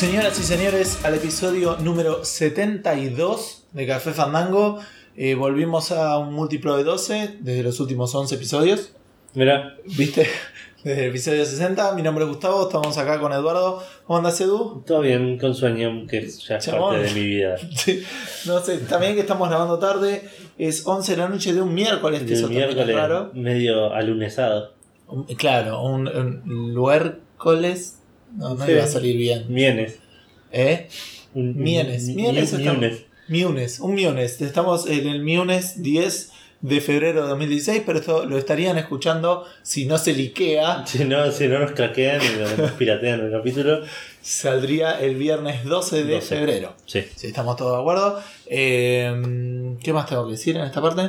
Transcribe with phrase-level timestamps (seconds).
[0.00, 4.78] Señoras y señores, al episodio número 72 de Café Fandango.
[5.14, 8.92] Eh, volvimos a un múltiplo de 12 desde los últimos 11 episodios.
[9.34, 10.26] Mira, ¿Viste?
[10.84, 11.92] Desde el episodio 60.
[11.94, 13.82] Mi nombre es Gustavo, estamos acá con Eduardo.
[14.06, 14.82] ¿Cómo andas, Edu?
[14.86, 16.94] todo bien con sueño, que ya es Chabón.
[16.96, 17.56] parte de mi vida.
[17.76, 18.02] Sí,
[18.46, 20.26] no sé, también que estamos grabando tarde.
[20.56, 23.30] Es 11 de la noche de un miércoles, que eso también es miércoles raro.
[23.34, 24.72] medio alunesado.
[25.08, 27.98] Un- Claro, un, un luércoles.
[28.36, 28.72] No, no Sí.
[28.72, 29.44] iba a salir bien.
[29.48, 29.98] Mienes.
[30.52, 30.88] ¿Eh?
[31.34, 33.04] Mienes, mi- Mienes Mienes.
[33.28, 34.40] Miunes, un Miunes.
[34.40, 39.86] Estamos en el Miunes 10 de febrero de 2016, pero esto lo estarían escuchando si
[39.86, 40.84] no se liquea.
[40.86, 43.82] Si no, si no nos craquean y nos piratean el capítulo.
[44.20, 46.36] Saldría el viernes 12 de 12.
[46.36, 46.74] febrero.
[46.86, 48.20] Sí, Si estamos todos de acuerdo.
[48.46, 51.06] Eh, ¿Qué más tengo que decir en esta parte?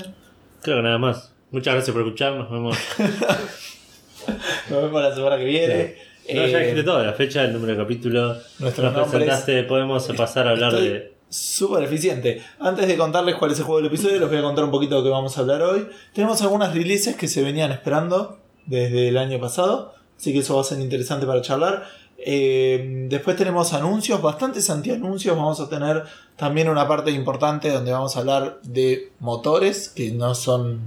[0.61, 1.31] creo que nada más.
[1.49, 2.77] Muchas gracias por escuchar, nos vemos.
[4.69, 5.95] Nos vemos la semana que viene.
[6.27, 8.35] No, ya Eh, dijiste todo, la fecha, el número de capítulo.
[8.59, 11.13] Nuestros Nos presentaste, podemos pasar a hablar Estoy de.
[11.29, 12.41] Súper eficiente.
[12.59, 14.95] Antes de contarles cuál es el juego del episodio, les voy a contar un poquito
[14.95, 15.87] de lo que vamos a hablar hoy.
[16.13, 20.61] Tenemos algunas releases que se venían esperando desde el año pasado, así que eso va
[20.61, 21.85] a ser interesante para charlar.
[22.17, 25.35] Eh, después tenemos anuncios, bastantes antianuncios.
[25.35, 26.03] Vamos a tener
[26.35, 30.81] también una parte importante donde vamos a hablar de motores, que no son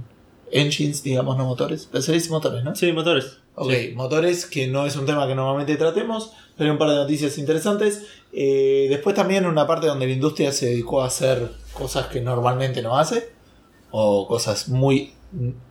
[0.51, 1.89] engines, digamos, no motores.
[1.91, 2.75] Pero se dice motores, ¿no?
[2.75, 3.39] Sí, motores.
[3.55, 3.91] Ok, Sí.
[3.95, 7.37] motores, que no es un tema que normalmente tratemos, pero hay un par de noticias
[7.37, 8.03] interesantes.
[8.33, 12.81] Eh, después también una parte donde la industria se dedicó a hacer cosas que normalmente
[12.81, 13.29] no hace,
[13.91, 15.13] o cosas muy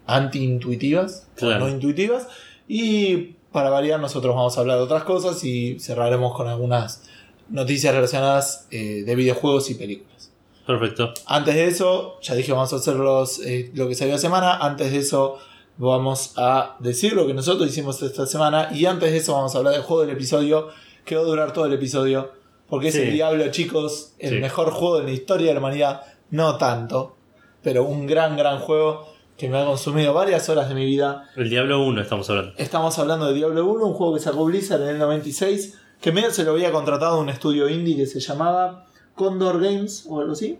[0.06, 1.60] anti-intuitivas, Claro.
[1.60, 2.26] no intuitivas.
[2.68, 7.02] Y para variar, nosotros vamos a hablar de otras cosas y cerraremos con algunas
[7.50, 10.30] noticias relacionadas eh, de videojuegos y películas.
[10.66, 11.12] Perfecto.
[11.26, 14.56] Antes de eso, ya dije, vamos a hacer los, eh, lo que salió la semana.
[14.56, 15.38] Antes de eso,
[15.76, 18.68] vamos a decir lo que nosotros hicimos esta semana.
[18.72, 20.68] Y antes de eso, vamos a hablar del juego del episodio,
[21.04, 22.32] que va a durar todo el episodio.
[22.68, 23.02] Porque es Sí.
[23.02, 24.40] el Diablo, chicos, el Sí.
[24.40, 26.02] mejor juego de la historia de la humanidad.
[26.30, 27.16] No tanto,
[27.62, 31.28] pero un gran, gran juego que me ha consumido varias horas de mi vida.
[31.36, 32.52] El Diablo 1 estamos hablando.
[32.56, 36.30] Estamos hablando de Diablo 1, un juego que sacó Blizzard en el 96, que medio
[36.30, 40.32] se lo había contratado a un estudio indie que se llamaba Condor Games o algo
[40.32, 40.58] así.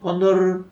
[0.00, 0.64] Condor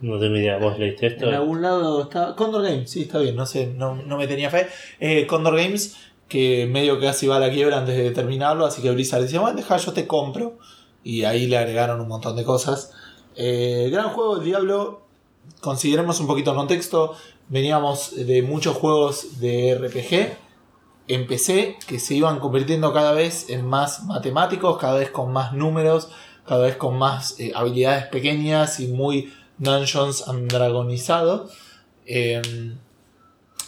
[0.00, 1.26] No tengo idea, vos leíste esto.
[1.26, 2.34] en algún lado está.
[2.36, 4.68] Condor Games, sí, está bien, no sé, no, no me tenía fe.
[5.00, 5.96] Eh, Condor Games,
[6.28, 9.56] que medio casi va a la quiebra antes de terminarlo, así que Blizzard decía, bueno,
[9.56, 10.58] deja, yo te compro.
[11.02, 12.92] Y ahí le agregaron un montón de cosas.
[13.34, 15.02] Eh, gran juego, el Diablo.
[15.60, 17.14] Consideremos un poquito el contexto.
[17.48, 20.36] Veníamos de muchos juegos de RPG
[21.08, 25.54] en PC que se iban convirtiendo cada vez en más matemáticos, cada vez con más
[25.54, 26.10] números,
[26.46, 31.48] cada vez con más eh, habilidades pequeñas y muy Dungeons and Dragonizado.
[32.06, 32.40] Eh,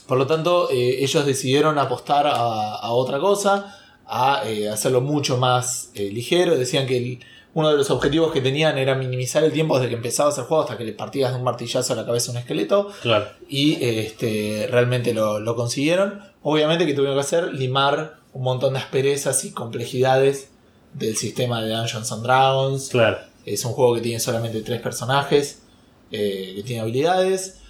[0.06, 2.33] por lo tanto, eh, ellos decidieron apostar a,
[2.77, 6.56] a otra cosa, a eh, hacerlo mucho más eh, ligero.
[6.56, 7.21] Decían que el-
[7.53, 10.62] uno de los objetivos que tenían era minimizar el tiempo desde que empezabas el juego
[10.62, 12.89] hasta que le partías de un martillazo a la cabeza a un esqueleto.
[13.03, 13.27] Claro.
[13.49, 16.21] Y este, realmente lo, lo consiguieron.
[16.43, 20.49] Obviamente que tuvieron que hacer limar un montón de asperezas y complejidades
[20.95, 22.89] del sistema de Dungeons and Dragons.
[22.91, 23.19] Claro.
[23.45, 25.62] Es un juego que tiene solamente tres personajes,
[26.10, 27.60] eh, que tiene habilidades.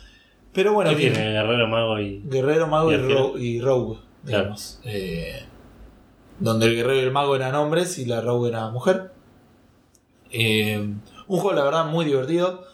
[0.52, 2.22] Pero bueno, ¿Qué bien, tiene Guerrero, Mago y.
[2.24, 3.18] guerrero, mago y, Y arquero.
[3.32, 4.80] ro- y rogue, digamos.
[4.84, 5.44] Eh,
[6.40, 9.12] donde el guerrero y el mago eran hombres y la rogue era mujer.
[10.32, 10.78] Eh,
[11.28, 12.64] un juego, la verdad, muy divertido.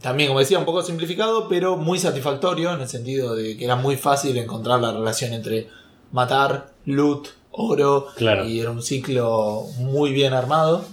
[0.00, 3.76] También, como decía, un poco simplificado, pero muy satisfactorio en el sentido de que era
[3.76, 5.68] muy fácil encontrar la relación entre
[6.10, 8.44] matar, loot, oro, Claro.
[8.46, 10.84] y era un ciclo muy bien armado.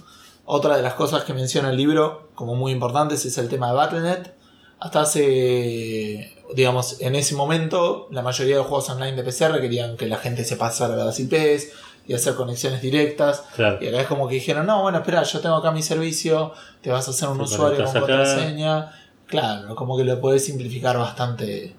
[0.44, 3.74] Otra de las cosas que menciona el libro como muy importantes es el tema de
[3.74, 4.30] Battle.net.
[4.78, 9.98] Hasta hace, digamos, en ese momento, la mayoría de los juegos online de PC requerían
[9.98, 11.68] que la gente se pasara a las IPs
[12.06, 13.44] y hacer conexiones directas.
[13.54, 13.76] Claro.
[13.82, 16.88] Y acá es como que dijeron, no, bueno, espera, yo tengo acá mi servicio, te
[16.88, 18.90] vas a hacer un Te usuario con contraseña.
[19.26, 21.74] Claro, como que lo podés simplificar bastante,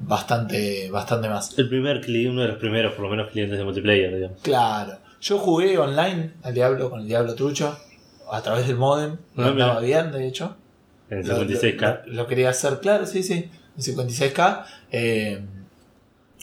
[0.00, 1.56] bastante, bastante más.
[1.56, 4.40] El primer cliente, uno de los primeros, por lo menos, clientes de multiplayer, digamos.
[4.42, 4.98] Claro.
[5.20, 7.78] Yo jugué online al Diablo con el Diablo Trucho
[8.30, 9.16] a través del modem.
[9.36, 10.56] y Ah, andaba bien, de hecho.
[11.10, 12.02] En el Lo- 56K.
[12.06, 13.50] Lo, lo quería hacer, claro, sí, sí.
[13.76, 14.64] En 56K.
[14.92, 15.40] eh,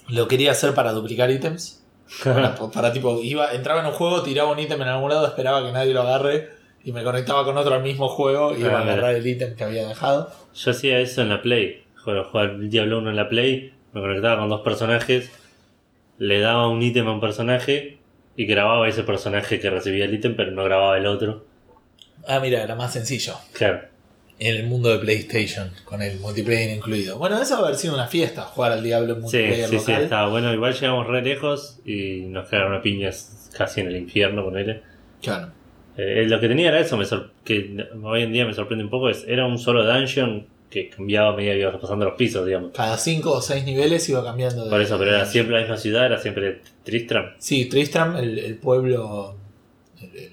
[0.10, 1.84] lo quería hacer para duplicar ítems.
[2.24, 5.66] Para, para, tipo, iba, entraba en un juego, tiraba un ítem en algún lado, esperaba
[5.66, 6.50] que nadie lo agarre.
[6.86, 9.56] Y me conectaba con otro al mismo juego y iba a Ah, agarrar el ítem
[9.56, 10.30] que había dejado.
[10.54, 11.84] Yo hacía eso en la Play.
[12.04, 13.74] Jugaba el Diablo 1 en la Play.
[13.94, 15.32] Me conectaba con dos personajes.
[16.18, 18.00] Le daba un ítem a un personaje.
[18.36, 21.46] Y grababa ese personaje que recibía el ítem, pero no grababa el otro.
[22.28, 23.34] Ah, mira, era más sencillo.
[23.54, 23.82] Claro.
[24.40, 27.18] En el mundo de PlayStation, con el multiplayer incluido.
[27.18, 29.80] Bueno, eso va a haber sido una fiesta, jugar al Diablo en Sí, multiplayer sí,
[29.80, 30.04] sí, local.
[30.04, 30.54] estaba bueno.
[30.54, 34.82] Igual llegamos re lejos y nos quedaron a piñas casi en el infierno, ponele.
[35.22, 35.52] Claro.
[35.96, 37.06] Eh, lo que tenía era eso, me
[37.44, 41.30] que hoy en día me sorprende un poco, es era un solo dungeon que cambiaba
[41.30, 42.72] a medida que ibas pasando los pisos, digamos.
[42.74, 44.72] Cada 5 o 6 niveles iba cambiando de.
[44.72, 47.34] Por eso, pero era siempre la misma ciudad, era siempre Tristram.
[47.38, 49.36] Sí, Tristram, el, el pueblo.
[50.02, 50.24] El, el-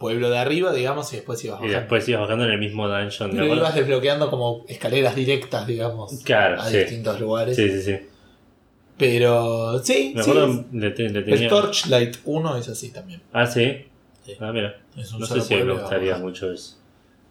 [0.00, 1.78] pueblo de arriba, digamos, y después ibas Y bajando.
[1.78, 3.30] después ibas bajando en el mismo dungeon.
[3.30, 3.54] ¿de Pero acuerdo?
[3.62, 6.78] ibas desbloqueando como escaleras directas, digamos, Claro, a sí.
[6.78, 7.54] distintos lugares.
[7.54, 7.96] Sí, sí, sí.
[8.98, 11.48] Pero sí, Me sí, acuerdo, le, te- le el.
[11.48, 13.22] Torchlight 1 es así también.
[13.32, 13.84] Ah, sí.
[14.26, 14.34] Sí.
[14.40, 14.78] Ah, mira.
[14.96, 16.76] Es un No sé si me gustaría mucho eso.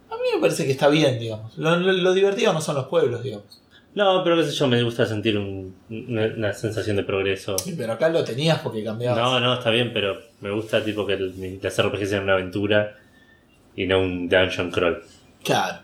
[0.10, 1.56] A mí me parece que está bien, digamos.
[1.58, 3.62] Lo, lo- lo divertido no son los pueblos, digamos.
[3.96, 7.58] No, pero qué sé yo, me gusta sentir un- una, una sensación de progreso.
[7.58, 9.18] Sí, pero acá lo tenías porque cambiabas.
[9.20, 12.96] No, no, está bien, pero me gusta tipo que el- las RPGs sean una aventura
[13.76, 15.02] y no un dungeon crawl.
[15.44, 15.80] Claro.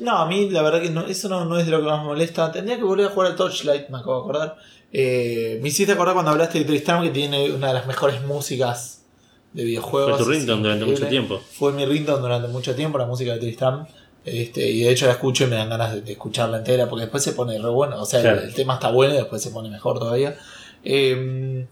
[0.00, 2.00] No, a mí la verdad que no, eso no, no es de lo que más
[2.00, 2.50] me molesta.
[2.52, 4.56] Tendría que volver a jugar al Torchlight, me acabo de acordar.
[4.92, 9.04] Eh, me hiciste acordar cuando hablaste de Tristram que tiene una de las mejores músicas
[9.52, 10.16] de videojuegos.
[10.16, 11.00] Fue tu Es ringtone durante increíble.
[11.06, 11.40] mucho tiempo.
[11.52, 13.86] Fue mi ringtone durante mucho tiempo, la música de Tristram.
[14.26, 17.02] Este, y de hecho la escucho y me dan ganas de, de escucharla entera porque
[17.02, 18.02] después se pone re bueno.
[18.02, 18.40] O sea, Claro.
[18.40, 20.36] el, el tema está bueno y después se pone mejor todavía.
[20.84, 21.66] Eh,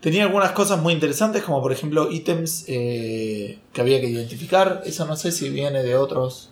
[0.00, 4.82] tenía algunas cosas muy interesantes, como por ejemplo ítems eh, que había que identificar.
[4.84, 6.50] Eso no sé si viene de otros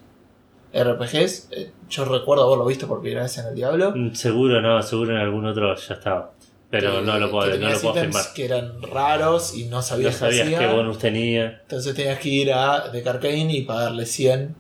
[0.75, 1.49] RPGs.
[1.53, 3.93] Eh, yo recuerdo haberlo visto por primera vez en el Diablo.
[3.95, 6.33] Mm, Seguro no, seguro en algún otro ya estaba.
[6.71, 8.25] Pero no lo puedo, no lo puedo afirmar.
[8.35, 11.61] que eran raros y no No sabías, sabías qué bonus tenía.
[11.63, 14.55] Entonces tenías que ir a The Carcane y pagarle 100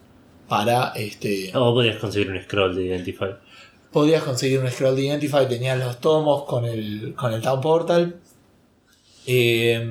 [0.49, 1.50] para este.
[1.55, 3.31] O podías conseguir un scroll de Identify.
[3.93, 8.17] Podías conseguir un scroll de Identify, tenías los tomos con el, con el Town Portal.
[9.27, 9.87] Eh,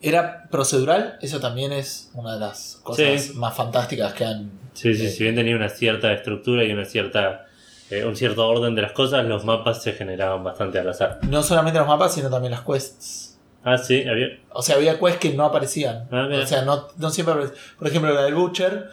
[0.00, 3.32] era procedural, eso también es una de las cosas Sí.
[3.34, 4.50] más fantásticas que han.
[4.72, 7.46] Sí, sí, eh, si bien tenía una cierta estructura y una cierta
[7.90, 11.18] eh, un cierto orden de las cosas, los mapas se generaban bastante al azar.
[11.28, 13.38] No solamente los mapas, sino también las quests.
[13.64, 14.28] Ah, sí, había.
[14.54, 16.08] O sea, había quests que no aparecían.
[16.10, 17.60] Ah, o sea, no, no siempre aparecían.
[17.78, 18.88] Por ejemplo, la del Butcher.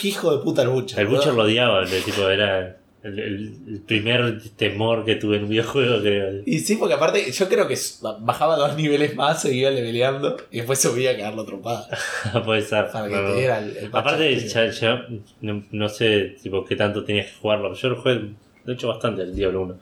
[0.00, 0.98] ¿Qué hijo de puta el Butcher?
[1.00, 1.36] El Butcher boludo?
[1.42, 6.00] lo odiaba, el tipo era el, el- el primer temor que tuve en un videojuego,
[6.00, 6.42] creo.
[6.46, 7.76] Y sí, porque aparte yo creo que
[8.20, 11.88] bajaba dos niveles más, seguía leveleando y después subía a cagarlo trompada.
[12.44, 12.88] Puede ser.
[12.90, 15.06] Para que no, el, el Aparte, ya, ya
[15.40, 17.72] no, no sé tipo qué tanto tenías que jugarlo.
[17.74, 18.20] Yo lo jugué,
[18.64, 19.78] de hecho, bastante el Diablo 1.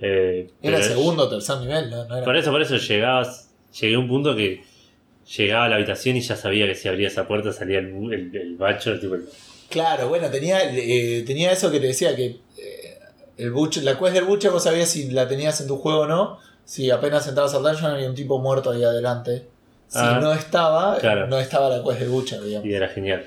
[0.00, 2.04] Eh, Era pero- segundo o tercer nivel, ¿no?
[2.06, 2.24] no era...
[2.24, 3.48] Por eso, por eso llegabas.
[3.80, 4.62] Llegué a un punto que
[5.36, 8.36] llegaba a la habitación y ya sabía que si abría esa puerta salía el, el,
[8.36, 8.98] el bacho.
[8.98, 9.24] Tipo, el-
[9.70, 12.26] Claro, bueno, tenía, eh, tenía eso que te decía que
[12.58, 12.98] eh,
[13.38, 16.06] el Butcher, la quest del Butcher vos sabías si la tenías en tu juego o
[16.06, 16.38] no.
[16.64, 19.46] Si apenas entrabas al dungeon había un tipo muerto ahí adelante.
[19.88, 21.26] Si Ah, no estaba, claro.
[21.26, 22.66] no estaba la quest del Butcher, digamos.
[22.68, 23.26] y era genial.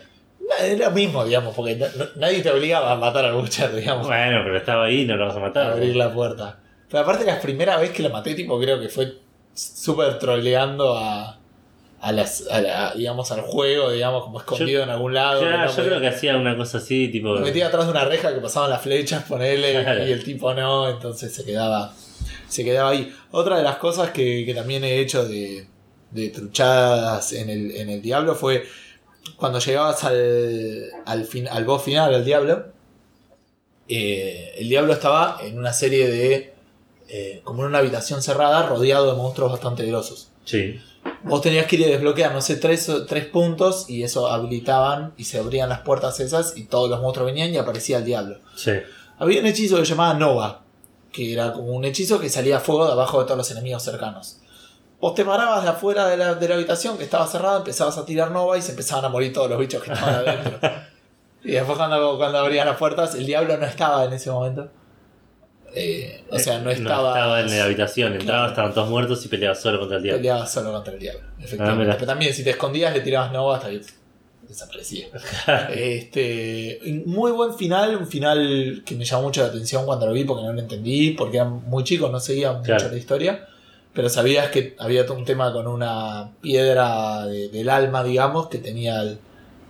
[0.62, 1.88] Era lo mismo, digamos, porque no-
[2.18, 4.06] nadie te obligaba a matar al Butcher, digamos.
[4.08, 5.72] Bueno, pero estaba ahí, no lo vas a a matar.
[5.72, 6.60] abrir la puerta.
[6.90, 9.14] Pero aparte la primera vez que lo maté, tipo, creo que fue
[9.56, 11.40] súper troleando a,
[12.08, 15.40] a las, a la- digamos, al juego, digamos, como escondido en algún lado.
[15.42, 17.34] Que no yo podía- creo que hacía una cosa así, tipo.
[17.34, 20.08] Me metía atrás de una reja que pasaban las flechas, ponele, Claro.
[20.08, 21.94] y el tipo no, entonces se quedaba,
[22.48, 23.12] se quedaba ahí.
[23.32, 25.68] Otra de las cosas que, que también he hecho de,
[26.12, 28.66] de truchadas en el, en el Diablo fue
[29.38, 32.66] cuando llegabas al, al, fin, al boss final, al Diablo,
[33.88, 36.54] eh, el Diablo estaba en una serie de...
[37.08, 40.30] eh, como en una habitación cerrada rodeado de monstruos bastante grosos.
[40.44, 40.80] Sí.
[41.26, 45.24] Vos tenías que ir a desbloquear, no sé, tres, tres puntos y eso habilitaban y
[45.24, 48.38] se abrían las puertas esas y todos los monstruos venían y aparecía el diablo.
[48.56, 48.74] Sí.
[49.18, 50.62] Había un hechizo que se llamaba Nova,
[51.12, 54.38] que era como un hechizo que salía fuego de abajo de todos los enemigos cercanos.
[55.02, 58.06] Vos te parabas de afuera de la, de la habitación que estaba cerrada, empezabas a
[58.06, 60.60] tirar Nova y se empezaban a morir todos los bichos que estaban adentro.
[61.44, 64.70] y después cuando, cuando abrían las puertas, el diablo no estaba en ese momento.
[65.78, 67.42] Eh, o sea, no estaba...
[67.42, 68.48] en la habitación, entrabas, Claro.
[68.50, 70.20] estaban todos muertos y peleabas solo contra el diablo.
[70.20, 71.72] Peleabas solo contra el diablo, efectivamente.
[71.74, 71.94] Ah, mira.
[71.96, 73.82] Pero también si te escondías le tirabas Nova hasta que
[74.48, 75.08] desaparecía.
[75.76, 80.24] este, muy buen final, un final que me llamó mucho la atención cuando lo vi
[80.24, 82.90] porque no lo entendí, porque era muy chico, no seguía mucho Claro.
[82.92, 83.48] la historia.
[83.94, 89.02] Pero sabías que había un tema con una piedra de- del alma, digamos, que tenía
[89.02, 89.20] el,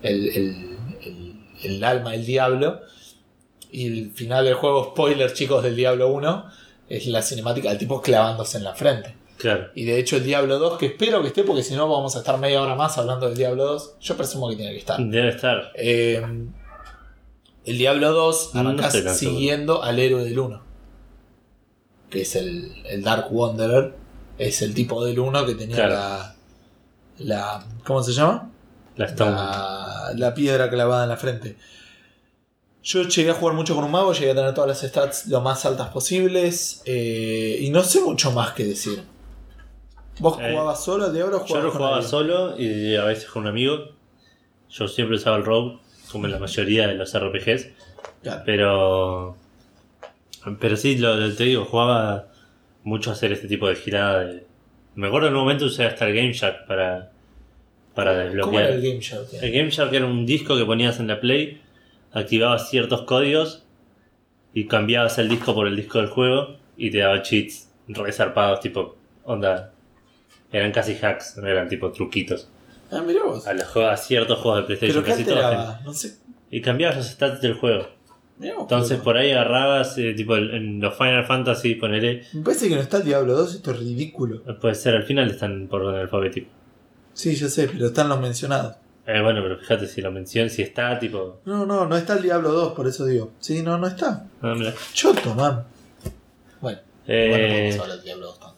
[0.02, 2.82] el, el- el- el alma del diablo.
[3.72, 6.46] Y el final del juego, spoiler chicos del Diablo 1,
[6.90, 9.16] es la cinemática del tipo clavándose en la frente.
[9.38, 9.68] Claro.
[9.76, 12.20] Y de hecho el Diablo 2, que espero que esté, porque si no vamos a
[12.20, 14.98] estar media hora más hablando del Diablo 2, yo presumo que tiene que estar.
[15.00, 15.72] Debe estar.
[15.76, 16.24] Eh,
[17.66, 19.14] el Diablo 2 No arrancás seguro.
[19.14, 20.62] siguiendo al héroe del 1.
[22.10, 23.94] Que es el, el Dark Wanderer.
[24.38, 25.94] Es el tipo del 1 que tenía Claro.
[25.94, 26.36] la,
[27.20, 27.66] la.
[27.86, 28.52] ¿Cómo se llama?
[28.96, 31.58] La, la piedra clavada en la frente.
[32.86, 35.42] Yo llegué a jugar mucho con un mago, llegué a tener todas las stats lo
[35.42, 36.84] más altas posibles.
[36.86, 39.02] eh, y no sé mucho más que decir.
[40.20, 42.10] ¿Vos Eh, jugabas solo al Diablo o Yo con jugaba alguien?
[42.10, 43.90] solo y a veces con un amigo.
[44.70, 45.80] Yo siempre usaba el Rogue,
[46.12, 47.68] como en la mayoría de los RPGs.
[48.22, 48.44] Claro.
[48.46, 49.38] Pero.
[50.60, 52.28] Pero sí, lo, lo- te digo, jugaba
[52.84, 54.26] mucho a hacer este tipo de girada.
[54.26, 54.46] De...
[54.94, 57.12] Me acuerdo en un momento usé hasta el Game Shark para,
[57.96, 58.64] para ¿Cómo desbloquear.
[58.66, 59.28] era el Game Shark?
[59.42, 61.62] El Game Shark era un disco que ponías en la Play,
[62.16, 63.64] activabas ciertos códigos
[64.54, 68.96] y cambiabas el disco por el disco del juego y te daba cheats resarpados, tipo,
[69.24, 69.72] onda.
[70.52, 72.48] Eran casi hacks, no eran tipo truquitos.
[72.92, 73.46] Ah, mirá vos.
[73.46, 75.84] A, los juegos- a ciertos juegos de PlayStation, ¿Pero qué casi todos.
[75.84, 76.18] No sé.
[76.50, 77.88] Y cambiabas los stats del juego.
[78.38, 82.70] Mirá vos, Entonces por ahí agarrabas, eh, tipo en los Final Fantasy, ponele, Me parece
[82.70, 84.42] que no está el Diablo 2, esto es ridículo.
[84.62, 86.48] puede ser, al final están por orden alfabético.
[87.14, 88.76] Sí, yo sé, pero están los mencionados.
[89.08, 91.40] Eh, bueno, pero fíjate si lo mencionan, si está, tipo...
[91.46, 93.32] No, no, no está el Diablo 2, por eso digo.
[93.40, 94.26] Sí, no, no está.
[94.42, 94.74] ah, mira.
[94.94, 95.64] Choto, man.
[96.62, 98.56] Bueno, Eh, bueno, no vamos a hablar del Diablo 2 tanto.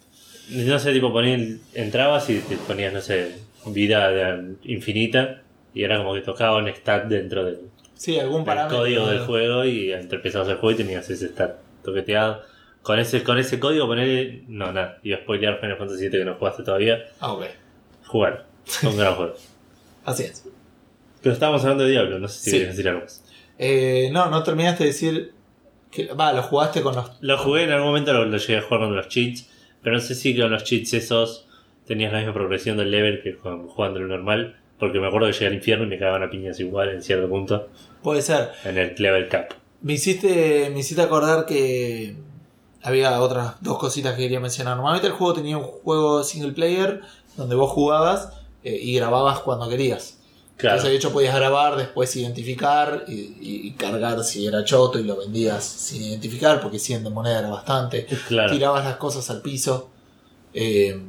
[0.49, 3.35] No sé, tipo, ponían, entrabas y te ponías, no sé,
[3.65, 5.41] vida de- infinita
[5.73, 7.59] y era como que tocaba un stat dentro del,
[7.95, 8.77] Sí, algún del parámetro.
[8.79, 12.41] código del juego y empezabas el juego y tenías ese stat toqueteado.
[12.83, 16.25] Con ese, con ese código poner No, nada, iba a spoilear Final Fantasy VII que
[16.25, 16.99] no jugaste todavía.
[17.19, 17.43] Ah, ok.
[18.05, 18.45] Jugar.
[18.83, 19.33] Un gran juego.
[20.07, 20.43] Así es.
[21.21, 22.57] Pero estábamos hablando de Diablo, no sé si Sí.
[22.57, 23.23] quieres decir algo más.
[23.59, 25.33] Eh, no, no terminaste de decir.
[25.91, 27.11] Que, va, lo jugaste con los.
[27.21, 29.47] Lo jugué en algún momento, lo, lo llegué a jugar con los cheats,
[29.81, 31.45] pero no sé si con los cheats esos
[31.85, 35.33] tenías la misma progresión del level que con, jugando lo normal, porque me acuerdo que
[35.33, 37.69] llegué al infierno y me cagaban a piñas igual en cierto punto
[38.03, 38.51] Puede ser.
[38.65, 39.51] en el level cap.
[39.81, 42.15] Me hiciste, me hiciste acordar que
[42.83, 44.75] había otras dos cositas que quería mencionar.
[44.75, 47.01] Normalmente el juego tenía un juego single player
[47.37, 48.33] donde vos jugabas
[48.67, 50.17] eh, y grababas cuando querías.
[50.57, 55.15] Claro, Entonces, de hecho, podías grabar, después identificar y, cargar si era choto y lo
[55.17, 58.07] vendías sin identificar, porque 100 de moneda era bastante.
[58.27, 58.51] claro.
[58.51, 59.89] Tirabas las cosas al piso.
[60.53, 60.99] eh,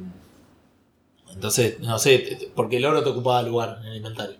[1.33, 4.35] entonces, no sé, porque el oro te ocupaba lugar en el inventario.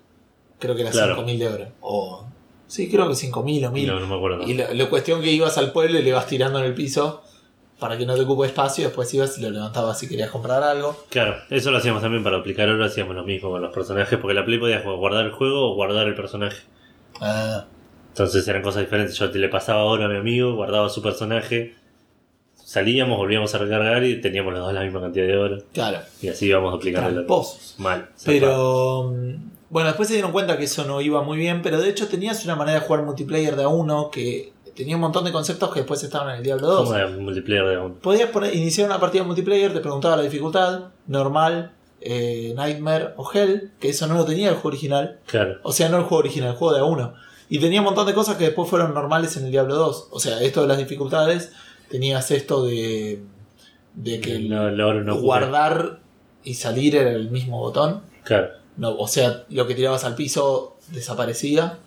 [0.60, 1.16] Creo que era Claro.
[1.18, 1.68] 5.000 de oro.
[1.82, 2.26] O,
[2.68, 3.88] sí, creo que 5.000 o 1.000.
[3.88, 4.44] No, no me acuerdo.
[4.46, 7.22] Y la, la cuestión que ibas al pueblo y le ibas tirando en el piso
[7.80, 10.62] para que no te ocupe espacio, y después ibas y lo levantabas si querías comprar
[10.64, 11.06] algo.
[11.10, 14.34] Claro, eso lo hacíamos también para aplicar oro, hacíamos lo mismo con los personajes, porque
[14.34, 16.62] la Play podías guardar el juego o guardar el personaje.
[17.22, 17.66] Ah,
[18.10, 19.16] Entonces eran cosas diferentes.
[19.18, 21.76] Yo te le pasaba oro a mi amigo, guardaba su personaje,
[22.56, 25.58] salíamos, volvíamos a recargar y teníamos los dos la misma cantidad de oro.
[25.74, 27.26] claro, Y así íbamos a aplicar el.
[27.78, 28.10] Mal.
[28.26, 29.36] Pero mm,
[29.70, 32.44] bueno, después se dieron cuenta que eso no iba muy bien, pero de hecho tenías
[32.44, 35.82] una manera de jugar multiplayer de a uno que tenía un montón de conceptos que
[35.82, 36.78] después estaban en el Diablo 2.
[36.86, 37.96] Como de multiplayer de uno.
[37.96, 43.72] Podías poner, iniciar una partida multiplayer, te preguntaba la dificultad, normal, eh, Nightmare o Hell,
[43.78, 45.20] que eso no lo tenía el juego original.
[45.26, 45.58] Claro.
[45.64, 47.14] O sea, no el juego original, el juego de a uno.
[47.50, 50.08] Y tenía un montón de cosas que después fueron normales en el Diablo 2.
[50.12, 51.52] O sea, esto de las dificultades,
[51.90, 53.22] tenías esto de,
[53.96, 56.00] de que No, no guardar
[56.46, 58.00] y salir era el mismo botón.
[58.24, 58.52] Claro.
[58.78, 61.80] No, o sea, lo que tirabas al piso desaparecía.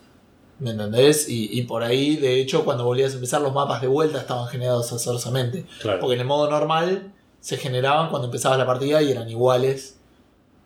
[0.62, 1.28] ¿Me entendés?
[1.28, 4.46] Y, y por ahí, de hecho, cuando volvías a empezar, los mapas de vuelta estaban
[4.46, 5.66] generados azarosamente.
[5.80, 5.98] Claro.
[5.98, 9.98] Porque en el modo normal se generaban cuando empezabas la partida y eran iguales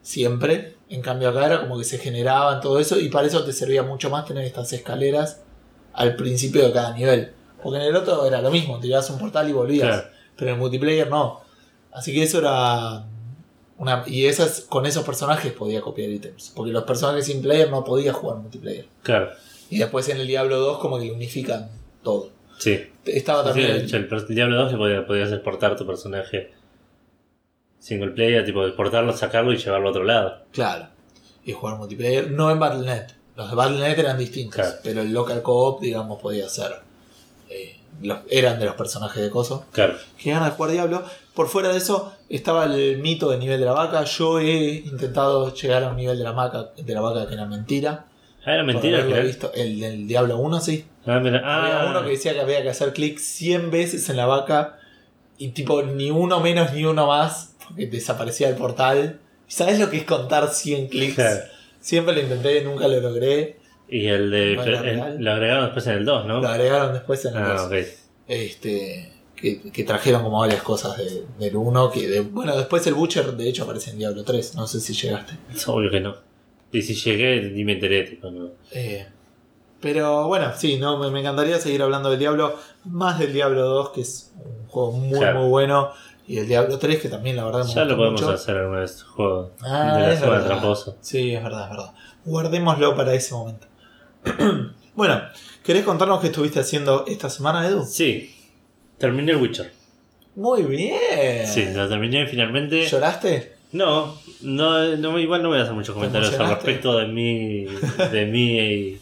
[0.03, 0.77] siempre.
[0.91, 3.01] En cambio, acá era como que se generaban todo eso.
[3.01, 5.41] Y para eso te servía mucho más tener estas escaleras
[5.95, 7.33] al principio de cada nivel.
[7.63, 9.89] Porque en el otro era lo mismo, tirabas un portal y volvías.
[9.89, 10.09] Claro.
[10.37, 11.41] Pero en el multiplayer no.
[11.91, 13.07] Así que eso era.
[13.79, 16.53] Una, y esas, con esos personajes podía copiar ítems.
[16.55, 18.87] Porque los personajes sin player no podía jugar multiplayer.
[19.03, 19.31] Claro.
[19.71, 21.71] Y después en el Diablo 2 como que unifican
[22.03, 22.31] todo.
[22.59, 22.81] Sí.
[23.05, 23.73] Estaba Sí, también.
[23.79, 26.53] de hecho, el, el Diablo 2 que podía- podías exportar tu personaje
[27.79, 30.39] single player, tipo exportarlo, sacarlo y llevarlo a otro lado.
[30.53, 30.89] Claro.
[31.45, 32.31] Y jugar multiplayer.
[32.31, 33.07] No en Battle.net.
[33.37, 34.55] Los de Battle.net eran distintos.
[34.57, 34.77] Claro.
[34.83, 36.73] Pero el local co-op, digamos, podía ser.
[37.49, 39.67] eh, los- eran de los personajes de Coso.
[39.71, 39.95] Claro.
[40.21, 41.05] Que ganas de jugar Diablo.
[41.35, 44.03] Por fuera de eso, estaba el mito del nivel de la vaca.
[44.05, 47.45] Yo he intentado llegar a un nivel de la vaca, de la vaca que era
[47.47, 48.07] mentira.
[48.47, 49.03] Ah, era mentira.
[49.03, 49.53] haberlo visto.
[49.55, 50.85] El del Diablo 1, sí.
[51.05, 51.39] Ah, mira.
[51.39, 54.79] Había Ah, uno que decía que había que hacer clic 100 veces en la vaca
[55.37, 59.19] y tipo ni uno menos ni uno más porque desaparecía el portal.
[59.49, 61.15] ¿Sabes lo que es contar 100 clics?
[61.17, 61.41] Claro.
[61.81, 63.59] Siempre lo intenté, nunca lo logré.
[63.89, 65.17] Y el de.
[65.19, 66.41] Lo agregaron después en el 2, ¿no?
[66.41, 67.67] Lo agregaron después en el ah, 2.
[67.67, 67.75] ok.
[68.29, 71.91] Este, que, que trajeron como varias cosas de- del 1.
[71.91, 74.55] Que de- bueno, después el Butcher de hecho aparece en Diablo 3.
[74.57, 75.35] No sé si llegaste.
[75.55, 76.17] Es obvio que no.
[76.73, 78.51] Y si llegué, ni me enteré, tipo, no.
[78.73, 79.07] Eh,
[79.81, 83.91] pero bueno, sí, no, me, me encantaría seguir hablando del Diablo, más del Diablo 2,
[83.91, 85.41] que es un juego muy Claro.
[85.41, 85.91] muy bueno,
[86.27, 88.33] y el Diablo 3, que también la verdad me Ya lo podemos mucho.
[88.33, 90.97] hacer alguna vez, juego Ah, de la es zona.
[91.01, 91.93] Sí, es verdad, es verdad.
[92.25, 93.67] Guardémoslo para ese momento.
[94.97, 95.21] bueno,
[95.63, 97.85] ¿querés contarnos qué estuviste haciendo esta semana, Edu?
[97.85, 98.35] Sí,
[98.99, 99.73] terminé el Witcher.
[100.35, 101.47] Muy bien.
[101.47, 102.87] Sí, lo terminé finalmente.
[102.87, 103.55] ¿Lloraste?
[103.73, 107.65] No, no, no, igual no voy a hacer muchos comentarios al respecto de mi,
[108.11, 108.99] de mi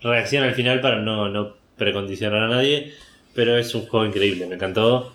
[0.00, 2.92] reacción al final para no, no precondicionar a nadie.
[3.34, 5.12] Pero es un juego increíble, me encantó.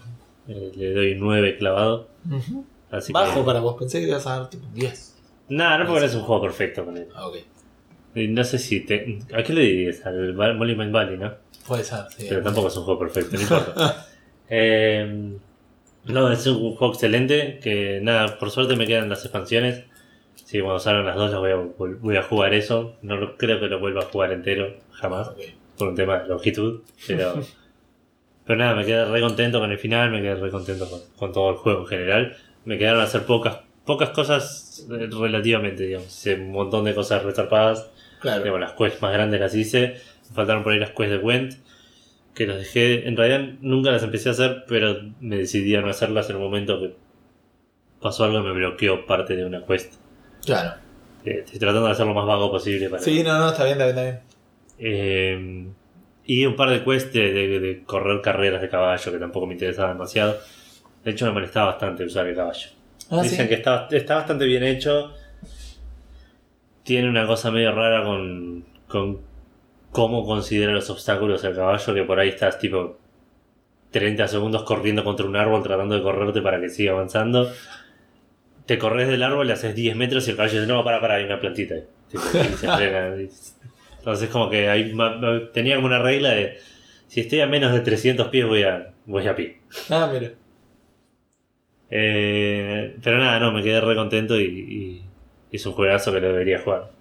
[0.48, 2.08] Eh, le doy 9 clavado.
[2.92, 5.16] Así Bajo que, para vos, pensé que ibas a dar tipo 10.
[5.50, 7.08] Nada, no porque no es un juego perfecto con él.
[7.16, 7.38] Ah, ok.
[8.16, 9.20] No sé si te.
[9.34, 10.06] ¿A qué le dirías?
[10.06, 11.34] Al Monument Valley, ¿no?
[11.68, 12.28] Puede ser, sí.
[12.30, 14.08] Pero tampoco es un juego perfecto, no importa.
[14.50, 15.38] Eh,
[16.06, 17.60] no, es un juego excelente.
[17.62, 19.84] Que nada, por suerte me quedan las expansiones.
[20.36, 21.56] Así que cuando salgan las dos las voy a,
[22.00, 22.96] voy a jugar eso.
[23.02, 25.32] No lo- creo que lo vuelva a jugar entero, jamás.
[25.78, 26.82] Por un tema de longitud.
[27.08, 27.34] Pero,
[28.46, 30.12] pero nada, me quedé re contento con el final.
[30.12, 32.38] Me quedé re contento con, con todo el juego en general.
[32.66, 36.08] Me quedaron a hacer pocas, pocas cosas eh, relativamente, digamos.
[36.08, 37.90] Hice un montón de cosas resarpadas.
[38.20, 38.40] Claro.
[38.44, 39.96] Digamos, las quests más grandes las hice.
[40.30, 41.54] Me faltaron por ahí las quests de Gwent.
[42.34, 43.08] Que las dejé.
[43.08, 46.42] En realidad nunca las empecé a hacer, pero me decidí a no hacerlas en un
[46.44, 46.96] momento que
[48.02, 49.94] pasó algo y me bloqueó parte de una quest.
[50.46, 50.80] Claro.
[51.26, 53.02] Eh, Estoy tratando de hacer lo más vago posible para.
[53.02, 54.20] Sí, no, no, está bien, está bien, está bien.
[54.80, 55.68] Eh,
[56.26, 59.54] y un par de quests de, de- de correr carreras de caballo que tampoco me
[59.54, 60.38] interesaba demasiado.
[61.04, 62.70] De hecho, me molestaba bastante usar el caballo.
[63.12, 63.48] Ah, Dicen sí.
[63.50, 65.14] que está, está bastante bien hecho.
[66.84, 69.20] Tiene una cosa medio rara con, con
[69.94, 72.98] cómo considera los obstáculos el caballo, que por ahí estás tipo
[73.92, 77.50] 30 segundos corriendo contra un árbol tratando de correrte para que siga avanzando.
[78.66, 81.16] Te corres del árbol, le haces 10 metros y el caballo dice, no, para, para,
[81.16, 81.76] hay una plantita.
[81.76, 81.84] ahí".
[82.10, 83.16] Tipo, y se frena.
[84.00, 84.94] Entonces como que hay,
[85.54, 86.58] tenía como una regla de,
[87.08, 89.60] si estoy a menos de 300 pies voy a, voy a pie.
[89.90, 90.32] Ah, mira.
[91.92, 95.04] Eh, pero nada, no, me quedé re contento y,
[95.52, 96.92] y es un juegazo que lo debería jugar.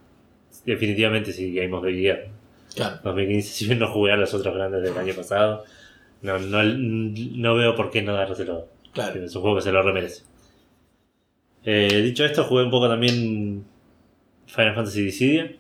[0.67, 2.42] Definitivamente si Game of the Year
[2.75, 2.99] Claro.
[3.05, 5.65] 2015, si bien no jugué a los otros grandes del año pasado,
[6.23, 8.69] no, no, no veo por qué no dárselo.
[8.93, 9.23] Claro.
[9.23, 10.23] Es un juego que se lo remerece.
[11.65, 13.65] Eh, dicho esto, jugué un poco también
[14.47, 15.53] Final Fantasy Dissidia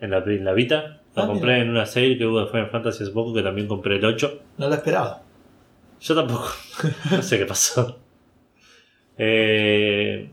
[0.00, 1.00] en la, en la Vita.
[1.14, 1.62] Lo Ah, compré mira.
[1.64, 4.42] en una sale que hubo de Final Fantasy hace poco, que también compré el 8.
[4.58, 5.22] No lo esperaba.
[6.00, 6.48] Yo tampoco.
[7.10, 7.98] no sé qué pasó.
[9.18, 10.28] Eh,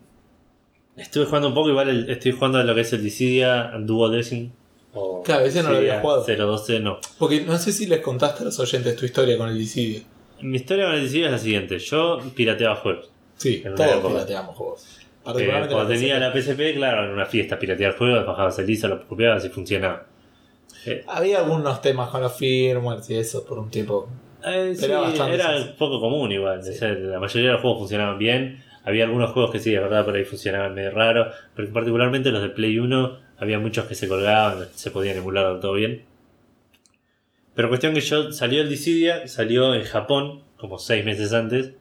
[0.97, 4.51] estuve jugando un poco, igual el- estoy jugando a lo que es el Dissidia Duodecim.
[4.93, 6.25] O Claro, ese no lo había jugado.
[6.25, 6.99] 012, no.
[7.17, 10.01] Porque no sé si les contaste a los oyentes tu historia con el disidio.
[10.41, 11.79] Mi historia con el Dissidia es la siguiente.
[11.79, 13.09] Yo pirateaba juegos.
[13.37, 14.97] Sí, todos pirateamos juegos.
[14.99, 18.69] Eh, Particularmente cuando la tenía la PSP, claro, en una fiesta piratear juegos, bajabas el
[18.69, 20.05] ISO, lo copiabas y funcionaba.
[20.85, 24.09] Eh, Había algunos temas con los firmwares y eso por un tiempo.
[24.45, 25.75] Eh, sí, Era bastante era sencillo.
[25.77, 26.61] poco común igual.
[26.61, 26.71] Sí.
[26.71, 28.61] o sea, la mayoría de los juegos funcionaban bien.
[28.83, 31.31] Había algunos juegos que sí, de verdad, por ahí funcionaban medio raro.
[31.55, 35.73] Pero particularmente los de Play 1, había muchos que se colgaban, se podían emular todo
[35.73, 36.03] bien.
[37.55, 41.73] Pero cuestión que yo salió el Dissidia, salió en Japón, como seis meses antes.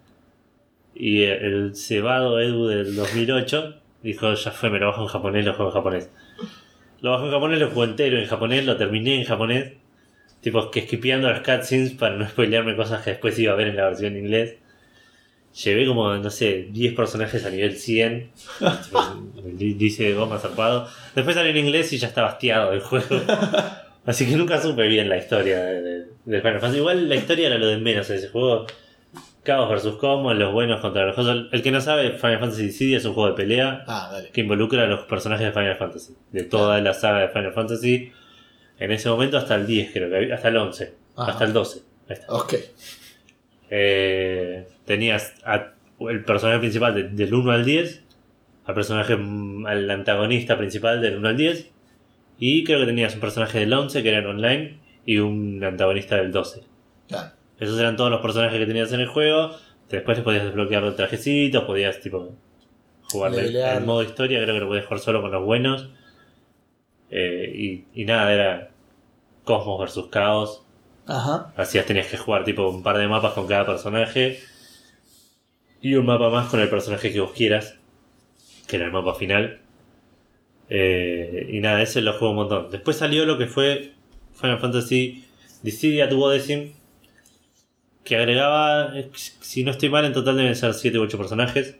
[0.94, 5.54] Y el cebado Edu del 2008 dijo: Ya fue, me lo bajo en japonés, lo
[5.54, 6.10] juego en japonés.
[7.00, 9.72] Lo bajo en japonés, lo juego entero en japonés, lo terminé en japonés.
[10.42, 13.76] Tipo, que skipeando las cutscenes para no spoilearme cosas que después iba a ver en
[13.76, 14.56] la versión en inglés.
[15.64, 18.30] Llevé como, no sé, 10 personajes a nivel 100.
[18.84, 19.00] Tipo,
[19.44, 20.88] di- dice goma zarpado.
[21.14, 23.20] Después salió en inglés y ya estaba hastiado el juego.
[24.06, 26.76] Así que nunca supe bien la historia de, Final Fantasy.
[26.78, 28.66] Igual la historia era lo de menos en ese juego.
[29.42, 31.46] Caos versus Common, los buenos contra los otros.
[31.52, 34.84] El que no sabe, Final Fantasy Dissidia es un juego de pelea Ah, que involucra
[34.84, 36.14] a los personajes de Final Fantasy.
[36.30, 38.12] De toda la saga de Final Fantasy.
[38.78, 40.94] En ese momento hasta el 10 creo que había, hasta el 11.
[41.16, 41.32] Ajá.
[41.32, 41.80] Hasta el 12.
[42.08, 42.32] Ahí está.
[42.32, 42.54] Ok.
[43.70, 48.02] Eh, tenías a- el personaje principal de- del 1 al 10.
[48.64, 51.70] Al personaje, al antagonista principal del 1 al 10.
[52.38, 54.78] Y creo que tenías un personaje del 11 que era en online.
[55.04, 56.62] Y un antagonista del 12.
[57.08, 57.30] Claro.
[57.58, 59.50] Esos eran todos los personajes que tenías en el juego.
[59.88, 62.32] Después les podías desbloquear los trajecitos, podías tipo
[63.10, 63.32] jugar
[63.76, 65.90] el modo historia, creo que lo podías jugar solo con los buenos.
[67.10, 68.70] Eh, y, y nada, era
[69.44, 70.64] Cosmos versus Caos.
[71.06, 71.52] Ajá.
[71.56, 74.38] Hacías tenías que jugar tipo un par de mapas con cada personaje.
[75.82, 77.76] Y un mapa más con el personaje que vos quieras.
[78.66, 79.58] Que era el mapa final.
[80.68, 82.70] Eh, y nada, ese lo juego un montón.
[82.70, 83.92] Después salió lo que fue
[84.32, 85.24] Final Fantasy
[85.62, 86.72] Dissidia Duodecim.
[88.04, 91.76] Que agregaba, si no estoy mal, en total deben ser 7 u 8 personajes.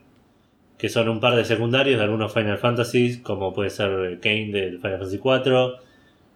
[0.78, 4.78] Que son un par de secundarios de algunos Final Fantasies, como puede ser Kane del
[4.78, 5.76] Final Fantasy 4,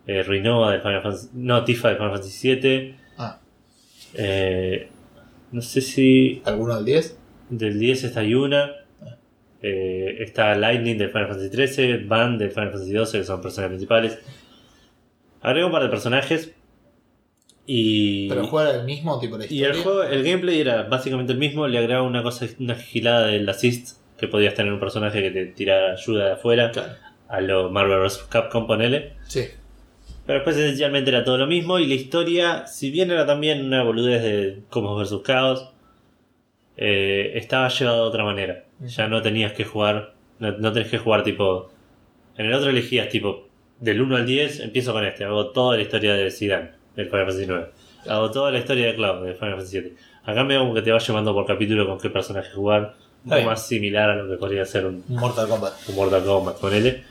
[0.07, 1.29] eh, Rinoa del Final Fantasy.
[1.35, 2.95] No, Tifa del Final Fantasy 7.
[3.19, 3.41] Ah,
[4.15, 4.89] Eh,
[5.53, 7.19] no sé si ¿alguno al 10?
[7.51, 8.73] Del 10 está Yuna.
[9.63, 11.97] Eh, está Lightning del Final Fantasy 13.
[12.07, 14.19] Van del Final Fantasy 12, que son personajes principales.
[15.43, 16.53] Agrego un par de personajes.
[17.69, 21.39] Y, Pero era el mismo, tipo de y el juego, el gameplay era básicamente el
[21.39, 25.33] mismo, le agregaba una cosa, una gilada del assist, que podías tener un personaje que
[25.33, 26.93] te tirara ayuda de afuera, Claro.
[27.29, 28.27] a lo Marvel vs.
[28.31, 29.15] Capcom, ponele.
[29.27, 29.47] Sí.
[30.27, 33.83] Pero después esencialmente era todo lo mismo y la historia, si bien era también una
[33.83, 35.23] boludez de Comos vs.
[35.25, 35.73] Chaos,
[36.77, 38.65] eh, estaba llevado de otra manera.
[38.81, 41.71] Ya no tenías que jugar, no, no tenés que jugar tipo...
[42.37, 43.47] En el otro elegías tipo,
[43.81, 47.27] del 1 al 10 empiezo con este, hago toda la historia de Zidane, del Final
[47.27, 47.67] Fantasy 9.
[48.09, 49.95] Hago toda la historia de Cloud, del Final Fantasy 7.
[50.25, 53.43] Acá me como que te va llevando por capítulo con qué personaje jugar, un poco
[53.43, 55.73] más similar a lo que podría ser un, Mortal Kombat.
[55.89, 57.03] un Mortal Kombat con él.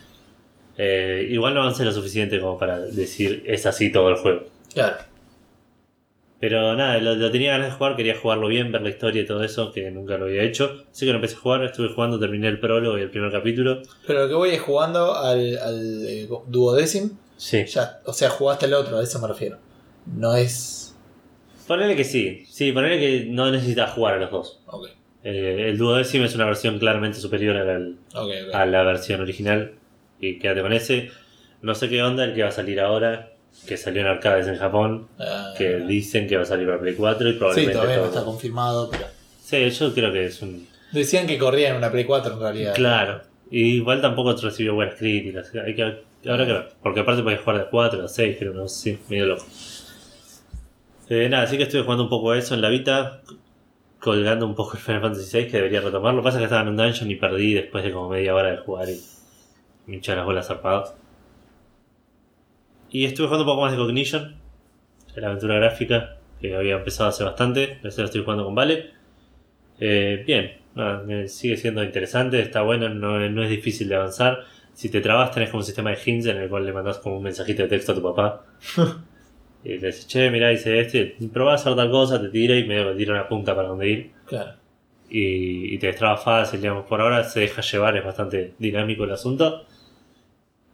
[0.78, 4.44] Eh, igual no avancé lo suficiente como para decir es así todo el juego.
[4.74, 4.98] Claro.
[6.40, 9.26] Pero nada, lo, lo tenía ganas de jugar, quería jugarlo bien, ver la historia y
[9.26, 10.84] todo eso, que nunca lo había hecho.
[10.92, 13.82] Así que lo empecé a jugar, estuve jugando, terminé el prólogo y el primer capítulo.
[14.06, 17.12] Pero lo que voy es jugando al, al eh, duodécimo.
[17.38, 17.66] Sí.
[17.66, 19.58] Ya, o sea, jugaste el otro, a eso me refiero.
[20.06, 20.96] No es.
[21.68, 24.62] Ponele que sí, sí, ponele que no necesitas jugar a los dos.
[24.68, 24.88] Ok,
[25.24, 27.80] Eh, el duodécimo es una versión claramente superior a la,
[28.14, 28.54] ok, ok.
[28.54, 29.72] a la versión original.
[30.20, 31.10] Y quédate con ese.
[31.62, 33.32] No sé qué onda el que va a salir ahora,
[33.68, 36.94] que salió en arcades en Japón, Ah, que dicen que va a salir para Play
[36.96, 39.06] 4 y sí, probablemente todavía no todo- está confirmado, pero.
[39.44, 40.68] Sí, yo creo que es un.
[40.92, 42.74] Decían que corría en una Play 4 en realidad.
[42.76, 43.22] Claro.
[43.52, 45.52] Y igual tampoco recibió buenas críticas.
[45.66, 45.84] Hay que,
[46.30, 46.72] habrá que ver.
[46.82, 49.46] Porque aparte podés jugar de 4 a 6, creo, no sé, medio loco.
[51.10, 53.22] Eh, nada, así que estuve jugando un poco a eso en la Vita,
[54.00, 56.18] colgando un poco el Final Fantasy 6 que debería retomarlo.
[56.18, 58.34] Lo que pasa es que estaba en un dungeon y perdí después de como media
[58.34, 59.00] hora de jugar y
[59.86, 60.94] me hinché las bolas zarpadas.
[62.96, 64.36] Y estuve jugando un poco más de Cognition,
[65.18, 67.78] la aventura gráfica que había empezado hace bastante.
[67.82, 68.92] Lo estoy jugando con Vale.
[69.82, 70.54] Eh, bien,
[71.06, 74.46] me sigue siendo interesante, está bueno, no, no es difícil de avanzar.
[74.74, 77.18] Si te trabas, tenés como un sistema de hints en el cual le mandas como
[77.18, 78.46] un mensajito de texto a tu papá.
[79.66, 82.64] y le dices, che, mirá, hice este, probá a hacer tal cosa, te tira y
[82.64, 84.12] me tira una punta para donde ir.
[84.26, 84.54] Claro.
[85.10, 89.12] Y, y te destraba fácil, digamos, por ahora se deja llevar, es bastante dinámico el
[89.12, 89.66] asunto.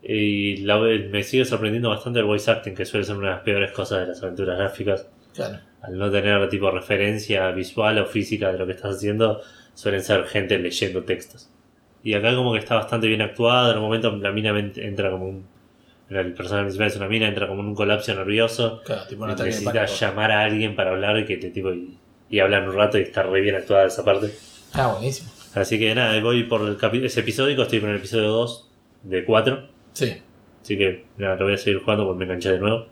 [0.04, 3.44] Y la- me sigue sorprendiendo bastante el voice acting, que suele ser una de las
[3.44, 5.60] peores cosas de las aventuras gráficas Claro.
[5.84, 9.42] al no tener tipo referencia visual o física de lo que estás haciendo,
[9.74, 11.50] suelen ser gente leyendo textos.
[12.04, 15.12] Y acá como que está bastante bien actuado, en un momento la mina ent- entra
[15.12, 15.46] como un...
[16.10, 19.30] El personaje principal es una mina, entra como en un colapso nervioso, Claro, tipo un
[19.30, 21.98] y ataque de necesita llamar a alguien para hablar y que te tipo y,
[22.30, 24.30] y hablan un rato y está re bien actuada esa parte.
[24.74, 25.30] Ah, buenísimo.
[25.56, 28.70] Así que nada, voy por el ese episódico, estoy con el episodio 2
[29.04, 30.22] de 4, Sí.
[30.62, 32.88] así que nada, lo voy a seguir jugando porque me enganché de nuevo.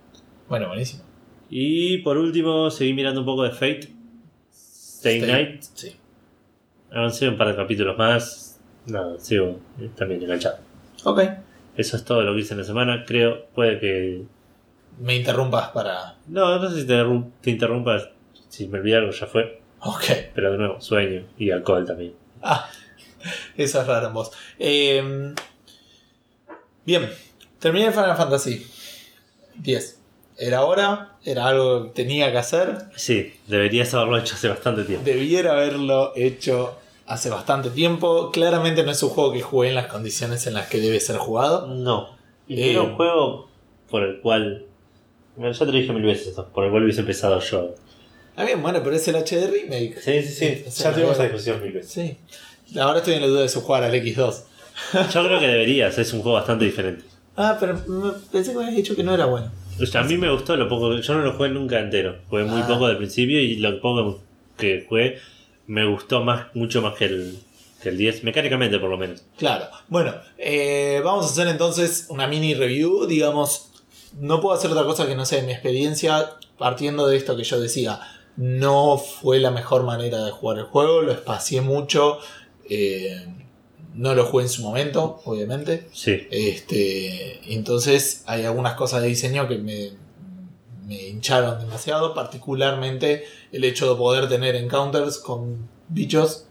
[0.48, 1.04] Bueno, buenísimo.
[1.50, 3.90] Y por último, seguí mirando un poco de Fate.
[4.52, 5.62] Stay Stay- Night.
[5.62, 5.96] Sí.
[6.92, 8.60] Avancé un par de capítulos más.
[8.88, 10.58] Nada, sigo eh, también enganchado.
[11.04, 11.22] Ok.
[11.76, 13.04] Eso es todo lo que hice en la semana.
[13.06, 14.24] Creo, puede que.
[15.00, 16.18] Me interrumpas para.
[16.28, 17.98] No, no sé si te, interrum- te interrumpa.
[18.50, 19.62] Si me olvidé algo, ya fue.
[19.82, 20.04] Ok.
[20.36, 22.14] Pero de nuevo, sueño y alcohol también.
[22.42, 22.70] Ah,
[23.56, 24.32] eso es raro en vos.
[24.58, 25.34] Eh,
[26.90, 27.10] bien,
[27.60, 28.66] terminé Final Fantasy
[29.58, 29.98] 10.
[30.38, 32.78] Era hora, era algo que tenía que hacer.
[32.96, 35.04] Sí, deberías haberlo hecho hace bastante tiempo.
[35.06, 38.32] Debiera haberlo hecho hace bastante tiempo.
[38.32, 41.18] Claramente no es un juego que jugué en las condiciones en las que debe ser
[41.18, 41.68] jugado.
[41.68, 42.16] No.
[42.48, 42.72] Y Eh.
[42.72, 43.50] era un juego
[43.90, 44.66] por el cual.
[45.36, 47.76] bueno, Ya te lo dije mil veces esto, por el cual hubiese empezado yo.
[48.38, 49.98] Ah, bien, bueno, pero es el HD Remake.
[50.02, 50.82] Sí, sí, sí.
[50.84, 51.92] Ya tuvimos esa discusión mil veces.
[51.92, 52.18] Sí.
[52.80, 54.44] Ahora estoy en la duda de su jugar al X2.
[55.14, 57.04] Yo creo que deberías, es un juego bastante diferente.
[57.38, 57.80] Ah, pero
[58.32, 59.52] pensé que me habías dicho que no era bueno.
[59.82, 60.94] O sea, a mí me gustó lo poco.
[60.98, 62.18] Yo no lo jugué nunca entero.
[62.30, 62.68] Jugué muy Ah.
[62.68, 64.22] poco del principio y lo poco
[64.58, 65.20] que jugué
[65.68, 67.40] me gustó más, mucho más que el,
[67.82, 68.24] que el 10.
[68.26, 69.24] Mecánicamente, por lo menos.
[69.38, 69.66] Claro.
[69.88, 73.06] Bueno, eh, vamos a hacer entonces una mini review.
[73.06, 73.70] Digamos,
[74.20, 76.32] no puedo hacer otra cosa que no sea mi experiencia.
[76.58, 78.02] Partiendo de esto que yo decía,
[78.36, 81.02] no fue la mejor manera de jugar el juego.
[81.04, 82.20] Lo espacié mucho.
[82.70, 83.26] eh,
[84.00, 85.88] no lo jugué en su momento, obviamente.
[85.92, 86.28] Sí.
[86.32, 89.92] Este, entonces hay algunas cosas de diseño que me,
[90.88, 96.46] me hincharon demasiado, particularmente el hecho de poder tener encounters con bichos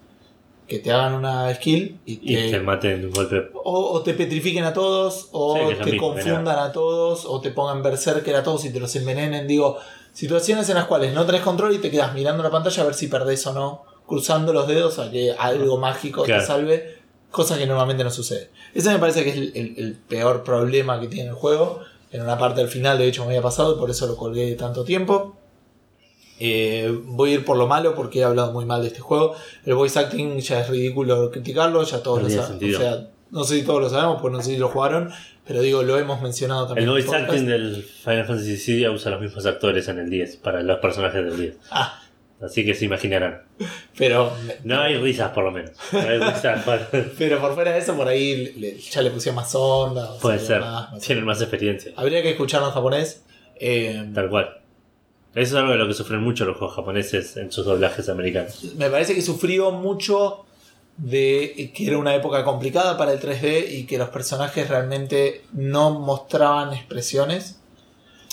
[0.67, 3.51] que te hagan una skill y Y te, te maten de un golpe.
[3.55, 7.83] o, o te petrifiquen a todos, o Sí, te confundan a todos, o te pongan
[7.83, 9.47] berserker a todos y te los envenenen.
[9.47, 9.79] Digo,
[10.13, 12.95] situaciones en las cuales no tenés control y te quedas mirando la pantalla a ver
[12.95, 16.43] si perdés o no, cruzando los dedos a que algo mágico Claro.
[16.43, 16.98] te salve,
[17.31, 18.51] cosa que normalmente no sucede.
[18.75, 21.81] Ese me parece que es el, el- el peor problema que tiene el juego.
[22.11, 24.47] En una parte del final, de hecho, me había pasado y por eso lo colgué
[24.47, 25.37] de tanto tiempo.
[26.41, 29.35] Eh, voy a ir por lo malo porque he hablado muy mal de este juego.
[29.67, 32.75] El voice acting ya es ridículo criticarlo, ya todos No lo saben.
[32.75, 35.11] O sea, No sé si todos lo sabemos, pues no sé si lo jugaron,
[35.47, 36.89] pero digo, lo hemos mencionado también.
[36.89, 40.63] El voice acting del Final Fantasy VII usa los mismos actores en el 10 para
[40.63, 41.57] los personajes del 10.
[41.71, 42.01] Ah,
[42.41, 43.43] Así que se imaginarán.
[43.97, 45.73] pero, No hay risas, por lo menos.
[45.93, 46.65] No hay risas.
[47.19, 50.17] pero por fuera de eso, por ahí le- ya le pusieron más onda.
[50.21, 50.61] Puede sea, ser.
[50.61, 51.93] más- más- Tienen más experiencia.
[51.97, 53.25] Habría que escucharlo en japonés.
[53.61, 54.59] Eh, Tal cual.
[55.35, 58.63] Eso es algo de lo que sufren mucho los juegos japoneses en sus doblajes americanos.
[58.77, 60.45] me parece que sufrió mucho
[60.97, 65.91] de que era una época complicada para el 3D y que los personajes realmente no
[66.01, 67.58] mostraban expresiones.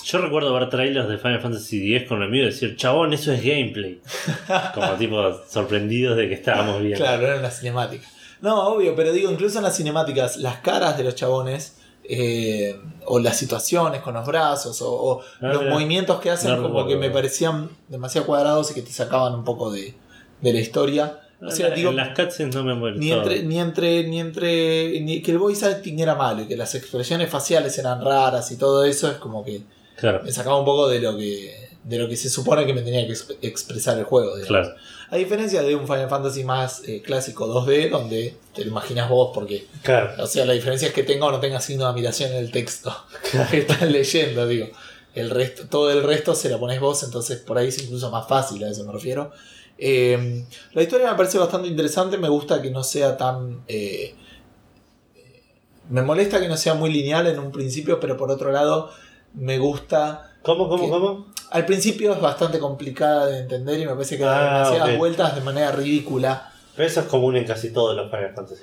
[0.06, 3.32] Yo recuerdo ver trailers de Final Fantasy X con un amigo y decir, chabón, eso
[3.32, 4.00] es gameplay.
[4.74, 5.16] Como tipo
[5.48, 6.98] sorprendidos de que estábamos viendo.
[7.04, 8.06] Claro, era una cinemática.
[8.40, 13.18] No, obvio, pero digo, incluso en las cinemáticas, las caras de los chabones, eh, o
[13.18, 15.74] las situaciones con los brazos, o, o Ah, los mira.
[15.74, 16.88] movimientos que hacen, No como recuerdo.
[16.88, 19.94] que me parecían demasiado cuadrados y que te sacaban un poco de,
[20.40, 21.20] de la historia.
[21.42, 22.96] O sea, En digo, las cutscenes no me muero.
[22.96, 26.56] ni entre, ni entre, ni entre, ni que el voice acting era malo y que
[26.56, 29.62] las expresiones faciales eran raras y todo eso, es como que
[29.96, 32.82] Claro, me sacaba un poco de lo que, de lo que se supone que me
[32.82, 34.36] tenía que exp- expresar el juego.
[34.36, 34.48] digamos.
[34.48, 34.74] claro.
[35.08, 39.30] A diferencia de un Final Fantasy más eh, clásico 2D, donde te lo imaginas vos,
[39.32, 40.22] porque, Claro.
[40.22, 42.50] o sea, la diferencia es que tenga o no tenga signo de admiración en el
[42.50, 42.92] texto
[43.50, 44.66] que estás leyendo, digo.
[45.14, 48.26] El resto, todo el resto se lo pones vos, entonces por ahí es incluso más
[48.28, 49.30] fácil, a eso me refiero.
[49.78, 53.62] Eh, la historia me parece bastante interesante, me gusta que no sea tan...
[53.68, 54.14] eh,
[55.88, 58.90] me molesta que no sea muy lineal en un principio, pero por otro lado
[59.36, 61.26] me gusta ¿Cómo, cómo, cómo?
[61.50, 64.98] al principio es bastante complicada de entender y me parece que da Ah, demasiadas ok.
[64.98, 66.52] vueltas de manera ridícula.
[66.74, 68.62] Pero eso es común en casi todos los Final Fantasy.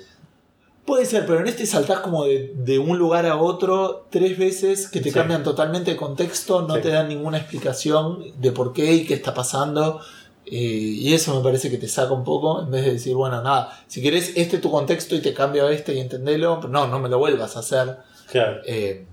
[0.86, 4.88] Puede ser, pero en este saltás como de, de un lugar a otro tres veces
[4.88, 5.14] que te Sí.
[5.14, 6.82] cambian totalmente de contexto, no Sí.
[6.82, 10.00] te dan ninguna explicación de por qué y qué está pasando.
[10.46, 13.40] eh, y eso me parece que te saca un poco, en vez de decir, bueno,
[13.42, 16.68] nada, si querés este es tu contexto y te cambio a este y entendelo, pero
[16.70, 17.96] no, no me lo vuelvas a hacer.
[18.30, 18.60] Claro.
[18.66, 19.06] Eh,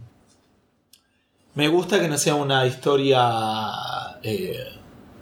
[1.54, 3.20] me gusta que no sea una historia,
[4.24, 4.58] eh,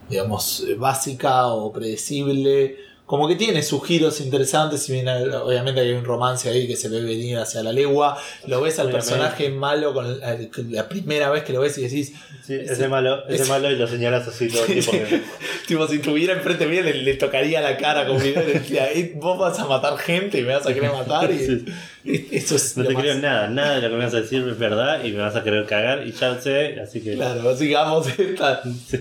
[0.10, 2.89] digamos, eh, básica o predecible.
[3.10, 6.90] Como que tiene sus giros interesantes, si bien obviamente hay un romance ahí que se
[6.90, 8.20] ve venir hacia la legua.
[8.46, 10.38] Lo ves al personaje malo con la,
[10.70, 12.14] la primera vez que lo ves y decís,
[12.46, 14.92] Sí, ese malo, ese es- malo y lo señalas así todo el tiempo.
[15.10, 15.22] sí.
[15.68, 19.14] tipo, si estuviera enfrente mío le, le tocaría la cara con mi y decía, "Eh,
[19.16, 21.32] vos vas a matar gente y me vas a querer matar.
[21.32, 21.66] Y, Sí.
[22.04, 24.22] y- Eso es No te más- creo nada, nada de lo que me vas a
[24.22, 27.16] decir es verdad y me vas a querer cagar y ya sé, así que...
[27.16, 29.00] Claro, sigamos esta, Sí, sí.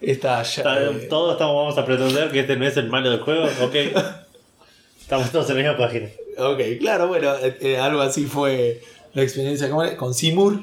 [0.00, 3.44] Esta eh, Todos estamos, vamos a pretender que este no es el malo del juego,
[3.62, 3.74] ok.
[5.00, 6.08] Estamos todos en la misma página.
[6.38, 8.82] Ok, claro, bueno, eh, eh, algo así fue
[9.14, 10.60] la experiencia con, Seymour.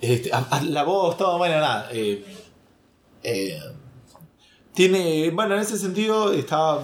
[0.00, 1.88] Este, a- a- la voz, todo, bueno, nada.
[1.92, 2.24] eh,
[4.74, 6.82] tiene, bueno, en ese sentido estaba,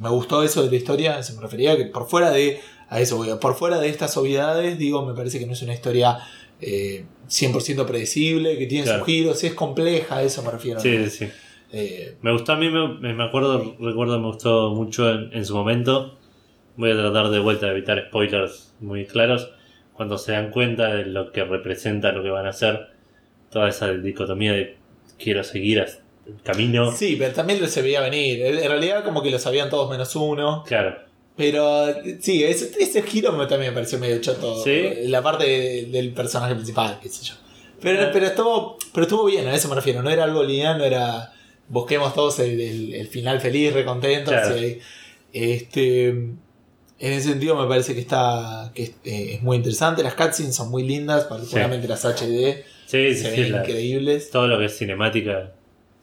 [0.00, 3.38] me gustó eso de la historia, se me refería que por fuera de, a eso,
[3.38, 6.18] por fuera de estas obviedades, digo, me parece que no es una historia
[6.62, 8.98] eh, 100% predecible, que tiene Claro.
[9.00, 10.80] sus giros, es compleja, a eso me refiero.
[10.80, 11.06] Sí, ¿no?
[11.10, 11.28] sí.
[11.74, 15.54] Eh, Me gustó a mí, me, me acuerdo, recuerdo, me gustó mucho en, en su
[15.54, 16.18] momento.
[16.76, 19.50] Voy a tratar de vuelta de evitar spoilers muy claros.
[19.94, 22.88] Cuando se dan cuenta de lo que representa lo que van a hacer,
[23.50, 24.76] toda esa dicotomía de
[25.18, 25.78] quiero seguir
[26.26, 26.90] el camino.
[26.92, 28.42] sí, pero también lo se veía venir.
[28.44, 30.64] En realidad como que lo sabían todos menos uno.
[30.66, 30.96] Claro,
[31.36, 31.86] Pero
[32.20, 34.62] sí, ese, ese giro me, también me pareció medio choto.
[34.62, 34.82] ¿Sí?
[35.06, 37.34] La parte de- del personaje principal, qué sé yo.
[37.80, 38.10] Pero, Ah.
[38.12, 40.02] pero, estuvo, pero estuvo bien, a eso me refiero.
[40.02, 41.32] No era algo lineal, no era.
[41.68, 44.32] Busquemos todos el, el- el final feliz, recontentos.
[44.34, 44.56] Claro.
[44.58, 44.78] y-
[45.32, 46.36] este, en
[47.00, 50.02] ese sentido me parece que está que es, eh, es muy interesante.
[50.02, 52.62] Las cutscenes son muy lindas, particularmente las HD.
[52.86, 54.30] sí, se ven la- increíbles.
[54.30, 55.52] todo lo que es cinemática,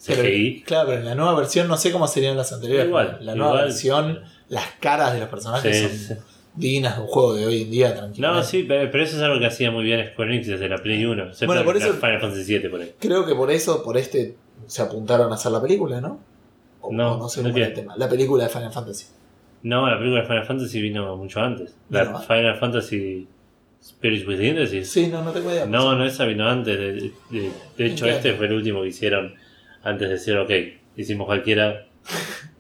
[0.08, 0.64] Pero, CGI.
[0.64, 2.88] claro, pero en la nueva versión no sé cómo serían las anteriores.
[2.88, 3.66] Igual, la nueva igual.
[3.66, 6.24] versión, las caras de los personajes Sí, son sí.
[6.56, 8.44] dignas de un juego de hoy en día, tranquilamente.
[8.44, 10.78] No, sí, pero, pero eso es algo que hacía muy bien Square Enix desde la
[10.78, 11.24] Play 1.
[11.24, 12.94] excepto Bueno, por eso- Final Fantasy 7 por ahí.
[13.00, 14.36] Creo que por eso, por este,
[14.68, 16.20] se apuntaron a hacer la película, ¿no?
[16.82, 17.96] O, No, no sé ¿no el tema.
[17.98, 19.06] La película de Final Fantasy.
[19.64, 21.76] No, la película de Final Fantasy vino mucho antes.
[21.90, 23.28] La Final Fantasy
[23.84, 24.90] Spirits Within, decís.
[24.90, 25.66] Sí, no, no tengo idea.
[25.66, 26.78] No, no, esa vino antes.
[26.78, 29.36] De, de- de hecho, ¿En qué este fue el último que hicieron
[29.84, 30.50] antes de decir, ok,
[30.98, 31.86] hicimos cualquiera.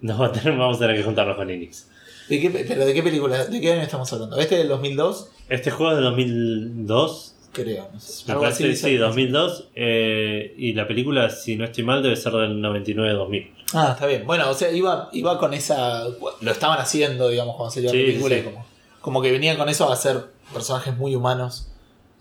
[0.01, 1.87] Nos va a tener- vamos a tener que juntarnos con Enix.
[2.29, 3.45] ¿De qué, ¿Pero de qué película?
[3.45, 4.37] ¿De qué año estamos hablando?
[4.37, 5.29] ¿Este es del 2002?
[5.49, 7.35] Este juego es de 2002.
[7.51, 7.89] Creo.
[7.91, 8.31] no sé.
[8.31, 9.69] Me parece, sí, 2002.
[9.75, 13.51] eh, y la película, si no estoy mal, debe ser del 99-2000.
[13.73, 14.25] Ah, está bien.
[14.27, 16.03] Bueno, o sea, iba, iba con esa.
[16.41, 18.35] Lo estaban haciendo, digamos, cuando salió Sí, la película.
[18.35, 18.41] sí.
[18.41, 18.65] y Como,
[19.01, 21.67] como que venían con eso a hacer personajes muy humanos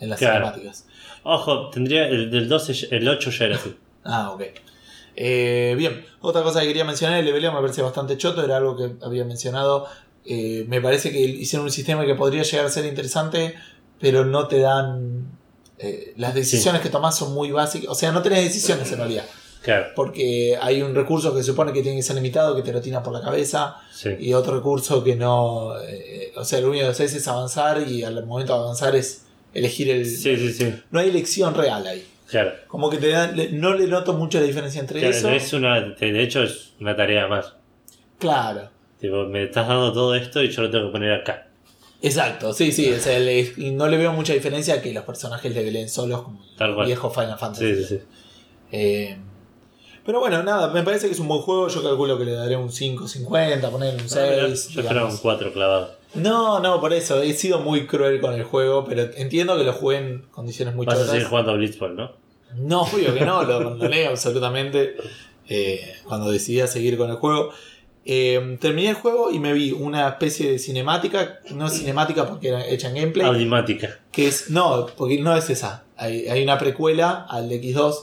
[0.00, 0.46] en las Claro.
[0.46, 0.86] cinemáticas.
[1.24, 3.76] Ojo, tendría el del 12, el 8 ya era así.
[4.04, 4.42] Ah, ok.
[5.20, 8.76] Eh, bien, otra cosa que quería mencionar, el leveleo me parece bastante choto, era algo
[8.76, 9.86] que había mencionado.
[10.24, 13.54] Eh, me parece que hicieron un sistema que podría llegar a ser interesante,
[14.00, 15.26] pero no te dan.
[15.80, 17.88] eh, las decisiones que tomás son muy básicas.
[17.90, 19.24] O sea, no tenés decisiones en realidad.
[19.62, 22.72] Claro, Porque hay un recurso que se supone que tiene que ser limitado, que te
[22.72, 24.10] lo tiran por la cabeza, sí.
[24.20, 25.72] y otro recurso que no.
[25.82, 29.22] eh, o sea, lo único que haces es avanzar, y al momento de avanzar es
[29.52, 30.06] elegir el.
[30.06, 30.74] Sí, sí, sí.
[30.92, 32.06] No hay elección real ahí.
[32.28, 32.52] Claro.
[32.66, 35.30] Como que te dan, le- no le noto mucho la diferencia entre Claro, eso.
[35.30, 37.54] es una, de hecho, es una tarea más.
[38.18, 38.70] Claro.
[39.00, 41.46] Tipo, me estás dando todo esto y yo lo tengo que poner acá.
[42.02, 42.92] Exacto, sí, sí.
[42.92, 46.22] o sea, le- no le veo mucha diferencia a que los personajes le leen solos
[46.22, 47.74] como Tal el viejo Final Fantasy.
[47.74, 48.00] Sí, sí, sí.
[48.72, 49.16] Eh,
[50.04, 51.68] pero bueno, nada, me parece que es un buen juego.
[51.68, 54.14] Yo calculo que le daré un 5.50, poner un 6.
[54.16, 55.97] Ah, yo esperaba un 4 clavado.
[56.14, 57.22] No, no, por eso.
[57.22, 60.86] He sido muy cruel con el juego, pero entiendo que lo jugué en condiciones muy
[60.86, 62.12] Vas a seguir jugando a Blitzball, ¿no?
[62.56, 64.96] No, obvio que no, lo abandoné absolutamente
[65.48, 67.50] eh, cuando decidí a seguir con el juego.
[68.10, 72.66] Eh, terminé el juego y me vi una especie de cinemática, no cinemática porque era
[72.66, 73.98] hecha en gameplay, Audimática.
[74.10, 75.84] que es, no, porque no es esa.
[75.98, 77.94] Hay, hay una precuela al X2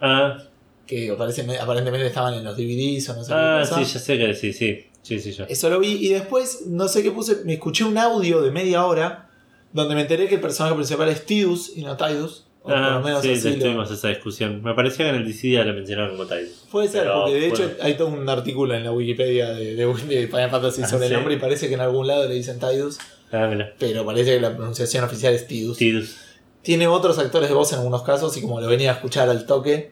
[0.00, 0.38] Ah,
[0.86, 3.84] que aparece- aparentemente estaban en los DVDs o no sé ah qué cosa.
[3.84, 4.86] sí, ya sé que sí, sí.
[5.04, 5.44] Sí, sí, yo.
[5.48, 8.84] Eso lo vi y después, no sé qué puse, me escuché un audio de media
[8.86, 9.30] hora
[9.72, 12.46] donde me enteré que el personaje principal es Tidus y no Tidus.
[12.62, 14.62] O por Ah, lo menos sí, así lo- tuvimos esa discusión.
[14.62, 16.48] Me parecía que en el DC ya lo mencionaron como tal.
[16.72, 19.86] Puede ser, Pero, porque de hecho hay todo un artículo en la Wikipedia de, de,
[19.86, 21.12] de Final Fantasy Ah, sobre ¿sí?
[21.12, 22.98] el nombre y parece que en algún lado le dicen Tidus,
[23.30, 23.74] Ah, mira.
[23.78, 25.76] pero parece que la pronunciación oficial es Tidus.
[25.76, 26.16] Tidus.
[26.62, 29.44] Tiene otros actores de voz en algunos casos y como lo venía a escuchar al
[29.44, 29.90] toque,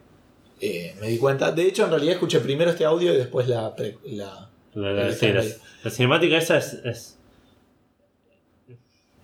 [0.63, 1.53] eh, me di cuenta.
[1.53, 3.77] De hecho, en realidad escuché primero este audio y después la...
[3.77, 5.55] pre- la La, la- El sí, la- escenario.
[5.85, 7.19] la cinemática esa es, es-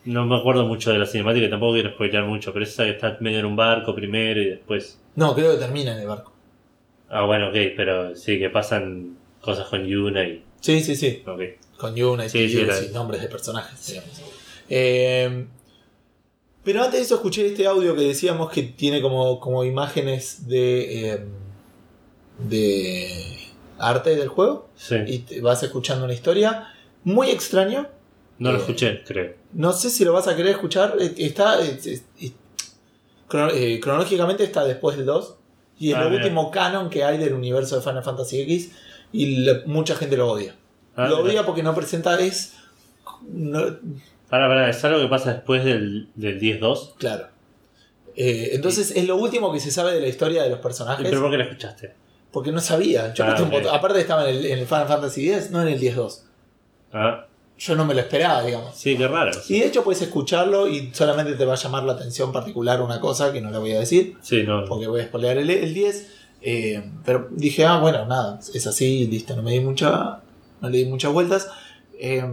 [0.04, 2.90] No me acuerdo mucho de la cinemática, y tampoco quiero spoilear mucho, pero esa que
[2.90, 4.98] está medio en un barco primero y después.
[5.16, 6.32] No, creo que termina en el barco.
[7.11, 10.42] Ah, bueno, ok, pero sí, que pasan cosas con Yuna y.
[10.61, 11.22] Sí, sí, sí.
[11.26, 11.40] Ok.
[11.78, 14.22] Con Yuna y Sí, sí, y nombres de personajes, digamos.
[14.68, 15.46] Eh,
[16.64, 21.12] pero antes de eso escuché este audio que decíamos que tiene como, como imágenes de,
[21.12, 21.24] eh,
[22.48, 23.38] de
[23.78, 24.96] arte del juego Sí.
[25.06, 26.72] y te vas escuchando una historia
[27.04, 27.88] muy extraño.
[28.38, 29.34] No lo eh, escuché, creo.
[29.52, 30.96] No sé si lo vas a querer escuchar.
[31.00, 32.30] eh, Está eh,
[33.28, 35.36] crono- cronológicamente está después del 2
[35.78, 36.22] y es Ah, lo mira.
[36.24, 38.72] último canon que hay del universo de Final Fantasy X
[39.12, 40.54] y mucha gente lo odia.
[40.96, 41.28] Ah, lo mira.
[41.30, 42.54] odia porque no presenta es
[43.28, 43.76] no-
[44.28, 46.94] Pará, pará, ¿es algo que pasa después del, del 10-2?
[46.98, 47.28] Claro.
[48.14, 51.06] Eh, entonces es lo último que se sabe de la historia de los personajes.
[51.08, 51.94] ¿Pero por qué lo escuchaste?
[52.32, 53.12] Porque no sabía.
[53.14, 53.74] Yo Ah, un botón.
[53.74, 56.20] Aparte estaba en el, en el Final Fantasy X, no en el 10-2.
[56.92, 57.26] Ah,
[57.58, 58.76] Yo no me lo esperaba, digamos.
[58.76, 59.30] sí, qué raro.
[59.48, 63.00] Y de hecho puedes escucharlo y solamente te va a llamar la atención particular una
[63.00, 64.16] cosa que no la voy a decir.
[64.20, 64.64] Sí, no.
[64.66, 66.12] Porque voy a spoilear el, el 10.
[66.42, 69.34] eh, pero dije, ah, bueno, nada, es así, listo.
[69.34, 70.20] No me di mucha.
[70.60, 71.48] No le di muchas vueltas.
[71.98, 72.24] Eh,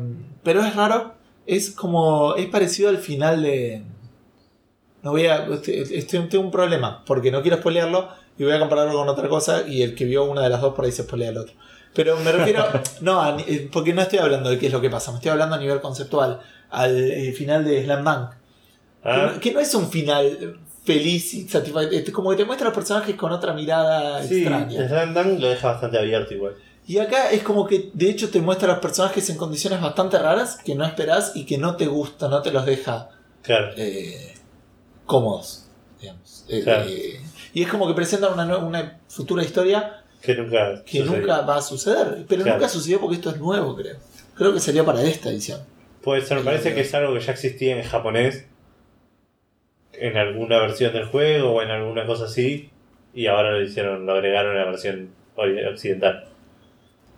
[0.43, 1.13] pero es raro.
[1.47, 2.36] Es como.
[2.36, 3.84] Es parecido al final de.
[5.03, 5.45] No voy a.
[5.47, 7.03] Estoy- tengo un problema.
[7.05, 8.10] Porque no quiero spoilearlo.
[8.38, 9.67] Y voy a compararlo con otra cosa.
[9.67, 11.54] Y el que vio una de las dos por ahí se spoilea el otro.
[11.93, 12.65] Pero me refiero.
[13.02, 15.12] no, a eh, porque no estoy hablando de qué es lo que pasa.
[15.12, 16.39] Me estoy hablando a nivel conceptual.
[16.69, 18.30] Al eh, final de Slam Dunk.
[18.32, 22.02] Que, Ah, no, que no es un final feliz y satisfactorio.
[22.13, 24.88] Como que te muestra a los personajes con otra mirada Sí, extraña.
[24.88, 26.56] Slam Dunk lo deja bastante abierto igual.
[26.88, 30.19] Y acá es como que de hecho te muestra a los personajes en condiciones bastante
[30.19, 33.10] raras que no esperás y que no te gusta, no te los deja
[33.41, 33.71] Claro.
[33.78, 34.34] eh,
[35.06, 35.65] cómodos.
[36.00, 36.45] Digamos.
[36.63, 36.86] Claro.
[36.88, 37.21] eh,
[37.56, 40.84] y es como que presentan una, una futura historia Que nunca.
[40.84, 41.20] que sucedió.
[41.22, 42.26] nunca va a suceder.
[42.28, 42.58] Pero Claro.
[42.60, 43.96] nunca sucedió porque esto es nuevo, creo.
[44.36, 45.62] Creo que sería para esta edición.
[46.04, 48.46] Puede ser, me parece que es algo que ya existía en japonés.
[49.94, 52.70] En alguna versión del juego o en alguna cosa así.
[53.13, 56.26] Y ahora lo hicieron, lo agregaron a la versión occidental.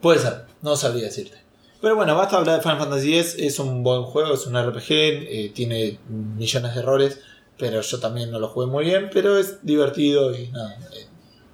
[0.01, 1.37] Puede ser, no sabría decirte.
[1.81, 4.85] Pero bueno, basta hablar de Final Fantasy X, es un buen juego, es un RPG,
[4.89, 7.21] eh, tiene millones de errores,
[7.57, 11.05] pero yo también no lo jugué muy bien, pero es divertido y nada, eh,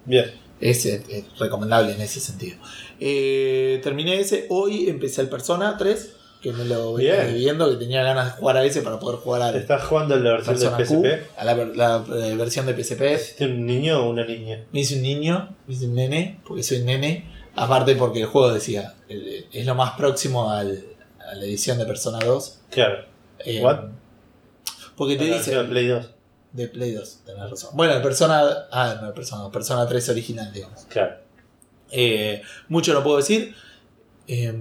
[0.04, 0.30] Bien.
[0.60, 2.56] es, eh, eh, recomendable en ese sentido.
[3.00, 8.02] Eh, terminé ese, hoy empecé el Persona 3, que me lo venía viendo, que tenía
[8.02, 10.68] ganas de jugar a ese para poder jugar al ¿Estás jugando en la versión de
[10.70, 11.38] Persona Q, PSP?
[11.40, 11.98] a la, ver- la,
[12.36, 13.00] versión de PSP.
[13.14, 14.62] ¿Hiciste un niño o una niña?
[14.70, 17.32] Me hice un niño, me hice un nene, porque soy nene.
[17.56, 20.84] Aparte porque el juego decía, es lo más próximo al-
[21.18, 22.58] a la edición de Persona 2.
[22.70, 23.06] Claro.
[23.38, 23.78] Eh, What?
[24.96, 25.54] Porque te La dice...
[25.54, 26.10] de Play 2.
[26.52, 27.70] De Play 2, tenés razón.
[27.74, 28.66] Bueno, Persona...
[28.70, 30.84] Ah, no, Persona, Persona 3 original, digamos.
[30.88, 31.16] Claro.
[31.90, 33.54] Eh, mucho no puedo decir.
[34.28, 34.54] Eh,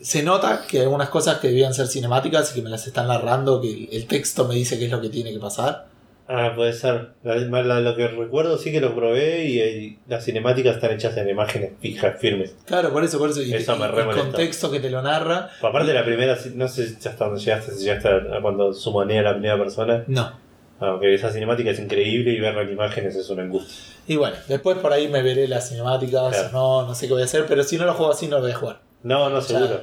[0.00, 3.08] se nota que hay algunas cosas que debían ser cinemáticas y que me las están
[3.08, 5.86] narrando, que el, el texto me dice qué es lo que tiene que pasar.
[6.26, 7.10] Ah, puede ser.
[7.22, 11.14] La- la- lo que recuerdo sí que lo probé y, y las cinemáticas están hechas
[11.18, 12.56] en imágenes fijas, firmes.
[12.64, 13.42] Claro, por eso, por eso.
[13.42, 15.50] Y, Eso me y- el contexto que te lo narra.
[15.60, 19.32] Aparte la primera, no sé si hasta dónde llegaste, si llegaste a cuando sumonea la
[19.32, 20.04] primera persona.
[20.06, 20.42] No.
[20.80, 23.94] Aunque esa cinemática es increíble y verla en imágenes es una angustia.
[24.06, 26.50] Y bueno, después por ahí me veré las cinemáticas, Claro.
[26.52, 28.42] no, no sé qué voy a hacer, pero si no lo juego así no lo
[28.42, 28.80] voy a jugar.
[29.02, 29.80] No, no, O sea, seguro.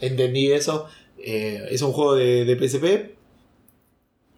[0.00, 0.88] Entendí eso.
[1.24, 3.14] Eh, es un juego de, de PSP.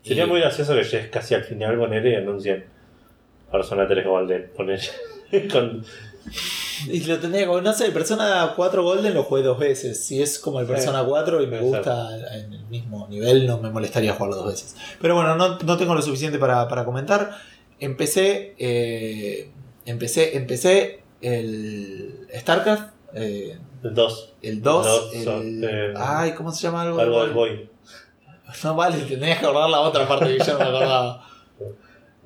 [0.05, 2.65] Sería Y- muy gracioso que llegues casi al final poner y anuncien
[3.51, 4.51] Persona 3 Golden.
[4.57, 4.81] Poner
[5.53, 5.85] con.
[6.89, 10.05] Y lo tendría como, no sé, Persona 4 Golden lo jugué dos veces.
[10.05, 13.71] Si es como el Persona 4 y me gusta en el mismo nivel, no me
[13.71, 14.77] molestaría jugarlo dos veces.
[15.01, 17.31] Pero bueno, no, no tengo lo suficiente para, para comentar.
[17.79, 19.51] Empecé, eh,
[19.87, 24.33] empecé, empecé el StarCraft, eh, El 2.
[24.43, 25.25] el 2, Dos, el...
[25.25, 26.99] son, eh, ay, ¿cómo se llama algo?
[27.01, 27.69] Algo Boy.
[28.65, 31.27] No vale, tendrías que acordar la otra parte que yo no me acordaba.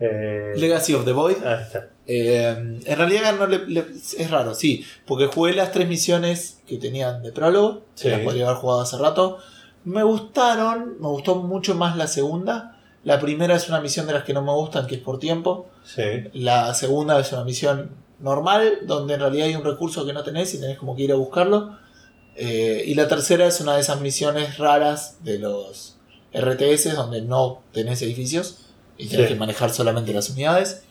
[0.01, 1.37] Eh, Legacy of the Void.
[1.45, 1.89] ah, está.
[2.07, 2.47] Eh,
[2.85, 7.23] en realidad no le- le- es raro, sí, porque jugué las tres misiones que tenían
[7.23, 8.09] de prólogo, que Sí.
[8.09, 9.39] las podría haber jugado hace rato.
[9.85, 12.77] Me gustaron, me gustó mucho más la segunda.
[13.05, 15.69] La primera es una misión de las que no me gustan, que es por tiempo.
[15.85, 16.03] Sí.
[16.35, 17.91] La segunda es una misión
[18.21, 21.13] normal, donde en realidad hay un recurso que no tenés y tenés como que ir
[21.13, 21.77] a buscarlo.
[22.37, 25.98] Eh, y la tercera es una de esas misiones raras de los
[26.33, 28.67] RTS, donde no tenés edificios
[28.97, 29.33] y tenés Sí.
[29.35, 30.83] que manejar solamente las unidades.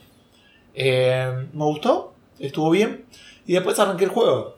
[0.73, 3.05] Eh, me gustó, estuvo bien.
[3.45, 4.55] Y después arranqué el juego.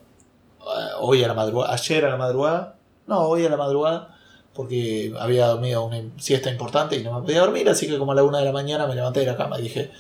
[0.62, 0.64] Eh,
[1.00, 2.76] hoy a la madrugada, ayer a la madrugada.
[3.08, 4.16] No, hoy a la madrugada.
[4.54, 7.70] Porque había dormido una siesta importante y no me podía dormir.
[7.70, 9.64] Así que como a la una de la mañana me levanté de la cama y
[9.64, 9.92] dije,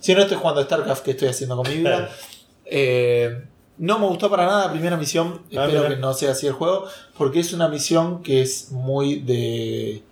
[0.00, 2.08] si no estoy jugando a StarCraft, ¿qué estoy haciendo con mi vida?
[2.68, 3.44] Eh,
[3.78, 5.42] no me gustó para nada la primera misión.
[5.56, 5.88] Ah, Espero mira.
[5.90, 6.86] que no sea así el juego.
[7.16, 10.02] Porque es una misión que es muy de.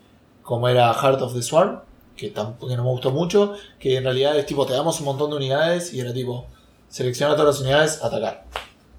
[0.44, 1.80] Como era Heart of the Swarm.
[2.16, 3.54] Que tampoco que no me gustó mucho.
[3.80, 5.92] Que en realidad es tipo, te damos un montón de unidades.
[5.92, 6.46] Y era tipo,
[6.88, 8.44] selecciona todas las unidades, atacar.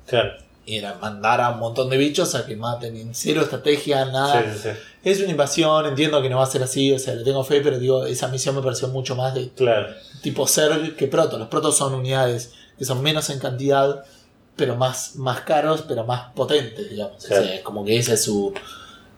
[0.07, 0.31] Claro.
[0.67, 2.95] Y era mandar a un montón de bichos a que maten.
[2.97, 4.41] En cero estrategia, nada.
[4.43, 4.79] Sí, sí, sí.
[5.03, 6.91] Es una invasión, entiendo que no va a ser así.
[6.91, 9.93] O sea, le tengo fe, pero digo, esa misión me pareció mucho más de Claro.
[10.23, 11.37] tipo ser que proto.
[11.37, 14.03] Los protos son unidades que son menos en cantidad,
[14.55, 17.23] pero más, más caros, pero más potentes, digamos.
[17.23, 18.51] O sea, como que ese es su.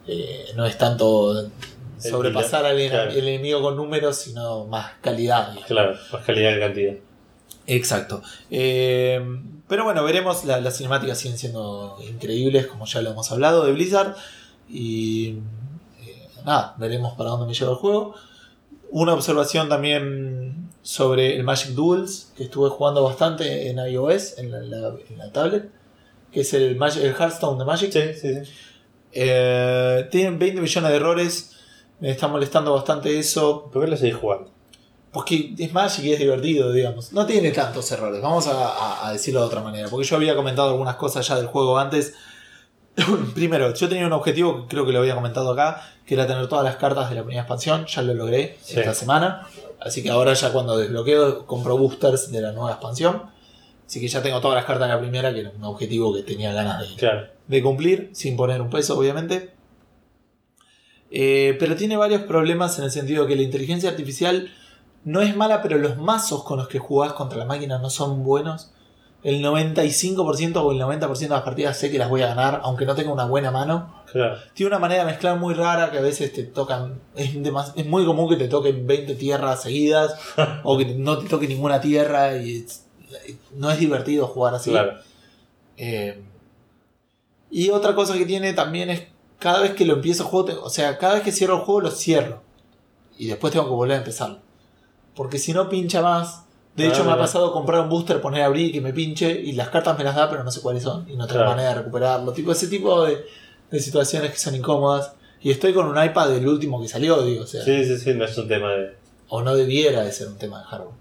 [0.06, 1.50] eh, no es tanto
[2.00, 3.12] sobrepasar al, en- claro.
[3.12, 5.48] el enemigo con números, sino más calidad.
[5.50, 5.66] digamos.
[5.68, 5.96] Claro.
[6.14, 6.94] Más calidad que cantidad.
[7.68, 8.22] Exacto.
[8.50, 9.22] Eh,
[9.68, 10.46] pero bueno, veremos.
[10.46, 14.16] La- las cinemáticas siguen siendo increíbles, como ya lo hemos hablado, de Blizzard.
[14.70, 15.40] Y
[16.06, 18.16] eh, nada, veremos para dónde me lleva el juego.
[18.90, 24.60] Una observación también sobre el Magic Duels, que estuve jugando bastante en iOS, en la,
[24.60, 25.70] la- en la tablet,
[26.32, 27.92] que es el, Magic- el Hearthstone de Magic.
[27.92, 28.52] Sí, sí, sí.
[29.12, 31.57] Eh, tienen 20 millones de errores.
[32.00, 33.70] Me está molestando bastante eso.
[33.72, 34.50] ¿Por qué lo seguís jugando?
[35.12, 37.12] Porque es Magic y es divertido, digamos.
[37.14, 39.88] No tiene tantos errores, vamos a, a- a decirlo de otra manera.
[39.90, 42.14] Porque yo había comentado algunas cosas ya del juego antes.
[43.36, 46.48] Primero, yo tenía un objetivo que creo que lo había comentado acá, que era tener
[46.48, 47.86] todas las cartas de la primera expansión.
[47.86, 48.80] Ya lo logré Sí.
[48.80, 49.48] esta semana.
[49.80, 53.24] Así que ahora ya cuando desbloqueo compro boosters de la nueva expansión.
[53.88, 56.22] Así que ya tengo todas las cartas de la primera, que era un objetivo que
[56.24, 57.28] tenía ganas de, Claro.
[57.48, 59.52] de cumplir, sin poner un peso, obviamente.
[61.10, 64.52] Eh, pero tiene varios problemas en el sentido que la inteligencia artificial
[65.06, 68.24] no es mala, pero los mazos con los que jugás contra la máquina no son
[68.24, 68.72] buenos.
[69.24, 72.86] El 95% o el 90% de las partidas sé que las voy a ganar, aunque
[72.86, 74.04] no tenga una buena mano.
[74.12, 74.38] Claro.
[74.54, 77.00] Tiene una manera de mezclar muy rara que a veces te tocan.
[77.16, 80.16] Es, demas- es muy común que te toquen 20 tierras seguidas
[80.64, 82.86] o que no te toque ninguna tierra y es-
[83.56, 84.70] no es divertido jugar así.
[84.72, 84.94] Claro.
[85.78, 86.22] Eh,
[87.50, 89.04] y otra cosa que tiene también es
[89.40, 91.82] cada vez que lo empiezo el juego, o sea, cada vez que cierro el juego
[91.82, 92.42] lo cierro.
[93.18, 94.40] Y después tengo que volver a empezar.
[95.16, 96.44] Porque si no pincha más.
[96.76, 98.94] De Ah, hecho, me ha pasado comprar un booster, poner a abrir y que me
[98.94, 99.32] pinche.
[99.32, 101.10] Y las cartas me las da, pero no sé cuáles son.
[101.10, 101.50] Y no tengo Claro.
[101.50, 102.32] manera de recuperarlo.
[102.34, 103.26] Tipo, ese tipo de,
[103.72, 105.14] de situaciones que son incómodas.
[105.42, 107.44] Y estoy con un iPad del último que salió, digo.
[107.46, 108.96] O sea, Sí, sí, sí, no es un tema de.
[109.30, 110.94] o no debiera de ser un tema de hardware.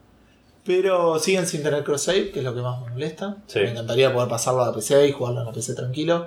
[0.65, 3.37] Pero siguen sin tener cross save, que es lo que más me molesta.
[3.47, 3.61] Sí.
[3.61, 6.27] Me encantaría poder pasarlo a la PC y jugarlo en la PC tranquilo.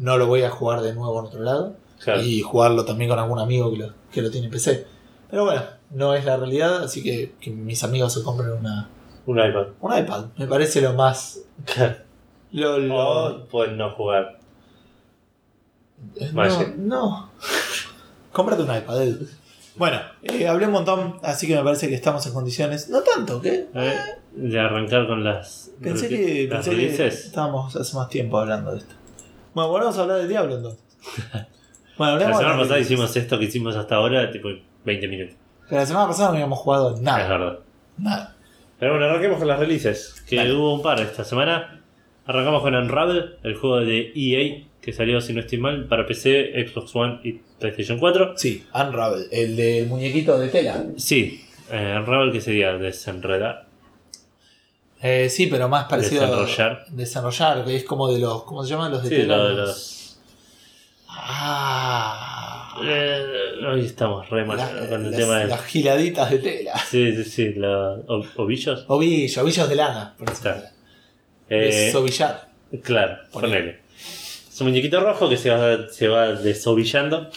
[0.00, 1.76] No lo voy a jugar de nuevo en otro lado.
[2.02, 2.22] Claro.
[2.22, 4.86] Y jugarlo también con algún amigo que lo, que lo tiene en PC.
[5.30, 8.88] Pero bueno, no es la realidad, así que que mis amigos se compren una,
[9.26, 9.66] Un iPad.
[9.80, 10.24] un iPad.
[10.36, 11.40] Me parece lo más...
[12.52, 14.38] Lo, lo- O pueden no jugar.
[16.16, 16.30] Eh.
[16.32, 17.30] No, no.
[18.32, 19.02] Cómprate un iPad.
[19.02, 19.26] Edu.
[19.76, 22.88] Bueno, eh, hablé un montón, así que me parece que estamos en condiciones.
[22.88, 23.68] No tanto, ¿qué?
[23.74, 23.94] Eh,
[24.34, 28.78] De arrancar con las, Pensé que, las pensé que estábamos hace más tiempo hablando de
[28.78, 28.94] esto.
[29.54, 30.82] Bueno, volvemos a hablar del Diablo entonces.
[31.98, 34.48] Bueno, La hablemos de semana las pasada hicimos esto que hicimos hasta ahora, tipo
[34.84, 35.36] 20 minutos.
[35.68, 37.28] Pero la semana pasada no habíamos jugado Es nada.
[37.28, 37.58] verdad.
[37.98, 38.36] Nada.
[38.78, 40.54] Pero bueno, arranquemos con las releases, que Dale.
[40.54, 41.82] hubo un par esta semana.
[42.26, 46.52] Arrancamos con Unravel, el juego de EA, que salió, si no estoy mal, para PC,
[46.66, 48.34] Xbox One y PlayStation 4.
[48.36, 50.84] Sí, Unravel, el del muñequito de tela.
[50.96, 53.66] Sí, eh, Unravel que sería desenredar.
[55.02, 56.84] Eh, sí, pero más parecido Desenrollar.
[56.88, 59.54] a desarrollar, que es como de los, ¿cómo se llaman los de Sí, lo de
[59.54, 60.18] Los-.
[61.08, 63.24] Ah, Eh,
[63.66, 65.46] hoy estamos re mal la- con el las, tema de...
[65.46, 66.78] las giladitas de tela.
[66.78, 68.84] Sí, sí, sí, los o- ovillos.
[68.88, 70.14] Ovillos, ovillos de lana.
[70.18, 70.50] por Está.
[70.50, 70.70] ejemplo.
[71.50, 72.48] Eh, Desovillar.
[72.82, 73.54] Claro, Ponele.
[73.54, 73.78] ponele.
[74.50, 77.30] Es un muñequito rojo que se va, se va desovillando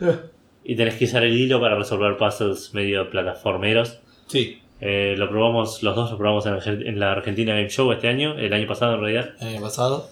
[0.64, 3.98] y tenés que usar el hilo para resolver puzzles medio plataformeros.
[4.26, 8.36] Sí, Eh, lo probamos, los dos lo probamos en, la Argentina Game Show este año,
[8.36, 9.30] el año pasado en realidad.
[9.40, 10.10] el año pasado.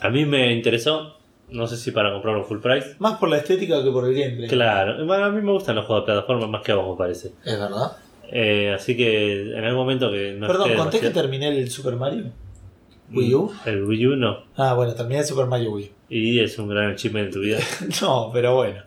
[0.00, 1.18] A mí me interesó,
[1.50, 2.96] no sé si para comprarlo full price.
[3.00, 4.48] Más por la estética que por el gameplay.
[4.48, 6.96] Claro, bueno, a mí me gustan los juegos de plataforma más que a vos me
[6.96, 7.32] parece.
[7.44, 7.92] Es verdad.
[8.30, 12.32] Eh, así que en algún momento que no Perdón, ¿conté que terminé el Super Mario?
[13.12, 13.52] ¿Wii U?
[13.66, 14.44] El Wii U no.
[14.56, 15.90] Ah, bueno, terminé el Super Mario Wii U.
[16.08, 17.58] Y es un gran achievement en tu vida.
[18.00, 18.80] No, pero bueno.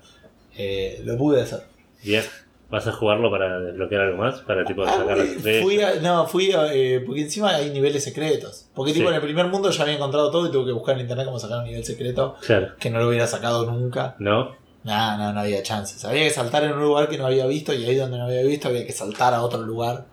[0.58, 1.60] Eh, lo pude hacer.
[2.04, 2.24] Bien.
[2.70, 4.42] ¿Vas a jugarlo para desbloquear algo más?
[4.42, 5.64] Para tipo sacar las estrellas.
[5.64, 8.68] Fui a- no, fui a- eh, porque encima hay niveles secretos.
[8.74, 9.10] Porque tipo Sí.
[9.10, 11.38] en el primer mundo ya había encontrado todo y tuve que buscar en internet cómo
[11.40, 12.70] sacar un nivel secreto Claro.
[12.80, 14.16] que no lo hubiera sacado nunca.
[14.20, 14.56] ¿No?
[14.84, 16.04] No, no, no había chances.
[16.06, 18.44] Había que saltar en un lugar que no había visto y ahí donde no había
[18.44, 20.06] visto había que saltar a otro lugar.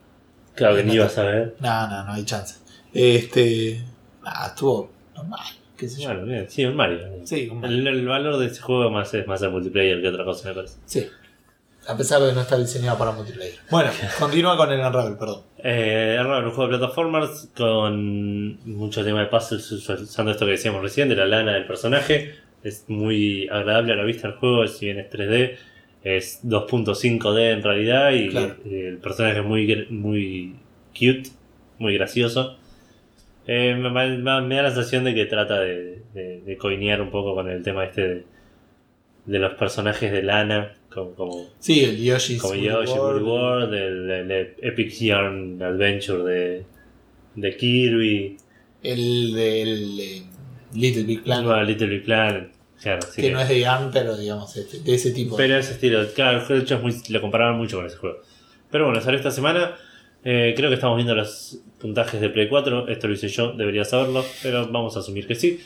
[0.55, 1.57] Claro que ni ibas a ver.
[1.61, 2.63] No, no, no hay chances.
[2.93, 3.83] Este.
[4.23, 5.41] Nada, estuvo normal.
[5.77, 6.09] ¿Qué sé yo?
[6.11, 6.47] Bueno, bien.
[6.49, 7.01] Sí, un Mario.
[7.25, 10.25] Sí, un El, el valor de este juego más es más el multiplayer que otra
[10.25, 10.77] cosa, me parece.
[10.87, 11.09] Sí.
[11.89, 13.55] A pesar de que no está diseñado para multiplayer.
[13.71, 15.43] Bueno, continúa con el Unravel, perdón.
[15.59, 20.53] Eh, es raro, un juego de plataformas con mucho tema de puzzles usando esto que
[20.53, 22.35] decíamos recién, de la lana del personaje.
[22.63, 25.57] Es muy agradable a la vista el juego, si bien es 3D,
[26.05, 28.57] es 2.5D en realidad y Claro.
[28.65, 30.55] el personaje es muy, muy
[30.93, 31.31] cute,
[31.79, 32.59] muy gracioso.
[33.49, 37.11] Eh, me, me- me da la sensación de que trata de, de, de coinear un
[37.11, 38.25] poco con el tema este de,
[39.27, 43.23] de los personajes de lana, como, como Sí, el Yoshi's como Woolly Yoshi World.
[43.27, 46.65] World, el, el Epic Yarn Adventure de,
[47.37, 48.37] de Kirby,
[48.83, 50.23] El del eh,
[50.75, 51.67] Little Big Planet.
[51.69, 54.95] Little Big Planet, claro, sí que que- no es de Yarn, pero digamos, este, de
[54.95, 55.37] ese tipo.
[55.37, 58.19] pero ese estilo, claro, de hecho es muy, lo comparaban mucho con ese juego.
[58.71, 59.77] Pero bueno, salió esta semana,
[60.25, 63.85] eh, creo que estamos viendo los puntajes de Play 4, esto lo hice yo, debería
[63.85, 65.61] saberlo, pero vamos a asumir que sí.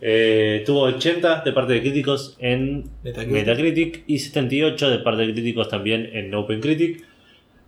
[0.00, 3.32] Eh, tuvo 80 de parte de críticos en Metacritic.
[3.32, 7.04] Metacritic y 78 de parte de críticos también en OpenCritic.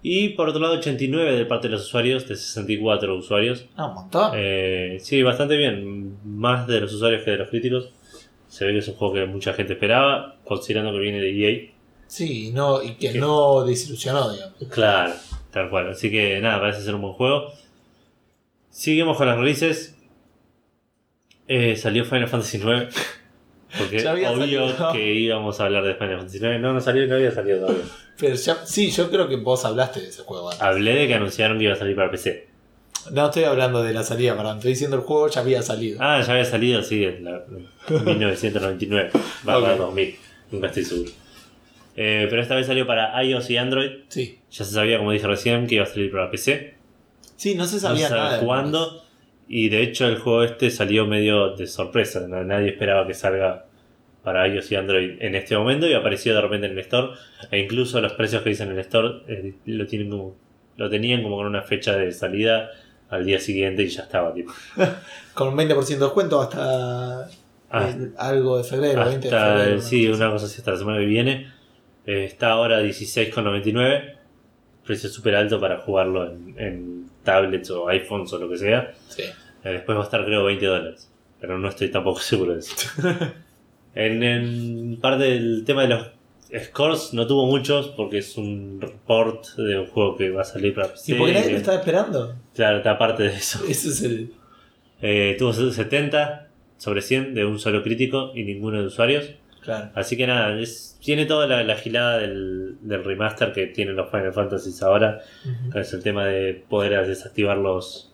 [0.02, 3.66] Y por otro lado 89 de parte de los usuarios, de 64 usuarios.
[3.76, 4.32] Ah, un montón.
[4.36, 6.16] Eh, sí, bastante bien.
[6.24, 7.90] Más de los usuarios que de los críticos.
[8.46, 11.72] Se ve que es un juego que mucha gente esperaba, considerando que viene de EA.
[12.06, 13.18] Sí, y no, y que ¿Qué?
[13.18, 14.54] no desilusionó, digamos.
[14.70, 15.12] Claro,
[15.50, 15.90] tal cual.
[15.90, 17.52] Así que nada, parece ser un buen juego.
[18.70, 19.97] Seguimos con las releases.
[21.48, 22.94] Eh, salió Final Fantasy IX.
[23.78, 24.36] Porque obvio
[24.68, 24.92] salido.
[24.92, 26.60] que íbamos a hablar de Final Fantasy IX.
[26.60, 27.84] No, no salió, no había salido todavía.
[28.18, 30.62] Pero ya, sí, yo creo que vos hablaste de ese juego antes.
[30.62, 32.48] Hablé de que anunciaron que iba a salir para PC.
[33.12, 34.56] No estoy hablando de la salida, perdón.
[34.58, 35.98] Estoy diciendo el juego ya había salido.
[36.02, 37.44] Ah, ya había salido, sí, en, la,
[37.88, 39.10] en 1999.
[39.48, 39.64] Va Ok.
[39.64, 40.16] para 2000.
[40.50, 41.10] Nunca estoy seguro.
[41.96, 43.90] Eh, pero esta vez salió para iOS y Android.
[44.08, 44.40] Sí.
[44.50, 46.74] Ya se sabía, como dije recién, que iba a salir para PC.
[47.36, 48.40] Sí, no se No sabía se sabe nada.
[48.40, 49.04] cuándo.
[49.48, 52.26] Y de hecho el juego este salió medio de sorpresa.
[52.28, 53.64] na- Nadie esperaba que salga
[54.22, 57.08] para iOS y Android en este momento y apareció de repente en el store.
[57.50, 60.36] E incluso los precios que dicen en el store eh, lo tienen como
[60.76, 62.70] lo tenían como con una fecha de salida
[63.10, 64.52] al día siguiente y ya estaba tipo.
[65.34, 67.26] Con un 20% de descuento hasta
[67.70, 69.80] Ah, el- algo de febrero, 20 de hasta, febrero.
[69.80, 71.52] sí, una cosa así hasta la semana que viene.
[72.06, 74.14] Eh, está ahora 16,99.
[74.86, 78.92] Precio súper alto para jugarlo en, en tablets o iPhones o lo que sea.
[79.08, 79.22] Sí.
[79.22, 81.10] Eh, después va a estar creo 20 dólares.
[81.40, 82.74] Pero no estoy tampoco seguro de eso.
[83.94, 86.06] en, en parte del tema de los
[86.56, 90.74] scores no tuvo muchos porque es un port de un juego que va a salir
[90.74, 91.12] para PC.
[91.12, 92.36] ¿Y por qué nadie lo estaba esperando?
[92.54, 93.60] Claro, está aparte de eso.
[93.68, 94.32] Ese es el.
[95.02, 96.48] Eh, tuvo 70
[96.78, 99.30] sobre 100 de un solo crítico y ninguno de usuarios.
[99.68, 99.90] Claro.
[99.94, 104.10] Así que nada, es- tiene toda la, la gilada del, del remaster que tienen los
[104.10, 105.20] Final Fantasy ahora.
[105.72, 108.10] Que es el tema de poder desactivar los,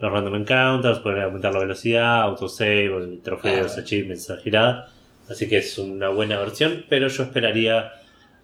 [0.00, 3.80] los random encounters, poder aumentar la velocidad, autosave, trofeos, Ah.
[3.80, 4.88] achievements, esa girada.
[5.28, 7.92] Así que es una buena versión, pero yo esperaría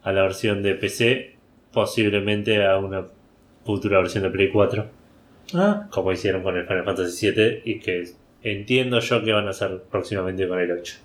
[0.03, 1.37] a la versión de PC,
[1.73, 3.07] posiblemente a una
[3.65, 4.87] futura versión de Play 4,
[5.55, 8.05] Ah, como hicieron con el Final Fantasy VII y que
[8.43, 10.97] entiendo yo que van a hacer próximamente con el 8.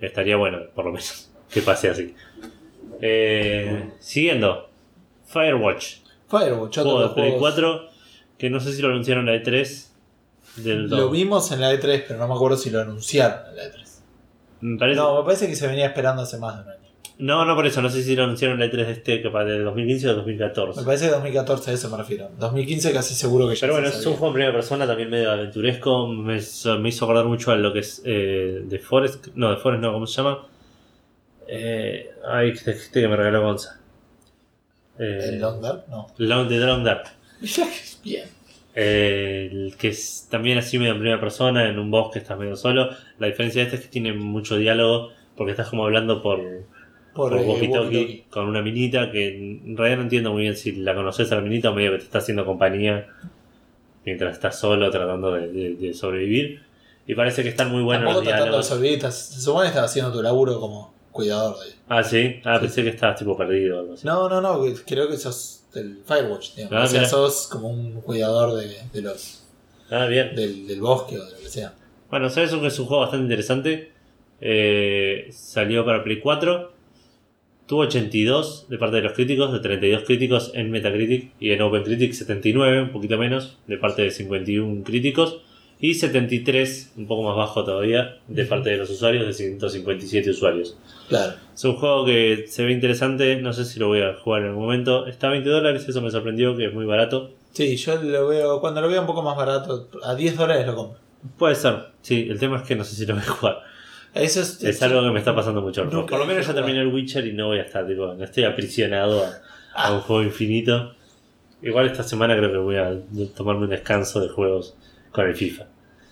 [0.00, 2.14] Estaría bueno, por lo menos, que pase así.
[3.00, 4.68] Eh, siguiendo,
[5.26, 5.96] Firewatch,
[6.28, 7.54] Firewatch, otro juego de Play juegos.
[7.54, 7.88] 4,
[8.38, 9.86] que no sé si lo anunciaron en la E3
[10.56, 11.12] del Lo 2.
[11.12, 13.86] vimos en la E3, pero no me acuerdo si lo anunciaron en la E3.
[14.60, 16.85] Me parece- No, me parece que se venía esperando hace más de un año.
[17.18, 19.44] No, no por eso, no sé si lo anunciaron en la E3 de este, capaz
[19.44, 20.80] de 2015 o 2014.
[20.80, 22.30] Me parece que 2014 a eso me refiero.
[22.38, 25.30] 2015 casi seguro que ya Pero bueno, es un juego en primera persona también medio
[25.30, 26.08] aventuresco.
[26.08, 29.28] Me, hizo- me hizo acordar mucho a lo que es eh, The Forest.
[29.34, 30.46] No, The Forest no, ¿cómo se llama?
[31.48, 33.80] Eh, ay, este, este que me regaló Gonza.
[34.98, 35.84] Eh, ¿El Long Dark?
[35.88, 36.06] No.
[36.18, 37.04] Long the Long Dark.
[38.04, 38.28] Bien.
[38.74, 42.56] Eh, el que es también así medio en primera persona, en un bosque estás medio
[42.56, 42.90] solo.
[43.18, 46.40] La diferencia de este es que tiene mucho diálogo porque estás como hablando por,
[47.16, 50.72] Por, por eh, walkie-talkie con una minita que en realidad no entiendo muy bien si
[50.72, 53.08] la conoces a la minita o medio que te está haciendo compañía
[54.04, 56.62] mientras estás solo tratando de, de- de sobrevivir.
[57.08, 58.66] Y parece que están muy buenos los tratando de diálogos.
[58.66, 62.40] sobrevivir, estás- se supone que estás haciendo tu laburo como cuidador de Ah, sí.
[62.44, 64.06] Ah, pensé que estabas tipo perdido o algo así.
[64.06, 66.78] No, no, no, creo que sos del Firewatch, digamos.
[66.78, 67.08] Ah, o sea, mira.
[67.10, 69.42] sos como un cuidador de, de los
[69.90, 70.34] Ah, bien.
[70.34, 71.72] del, del bosque o de lo que sea.
[72.10, 73.92] Bueno, sabes que es un juego bastante interesante.
[74.40, 76.72] Eh, salió para Play 4.
[77.66, 82.12] Tuvo 82 de parte de los críticos, de 32 críticos en Metacritic y en OpenCritic
[82.12, 85.40] 79, un poquito menos, de parte de 51 críticos.
[85.78, 90.78] Y 73, un poco más bajo todavía, de parte de los usuarios, de 157 usuarios.
[91.08, 91.34] Claro.
[91.54, 94.48] Es un juego que se ve interesante, no sé si lo voy a jugar en
[94.48, 95.06] algún momento.
[95.06, 97.32] Está a 20 dólares, eso me sorprendió, que es muy barato.
[97.52, 100.76] Sí, yo lo veo, cuando lo veo un poco más barato, a 10 dólares lo
[100.76, 101.00] compro.
[101.36, 103.62] Puede ser, sí, el tema es que no sé si lo voy a jugar.
[104.16, 105.88] Eso es, Es algo que me está pasando mucho.
[105.88, 108.44] Por lo menos ya terminé el Witcher y no voy a estar, tipo, no estoy
[108.44, 109.92] aprisionado a, a Ah.
[109.92, 110.94] un juego infinito.
[111.62, 112.96] Igual esta semana creo que voy a
[113.34, 114.74] tomarme un descanso de juegos
[115.12, 115.64] con el FIFA.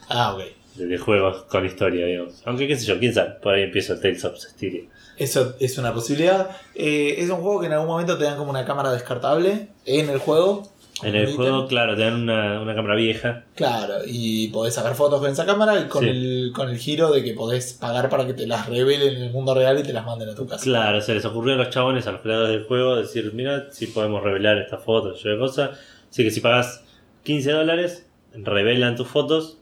[0.09, 0.43] Ah, ok.
[0.77, 2.43] De, de juegos con historia, digamos.
[2.47, 4.83] Aunque qué sé yo, quién sabe, por ahí empiezo el Tales of Styria.
[5.17, 6.51] Eso es una posibilidad.
[6.75, 10.09] Eh, es un juego que en algún momento te dan como una cámara descartable en
[10.11, 10.74] el juego.
[11.03, 13.45] En el juego, claro, te dan una, una cámara vieja.
[13.57, 16.09] Claro, y podés sacar fotos con esa cámara y con, Sí.
[16.11, 19.31] el, con el giro de que podés pagar para que te las revelen en el
[19.33, 20.63] mundo real y te las manden a tu casa.
[20.63, 23.89] Claro, se les ocurrió a los chabones, a los creadores del juego, decir, mira, si
[23.89, 25.79] podemos revelar estas fotos, yo de cosas.
[26.09, 26.85] Así que si pagas
[27.25, 29.59] 15 dólares, revelan tus fotos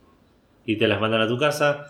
[0.67, 1.87] y te las mandan a tu casa.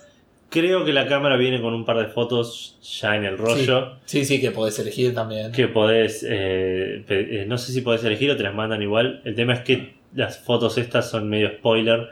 [0.54, 3.94] Creo que la cámara viene con un par de fotos ya en el rollo.
[4.06, 5.52] Sí, sí, que podés elegir también.
[5.52, 9.22] Que podés, eh, eh, no sé si podés elegir o te las mandan igual.
[9.26, 12.08] El tema es que las fotos estas son medio spoiler.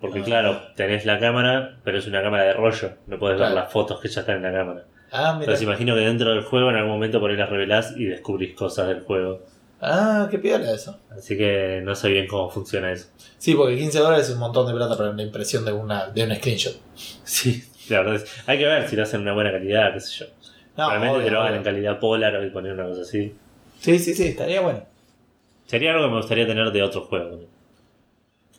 [0.00, 0.24] Porque Ah.
[0.24, 2.92] claro, tenés la cámara, pero es una cámara de rollo.
[3.08, 3.54] No podés Claro.
[3.54, 4.84] ver las fotos que ya están en la cámara.
[5.12, 5.44] Ah, mira.
[5.44, 8.54] Entonces imagino que dentro del juego en algún momento por ahí las revelás y descubrís
[8.54, 9.42] cosas del juego.
[9.80, 10.98] Ah, qué piola eso.
[11.10, 13.08] Así que no sé bien cómo funciona eso.
[13.38, 16.24] Sí, porque 15 dólares es un montón de plata para una impresión de, una, de
[16.24, 16.76] un screenshot.
[17.24, 18.24] Sí, la verdad es.
[18.46, 20.26] Hay que ver si lo hacen en una buena calidad, qué sé yo.
[20.76, 21.58] No, Realmente obvio, te lo hagan obvio.
[21.58, 23.34] en calidad polar o poner una cosa así.
[23.80, 24.82] Sí, sí, sí, estaría bueno.
[25.66, 27.40] Sería algo que me gustaría tener de otro juego.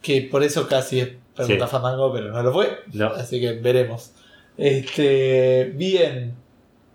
[0.02, 1.72] Que por eso casi es pregunta Sí.
[1.72, 2.80] Fandango, pero no lo fue.
[2.94, 3.08] No.
[3.08, 4.12] Así que veremos.
[4.58, 5.72] Este.
[5.76, 6.34] Bien.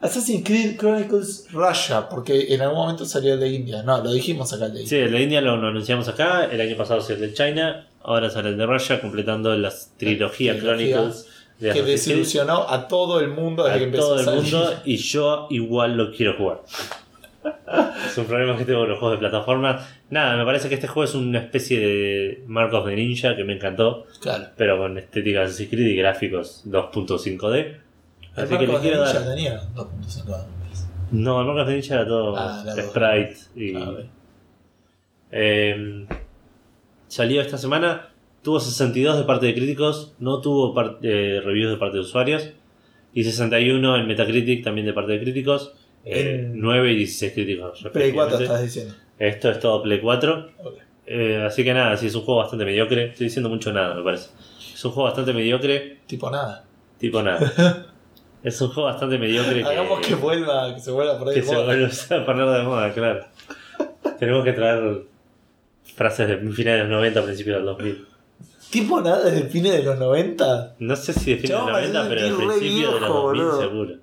[0.02, 3.82] Assassin's Creed Chronicles Russia, porque en algún momento salió el de India.
[3.82, 5.04] No, lo dijimos acá el de Sí, India.
[5.06, 6.44] el de India lo, lo anunciamos acá.
[6.50, 7.86] El año pasado salió el de China.
[8.02, 11.26] Ahora sale el de Russia, completamente la trilogía La trilogía Chronicles
[11.60, 11.86] de que Assassin's Creed.
[11.86, 14.42] desilusionó a todo el mundo desde que a empezó todo a el salir.
[14.42, 16.60] mundo y yo igual lo quiero jugar.
[18.06, 19.86] es un problema que tengo con los juegos de plataforma.
[20.10, 23.44] Nada, me parece que este juego es una especie de Mark of the Ninja que
[23.44, 24.46] me encantó, Claro.
[24.56, 27.76] pero con estética de Assassin's Creed y gráficos 2.5D.
[28.36, 29.24] El Así que le Marcos de quiero dar.
[29.24, 30.46] tenía 2.5 dólares.
[31.10, 33.74] No, el Mark of the Ninja era todo Ah, sprite y.
[33.76, 33.92] Ah.
[35.30, 36.06] Eh,
[37.08, 38.08] salió esta semana,
[38.42, 42.50] tuvo 62 de parte de críticos, no tuvo eh, reviews de parte de usuarios,
[43.14, 45.74] y 61 en Metacritic también de parte de críticos,
[46.04, 47.80] eh, En- 9 y 16 críticos.
[47.92, 48.44] Play 4 respectivamente.
[48.44, 48.94] estás diciendo.
[49.18, 50.50] Esto es todo Play 4.
[50.64, 50.74] Ok.
[51.06, 53.06] Eh, así que nada, sí, es un juego bastante mediocre.
[53.10, 54.30] Estoy diciendo mucho nada, me parece.
[54.72, 56.64] Es un juego bastante mediocre, Tipo nada.
[56.98, 57.86] tipo nada.
[58.42, 59.62] es un juego bastante mediocre.
[59.64, 61.34] Hagamos que vuelva, que se vuelva por ahí.
[61.34, 61.66] que de se moda.
[61.66, 63.24] vuelva a poner de moda, claro.
[64.18, 65.02] Tenemos que traer
[65.96, 68.06] frases de finales de los 90, principios del 2000.
[68.70, 70.76] Tipo nada desde el fin de los 90.
[70.78, 72.86] No sé si de fines de los me 90, hace pero del sentir re principio
[72.86, 73.60] de los viejo, 2000 boludo.
[73.60, 73.94] seguro.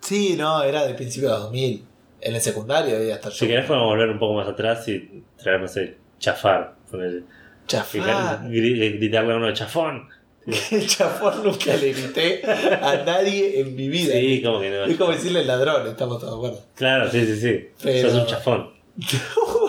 [0.00, 1.84] Sí, no, era del principio de los 2000.
[2.22, 5.60] En el secundario debía estar Si querés podemos volver un poco más atrás y traer,
[5.60, 6.74] no sé, chafar.
[7.66, 8.44] Chafar.
[8.48, 10.08] gri- gritarle a uno chafón.
[10.72, 14.12] El chafón nunca le grité a nadie en mi vida.
[14.14, 14.84] Sí, como que no.
[14.84, 16.66] Es como decirle ladrón, estamos todos de acuerdo.
[16.74, 17.68] Claro, sí, sí, sí.
[17.82, 18.72] Pero- Sos un chafón.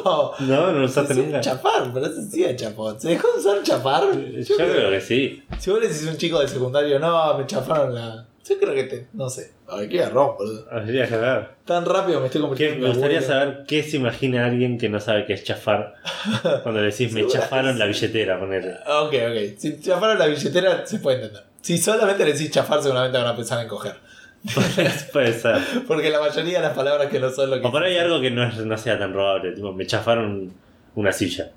[0.04, 1.40] No, No, no lo usaste se nunca.
[1.42, 3.00] chafar, pero eso sí es chafón.
[3.00, 4.04] ¿Se dejó de usar chafar?
[4.14, 5.44] Yo creo que sí.
[5.60, 8.74] Si vos le decís a un chico de secundario, no, me chafaron la, Yo creo
[8.74, 9.08] que te.
[9.14, 9.54] No sé.
[9.70, 10.68] Ay, qué garrón, boludo.
[10.70, 11.50] Habría que ver.
[11.66, 13.34] Tan rápido me estoy ¿Qué- convirtiendo me gustaría abuelo.
[13.40, 15.94] saber qué se imagina alguien que no sabe qué es chafar.
[16.64, 18.74] Cuando le decís me chafaron la billetera, ponele.
[18.86, 19.58] Ok, ok.
[19.58, 21.44] Si chafaron la billetera, se puede entender.
[21.62, 23.96] Si solamente le decís chafar, seguramente van a pensar en coger.
[25.14, 25.56] Puede ser.
[25.88, 27.66] Porque la mayoría de las palabras que no son lo que.
[27.66, 29.54] O por ahí algo que no, es- no sea tan robable.
[29.54, 30.52] Tipo, me chafaron
[30.96, 31.52] una silla.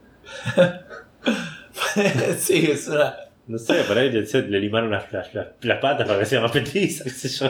[2.39, 3.16] sí, es una.
[3.49, 6.40] No sé, por ahí le, le limaron las, las, las- las patas para que sea
[6.40, 7.49] más petiza, qué sé yo.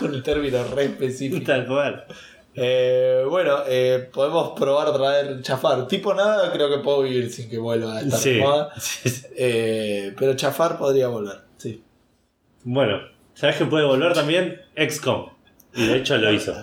[0.06, 1.44] Un término re específico.
[1.44, 2.04] Tal cual.
[2.54, 5.86] Eh, bueno, eh, podemos probar otra vez chafar.
[5.88, 8.20] Tipo nada, creo que puedo vivir sin que vuelva a estar
[8.78, 9.22] Sí.
[9.36, 11.38] Eh, pero chafar podría volver.
[11.56, 11.82] Sí.
[12.64, 13.00] Bueno,
[13.34, 14.60] ¿sabes que puede volver también?
[14.76, 15.30] XCOM.
[15.74, 16.54] Y de hecho lo hizo.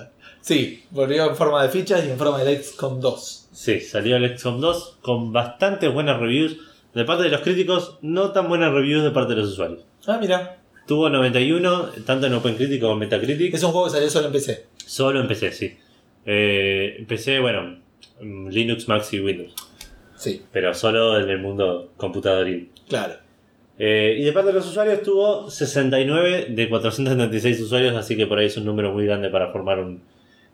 [0.42, 3.50] Sí, volvió en forma de fichas y en forma de XCOM 2.
[3.52, 6.58] Sí, salió el XCOM 2 con bastantes buenas reviews
[6.94, 9.86] de parte de los críticos, no tan buenas reviews de parte de los usuarios.
[10.08, 10.58] Ah, mira.
[10.88, 13.54] Tuvo 91, tanto en OpenCritic como en Metacritic.
[13.54, 14.66] Es un juego que salió solo en PC.
[14.86, 15.78] Solo en PC, sí.
[16.26, 17.78] Eh, PC, bueno,
[18.22, 19.54] mm, Linux, Mac y Windows.
[20.16, 22.72] Sí, Pero solo en el mundo computadoril.
[22.88, 23.14] claro.
[23.82, 28.38] Eh, y de parte de los usuarios tuvo 69 de 476 usuarios, así que por
[28.38, 30.02] ahí es un número muy grande para formar un...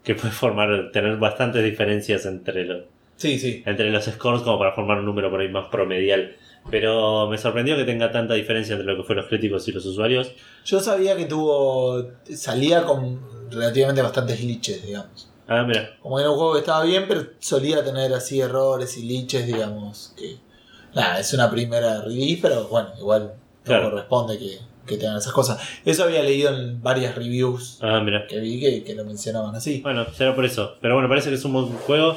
[0.04, 2.84] que puede formar, tener bastantes diferencias entre los,
[3.18, 3.64] Sí, sí.
[3.66, 6.36] entre los scores como para formar un número por ahí más promedial.
[6.70, 9.86] Pero me sorprendió que tenga tanta diferencia entre lo que fueron los críticos y los
[9.86, 10.32] usuarios.
[10.66, 12.08] Yo sabía que tuvo.
[12.34, 13.20] salía con
[13.52, 15.30] relativamente bastantes glitches, digamos.
[15.48, 15.96] Ah, mira.
[16.02, 20.14] Como era un juego que estaba bien, pero solía tener así errores y glitches, digamos.
[20.18, 20.38] Que.
[20.96, 23.92] Nada, es una primera release, pero bueno, igual no Claro.
[23.92, 24.58] corresponde que,
[24.88, 25.60] que tengan esas cosas.
[25.86, 28.26] Eso había leído en varias reviews Ah, mira.
[28.28, 29.82] que vi que, que lo mencionaban así.
[29.82, 30.78] Bueno, será por eso.
[30.82, 32.16] Pero bueno, parece que es un buen juego.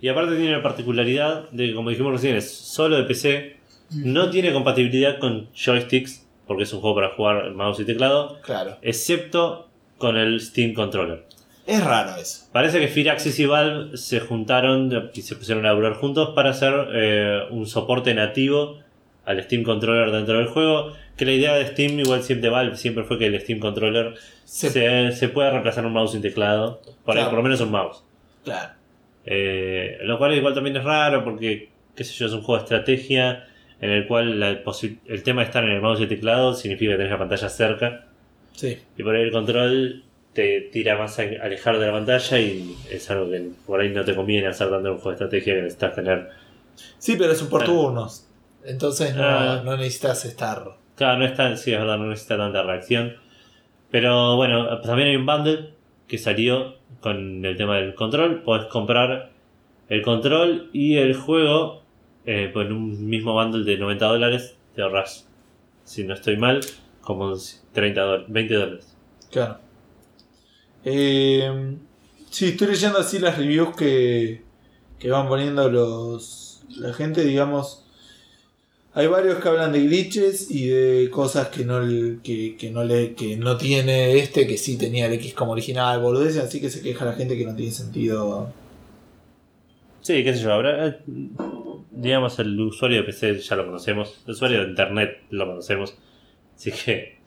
[0.00, 3.56] Y aparte tiene la particularidad de que, como dijimos recién, es solo de PC.
[3.90, 8.76] No tiene compatibilidad con joysticks, porque es un juego para jugar mouse y teclado, Claro.
[8.82, 11.24] excepto con el Steam Controller.
[11.66, 12.46] Es raro eso.
[12.52, 16.72] Parece que Firaxis y Valve se juntaron y se pusieron a laburar juntos para hacer
[16.94, 18.78] eh, un soporte nativo
[19.24, 20.92] al Steam Controller dentro del juego.
[21.16, 24.14] Que la idea de Steam, igual siempre de Valve, siempre fue que el Steam Controller
[24.44, 26.80] Se- se, se pueda reemplazar un mouse y teclado.
[27.04, 28.02] Por, ahí, por lo menos un mouse.
[28.42, 28.72] Claro.
[29.26, 32.64] Eh, lo cual igual también es raro porque, qué sé yo, es un juego de
[32.64, 33.46] estrategia
[33.80, 36.92] en el cual la el tema de estar en el mouse y el teclado significa
[36.92, 38.06] que tenés la pantalla cerca
[38.52, 38.78] Sí.
[38.98, 40.04] y por ahí el control
[40.34, 44.04] te tira más a alejar de la pantalla y es algo que por ahí no
[44.04, 46.28] te conviene hacer tanto en un juego de estrategia que necesitas tener.
[46.98, 48.26] Sí, pero es un por turnos.
[48.64, 49.62] Entonces no, Ah.
[49.64, 50.62] no necesitas estar.
[50.96, 53.16] Claro, no es tan, sí, es verdad, no necesita tanta reacción.
[53.90, 55.70] Pero bueno, también hay un bundle
[56.10, 58.42] que salió con el tema del control.
[58.42, 59.30] Podés comprar
[59.88, 61.82] el control y el juego
[62.26, 64.56] eh, por un mismo bundle de 90 dólares.
[64.74, 65.28] Te ahorras,
[65.84, 66.62] si no estoy mal,
[67.00, 67.32] como
[67.72, 68.96] 30 dólares, 20 dólares.
[69.30, 69.58] Claro.
[70.84, 71.76] Eh,
[72.28, 74.42] sí, estoy leyendo así las reviews que,
[74.98, 77.86] que van poniendo los la gente, digamos.
[78.92, 81.80] Hay varios que hablan de glitches y de cosas que no
[82.22, 86.00] que, que no le que no tiene este, que sí tenía el X como original,
[86.00, 88.52] boludeces, así que se queja la gente que no tiene sentido.
[90.00, 90.88] Sí, qué sé yo, habrá.
[90.88, 90.98] eh,
[91.92, 94.22] Digamos, el usuario de PC ya lo conocemos.
[94.26, 95.94] El usuario de internet lo conocemos.
[96.56, 97.18] Así que.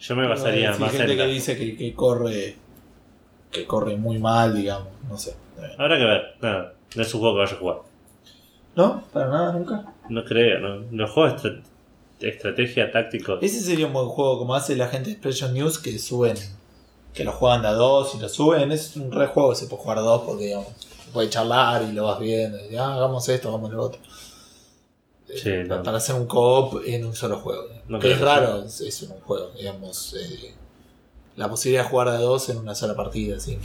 [0.00, 1.18] Yo me basaría Sí, más gente en.
[1.18, 2.56] que la- dice que, que corre
[3.52, 5.34] que corre muy mal, digamos, no sé.
[5.78, 6.74] Habrá que ver, nada.
[6.96, 7.76] No es un juego que vaya a jugar.
[8.76, 9.02] ¿No?
[9.12, 9.84] Para nada nunca.
[10.08, 10.84] No creo, ¿no?
[10.90, 11.62] Los juegos de estra-
[12.20, 13.38] de estrategia tácticos.
[13.42, 16.36] Ese sería un buen juego, como hace la gente de Expression News, que suben,
[17.12, 18.72] que lo juegan de a dos y lo suben.
[18.72, 20.68] Es un re juego que se puede jugar a dos porque, digamos,
[21.04, 22.58] se puede charlar y lo vas viendo.
[22.70, 24.00] Y, ah, hagamos esto, hagamos lo otro.
[25.26, 25.82] Sí, Eh, no.
[25.82, 27.64] Para hacer un co-op en un solo juego.
[27.88, 30.14] No que es que raro, es, es un juego, digamos.
[30.14, 30.54] eh,
[31.36, 33.36] la posibilidad de jugar de dos en una sola partida.
[33.38, 33.58] Así.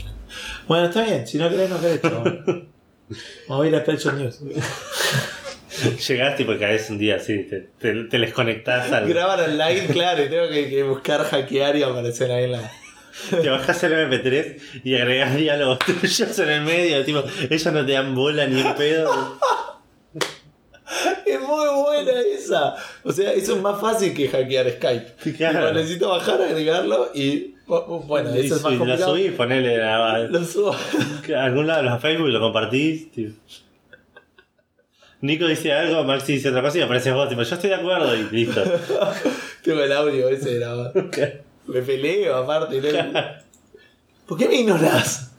[0.66, 2.00] Bueno, está bien, si no querés, no querés.
[3.48, 4.40] Vamos a ir a Expression News.
[6.08, 9.08] Llegaste y pues caes un día así, te, te, te les conectás al.
[9.08, 12.70] Graban online, claro, y tengo que, que buscar hackear y aparecer ahí en la.
[13.30, 17.04] Te bajás el MP3 y agregás diálogos tuyos en el medio.
[17.04, 19.38] Tipo, ellos no te dan bola ni en pedo.
[21.24, 22.74] Es muy buena esa.
[23.04, 25.36] O sea, eso es más fácil que hackear Skype.
[25.36, 25.60] Claro.
[25.60, 27.54] Tipo, necesito bajar, agregarlo y.
[28.06, 29.14] Bueno, eso es más complicado.
[29.14, 30.74] subís, ponele a, Lo subo.
[31.36, 33.08] a algún lado a Facebook lo compartís.
[35.22, 37.28] Nico dice algo, Maxi dice otra cosa y apareces vos.
[37.28, 38.62] Tipo, yo estoy de acuerdo y listo.
[39.62, 40.92] Tengo el audio ese grabado.
[41.66, 42.80] Me peleo aparte.
[42.80, 43.12] ¿no?
[44.26, 45.32] ¿Por qué me ignorás?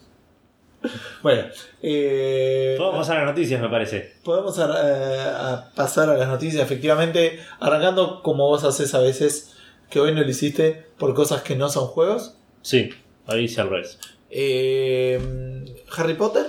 [1.24, 1.44] Bueno,
[1.82, 4.14] eh, Podemos pasar a las noticias, me parece.
[4.24, 9.56] podemos a- a pasar a las noticias, efectivamente, arrancando como vos haces a veces,
[9.92, 12.36] que hoy no lo hiciste por cosas que no son juegos.
[12.64, 12.90] Sí,
[13.28, 14.00] ahí hice al revés.
[14.30, 15.66] Eh,
[15.96, 16.46] Harry Potter.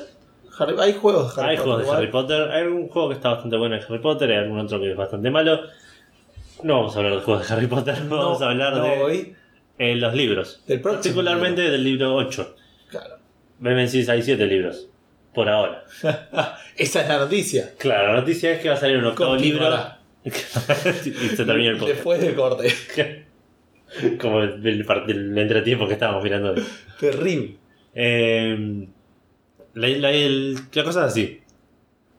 [0.58, 1.72] Harry- hay juegos de Harry Hay Potter.
[1.72, 1.96] juegos de.
[1.96, 2.42] Harry Potter.
[2.50, 4.96] Hay algún juego que está bastante bueno de Harry Potter, hay algún otro que es
[4.96, 5.60] bastante malo.
[6.62, 9.36] No vamos a hablar de juegos de Harry Potter, vamos a hablar no de hoy.
[9.78, 10.62] eh, los libros.
[10.66, 12.54] Del Particularmente del libro 8.
[12.88, 13.16] Claro.
[13.58, 14.88] Decís, hay 7 libros.
[15.34, 15.84] Por ahora.
[16.76, 17.72] Esa es la noticia.
[17.78, 19.68] Claro, la noticia es que va a salir un octavo libro.
[20.24, 21.94] Y se termina el podcast.
[21.96, 23.21] Después del corte.
[24.20, 26.54] Como el, el, entretiempo que estábamos mirando.
[27.00, 27.56] Terrible.
[27.94, 28.86] Eh,
[29.74, 31.38] la, la- el- la cosa es así.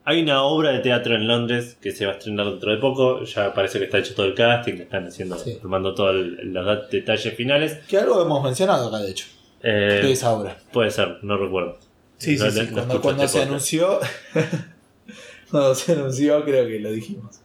[0.06, 3.24] Hay una obra de teatro en Londres que se va a estrenar dentro de poco.
[3.24, 5.58] Ya parece que está hecho todo el casting, que están haciendo, Sí.
[5.62, 7.80] tomando todos los detalles finales.
[7.88, 9.28] Que algo hemos mencionado acá, de hecho.
[9.62, 10.58] Eh, de esa obra.
[10.74, 11.78] puede ser, no recuerdo.
[12.18, 12.68] Sí, No, sí, no- sí.
[12.70, 14.00] no Cuando, cuando este se anunció.
[15.52, 17.40] cuando se anunció, creo que lo dijimos.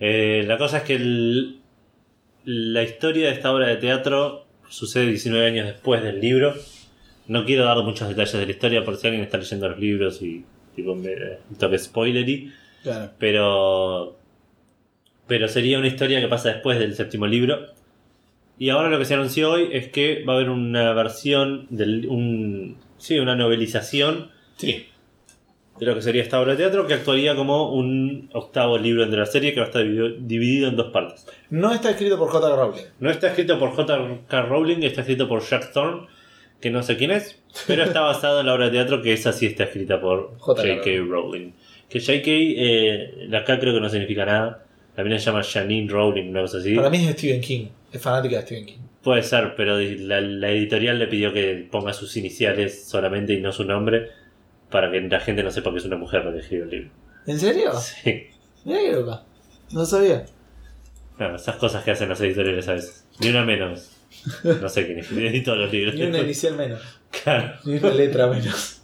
[0.00, 1.60] Eh, la cosa es que el-
[2.46, 6.54] la historia de esta obra de teatro sucede 19 años después del libro.
[7.28, 10.22] No quiero dar muchos detalles de la historia por si alguien está leyendo los libros
[10.22, 10.44] y
[10.74, 11.10] tipo, me,
[11.50, 13.10] un toque spoilery, Claro.
[13.18, 14.16] pero,
[15.26, 17.66] pero sería una historia que pasa después del séptimo libro.
[18.58, 22.06] Y ahora lo que se anunció hoy es que va a haber una versión, del,
[22.08, 24.86] un, sí, una novelización Sí.
[25.78, 29.16] De lo que sería esta obra de teatro que actuaría como un octavo libro de
[29.16, 31.26] la serie que va a estar dividido, en dos partes.
[31.50, 32.56] No está escrito por J.
[32.56, 32.82] Rowling.
[33.00, 34.42] No está escrito por J.K.
[34.42, 36.06] Rowling, está escrito por Jack Thorne,
[36.60, 39.32] que no sé quién es, pero está basado en la obra de teatro que esa
[39.32, 40.76] sí está escrita por J.K.
[40.76, 40.90] J.K.
[41.08, 41.52] Rowling.
[41.88, 42.22] Que J.K.
[42.26, 44.62] Eh, acá creo que no significa nada.
[44.96, 46.74] La mina se llama Janine Rowling, una cosa así.
[46.74, 47.66] Para mí es Stephen King.
[47.92, 48.78] Es fanática de Stephen King.
[49.02, 53.52] Puede ser, pero la, la editorial le pidió que ponga sus iniciales solamente y no
[53.52, 54.10] su nombre
[54.70, 56.90] para que la gente no sepa que es una mujer la que escribe el libro.
[57.26, 57.72] ¿En serio?
[57.80, 58.26] Sí.
[58.64, 59.22] Mira qué loca.
[59.72, 60.24] No sabía.
[61.18, 63.06] Bueno, esas cosas que hacen las editoriales a veces.
[63.20, 63.90] Ni una menos.
[64.44, 65.94] No sé quién editó los libros.
[65.94, 66.80] Ni una inicial menos.
[67.22, 67.54] Claro.
[67.64, 68.82] Ni una letra menos.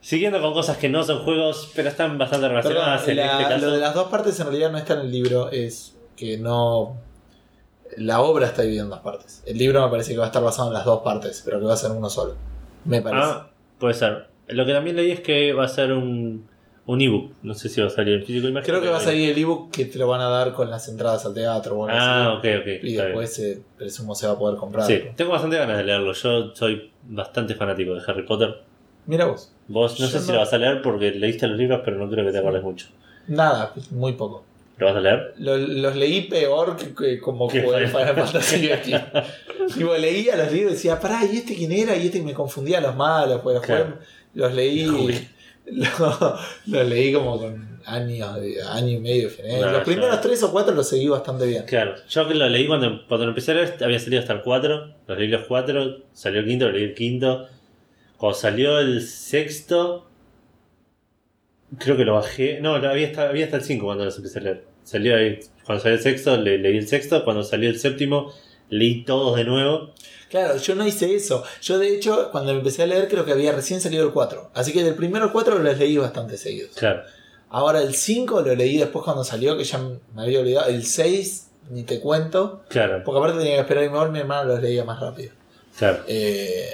[0.00, 3.54] Siguiendo con cosas que no son juegos, pero están bastante Perdón, relacionadas en la- este
[3.54, 3.66] caso.
[3.66, 5.50] lo de las dos partes en realidad no está en el libro.
[5.50, 6.96] Es que no.
[7.96, 9.42] La obra está dividida en dos partes.
[9.46, 11.66] El libro me parece que va a estar basado en las dos partes, pero que
[11.66, 12.36] va a ser uno solo.
[12.84, 13.22] Me parece.
[13.24, 14.26] Ah, puede ser.
[14.48, 16.46] Lo que también leí es que va a ser un,
[16.86, 17.32] un ebook.
[17.42, 18.46] No sé si va a salir en físico.
[18.48, 20.70] imagino Creo que va a salir el ebook que te lo van a dar con
[20.70, 21.86] las entradas al teatro.
[21.88, 22.48] Ah, así.
[22.48, 22.84] ok, ok.
[22.84, 24.86] Y después, eh, presumo, se va a poder comprar.
[24.86, 26.12] Sí, tengo bastante ganas de leerlo.
[26.12, 28.62] Yo soy bastante fanático de Harry Potter.
[29.06, 29.52] Mira vos.
[29.68, 32.10] Vos no Yo sé si lo vas a leer porque leíste los libros, pero no
[32.10, 32.88] creo que te acuerdes mucho.
[33.26, 34.44] Nada, muy poco.
[34.76, 35.34] ¿Lo vas a leer?
[35.38, 37.86] Lo- los leí peor que, que como ¿Qué jugué?
[37.86, 38.92] Final Fantasy aquí.
[39.74, 41.94] Tipo, leía los libros y decía, pará, ¿y este quién era?
[41.96, 43.40] Y este me confundía los malos.
[43.42, 43.98] Pues Claro.
[44.34, 44.86] los leí.
[46.66, 48.28] Los leí como con años,
[48.70, 49.30] año y medio.
[49.60, 51.64] No, los primeros tres o cuatro los seguí bastante bien.
[51.64, 54.42] Claro, yo que lo leí cuando, cuando lo empecé a leer había salido hasta el
[54.42, 57.46] 4, los leí los 4, salió el quinto, lo leí el quinto.
[58.18, 60.06] Cuando salió el sexto,
[61.78, 62.60] creo que lo bajé.
[62.60, 64.64] No, había hasta, había hasta el 5 cuando los empecé a leer.
[64.84, 67.24] Salió ahí, cuando salió el sexto, le, leí el sexto.
[67.24, 68.32] Cuando salió el séptimo,
[68.68, 69.92] leí todos de nuevo.
[70.30, 71.44] Claro, yo no hice eso.
[71.62, 74.50] Yo, de hecho, cuando empecé a leer, creo que había recién salido el 4.
[74.54, 76.72] Así que del primero al 4 los leí bastante seguidos.
[76.76, 77.02] Claro,
[77.50, 80.68] Ahora el 5 lo leí después cuando salió, que ya me había olvidado.
[80.68, 82.64] El 6, ni te cuento.
[82.68, 85.30] claro, Porque aparte tenía que esperar y mejor mi hermano los leía más rápido.
[85.78, 86.02] claro.
[86.08, 86.68] Eh,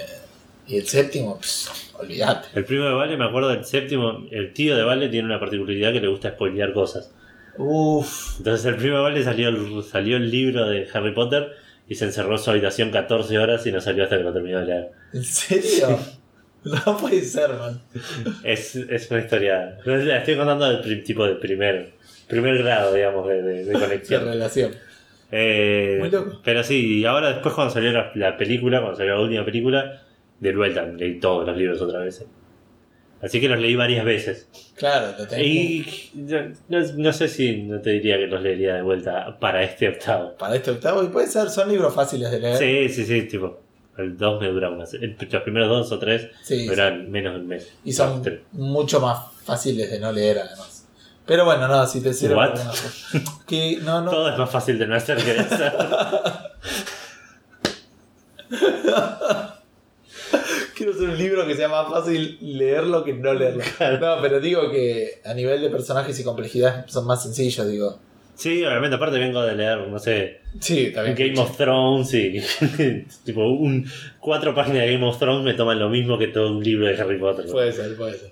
[0.66, 2.48] y el séptimo, pss, olvídate.
[2.54, 5.92] El primo de Vale, me acuerdo del séptimo, el tío de Vale tiene una particularidad
[5.92, 7.14] que le gusta spoilear cosas.
[7.58, 11.52] Uff, Entonces el primo de Vale salió, el- salió el libro de Harry Potter
[11.88, 14.60] y se encerró en su habitación 14 horas y no salió hasta que lo terminó
[14.60, 14.88] de leer.
[15.12, 15.98] ¿en serio?
[16.62, 17.80] No puede ser, man.
[18.44, 19.78] Es, es una historia.
[19.82, 21.92] la Estoy contando del tipo de primer,
[22.28, 24.24] primer grado, digamos, de, de- de conexión.
[24.26, 24.72] relación.
[25.32, 26.38] Eh, Muy loco.
[26.44, 30.02] Pero sí, y ahora después cuando salió la, la película, cuando salió la última película,
[30.40, 32.24] de vuelta leí todos los libros otra vez.
[33.22, 34.48] Así que los leí varias veces.
[34.76, 35.44] Claro, lo tengo.
[35.44, 39.88] Y no, no sé si no te diría que los leería de vuelta para este
[39.88, 40.34] octavo.
[40.38, 42.56] Para este octavo, y puede ser, son libros fáciles de leer.
[42.56, 43.60] Sí, sí, sí, tipo.
[43.98, 44.94] El 2 me dura más.
[44.94, 47.70] Los primeros dos o tres Sí, duran menos de un mes.
[47.84, 48.40] Y son tres.
[48.52, 50.88] mucho más fáciles de no leer, además.
[51.26, 52.34] Pero bueno, no, si te sirve.
[52.34, 52.72] Cosa.
[53.46, 54.10] Que no, no.
[54.10, 55.72] Todo es más fácil de no hacer que de hacer.
[60.80, 63.62] Quiero hacer un libro que sea más fácil leerlo que no leerlo.
[64.00, 67.98] No, pero digo que a nivel de personajes y complejidad son más sencillos, digo.
[68.34, 71.14] Sí, obviamente, aparte vengo de leer, no sé, Sí, también.
[71.14, 72.40] Game of Thrones y.
[73.26, 73.86] tipo, un,
[74.20, 76.98] cuatro páginas de Game of Thrones me toman lo mismo que todo un libro de
[76.98, 77.44] Harry Potter.
[77.44, 78.30] Puede ser, puede ser.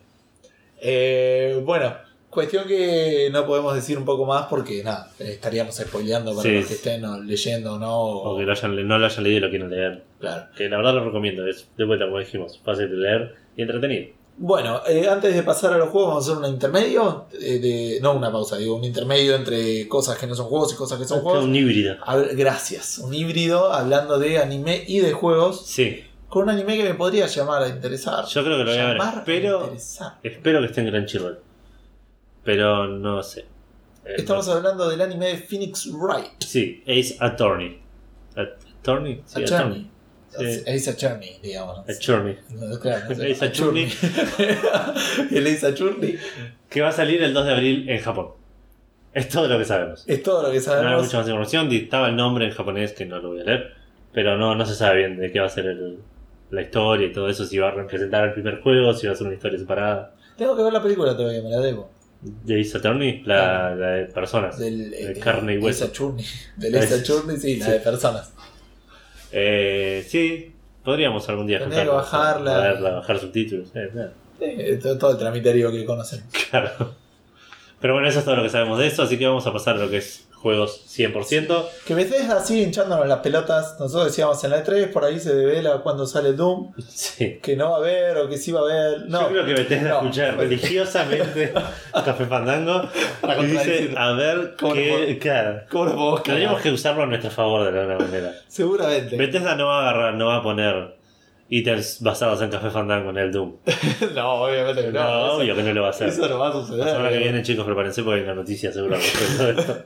[0.80, 1.98] Eh, bueno,
[2.30, 6.54] Cuestión que no podemos decir un poco más porque nada, estaríamos spoileando para Sí.
[6.56, 7.98] los que estén o leyendo o no.
[8.00, 10.04] O que lo hayan, no lo hayan leído y lo quieren leer.
[10.20, 10.44] Claro.
[10.56, 14.08] Que la verdad lo recomiendo, es de vuelta, como dijimos, fácil de leer y entretenido.
[14.40, 17.24] Bueno, eh, antes de pasar a los juegos, vamos a hacer un intermedio.
[17.40, 20.76] eh, de, no una pausa, digo, un intermedio entre cosas que no son juegos y
[20.76, 21.44] cosas que son juegos.
[21.44, 21.96] Un híbrido.
[22.34, 25.66] Gracias, un híbrido hablando de anime y de juegos.
[25.66, 28.26] Sí, Con un anime que me podría llamar a interesar.
[28.26, 28.96] yo creo que lo voy a ver.
[28.98, 30.12] Llamar a Espero, interesar.
[30.22, 31.38] espero que esté en Crunchyroll.
[32.44, 33.40] Pero no sé.
[34.04, 36.40] Eh, Estamos no- hablando del anime de Phoenix Wright.
[36.40, 37.80] Sí, Ace Attorney.
[38.36, 39.22] Attorney?
[39.26, 39.90] Sí, Attorney.
[40.30, 40.62] Sí.
[40.66, 41.78] Ace Attorney, digamos.
[41.88, 42.36] Attorney.
[42.50, 43.32] No, claro, no sé.
[43.32, 43.88] Ace Attorney.
[45.30, 46.18] El Ace Attorney
[46.68, 48.28] Que va a salir el 2 de abril en Japón.
[49.14, 50.04] Es todo lo que sabemos.
[50.06, 51.04] es todo lo que No hay sabemos.
[51.04, 51.68] mucha más información.
[51.68, 53.72] Dictaba el nombre en japonés que no lo voy a leer.
[54.12, 55.98] Pero no, no se sabe bien de qué va a ser el-
[56.50, 57.44] la historia y todo eso.
[57.44, 60.14] Si va a representar el primer juego, si va a ser una historia separada.
[60.36, 61.90] Tengo que ver la película todavía, me la debo.
[62.20, 64.58] De Ace Attorney, la, la de personas.
[64.58, 65.84] Del, De eh, carne y hueso.
[65.84, 66.24] Attorney.
[66.56, 67.72] Del Ace Attorney, sí, la sí.
[67.72, 68.32] de personas.
[69.30, 70.52] Eh, sí,
[70.82, 72.58] podríamos algún día Tendría que bajarla.
[72.60, 73.70] verla, bajar subtítulos.
[74.40, 76.22] Eh, todo, todo el tramiterio que conocen.
[76.50, 76.94] claro.
[77.80, 79.76] Pero bueno, eso es todo lo que sabemos de eso, así que vamos a pasar
[79.76, 81.64] a lo que es juegos 100%.
[81.86, 83.76] Que Bethesda sigue hinchándonos las pelotas.
[83.80, 86.72] Nosotros decíamos en la E3, por ahí se devela cuando sale Doom.
[86.88, 87.38] Sí.
[87.42, 89.00] Que no va a haber o que sí va a haber.
[89.08, 89.96] No, Yo creo que Bethesda No.
[90.00, 91.52] escucha religiosamente
[91.92, 92.88] Café Fandango
[93.20, 95.18] Para y dice, a ver ¿Cómo qué...
[95.20, 95.62] Claro.
[95.70, 96.22] ¿Cómo lo podemos?
[96.22, 98.32] Tendríamos que usarlo a nuestro favor de alguna manera.
[98.48, 99.16] Seguramente.
[99.16, 100.96] Bethesda no va a agarrar, no va a poner
[101.50, 103.54] ítems basados en Café Fandango en el Doom.
[104.14, 105.26] no, obviamente que No, no.
[105.26, 106.08] eso- obvio que no lo va a hacer.
[106.08, 106.84] Eso no va a La suceder.
[106.84, 109.84] semana que pero viene, chicos, prepárense porque hay una noticia seguro al respecto de esto.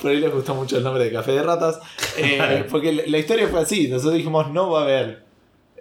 [0.00, 1.80] Por ahí les gustó mucho el nombre de Café de Ratas.
[2.16, 3.88] eh, porque la- la historia fue así.
[3.88, 5.22] Nosotros dijimos no va a haber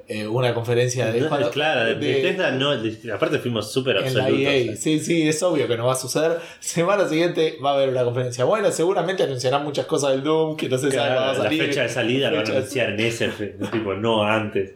[0.10, 1.20] eh, una conferencia de.
[1.22, 2.76] No, claro, de, de- Bethesda no.
[2.82, 4.40] de- aparte fuimos súper la absolutos.
[4.40, 4.76] EA.
[4.78, 6.40] Sí, sí, es obvio que no va a suceder.
[6.62, 8.46] Semana siguiente va a haber una conferencia.
[8.46, 11.38] Bueno, seguramente anunciarán muchas cosas del Doom que no se sabe cuándo va a Claro,
[11.40, 11.64] la salir.
[11.66, 13.28] fecha de salida la van a anunciar en ese,
[13.72, 14.76] tipo, no antes.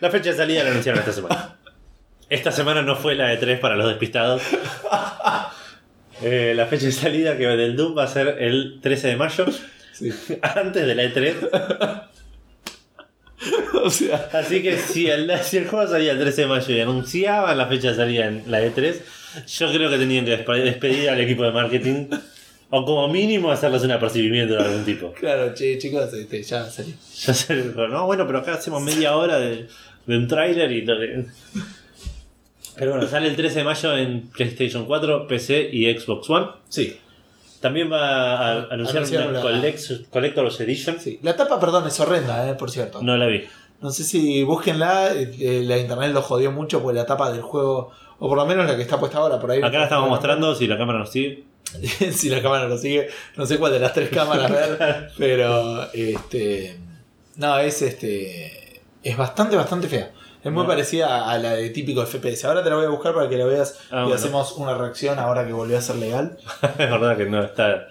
[0.00, 1.56] La fecha de salida la anunciaron esta semana.
[2.28, 4.42] Esta semana no fue la de 3 para los despistados.
[6.22, 9.46] Eh, la fecha de salida que del Doom va a ser el 13 de mayo,
[9.92, 10.10] Sí.
[10.42, 11.34] antes de la E3.
[13.82, 16.80] o sea, Así que si el, si el juego salía el 13 de mayo y
[16.80, 18.94] anunciaban la fecha de salida en la E3,
[19.46, 22.06] yo creo que tenían que despe- despedir al equipo de marketing
[22.70, 25.12] o como mínimo hacerles un apercibimiento de algún tipo.
[25.12, 26.94] claro, che, chicos, este, ya salió.
[27.14, 29.66] Ya dijo, no, bueno, pero acá hacemos media hora de,
[30.06, 31.26] de un tráiler y lo que...
[32.76, 36.46] Pero bueno, sale el 13 de mayo en PlayStation 4, PC y Xbox One.
[36.68, 36.98] Sí,
[37.60, 41.00] También va a anunciar Anunciaron una la- Collect- Collector's Edition.
[41.00, 41.18] sí.
[41.22, 43.00] La tapa, perdón, es horrenda, eh, por cierto.
[43.02, 43.44] No la vi.
[43.80, 47.42] No sé si búsquenla, eh, eh, la internet lo jodió mucho porque la tapa del
[47.42, 49.58] juego, o por lo menos la que está puesta ahora por ahí.
[49.62, 51.44] Acá la estamos mostrando, si la cámara nos sigue.
[52.12, 56.78] si la cámara lo sigue, no sé cuál de las tres cámaras ver, pero este
[57.36, 60.12] no, es este es bastante bastante fea.
[60.46, 62.44] Es muy parecida a la de típico FPS.
[62.46, 64.14] Ahora te la voy a buscar para que la veas Ah, y bueno.
[64.14, 66.36] hacemos una reacción ahora que volvió a ser legal.
[66.62, 67.88] es verdad que no está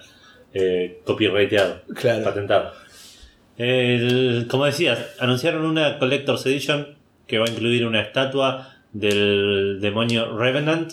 [0.54, 2.24] eh, copyrighteado, Claro.
[2.24, 2.72] patentado.
[3.58, 6.96] El- como decías, anunciaron una Collector's Edition
[7.26, 10.92] que va a incluir una estatua del demonio Revenant,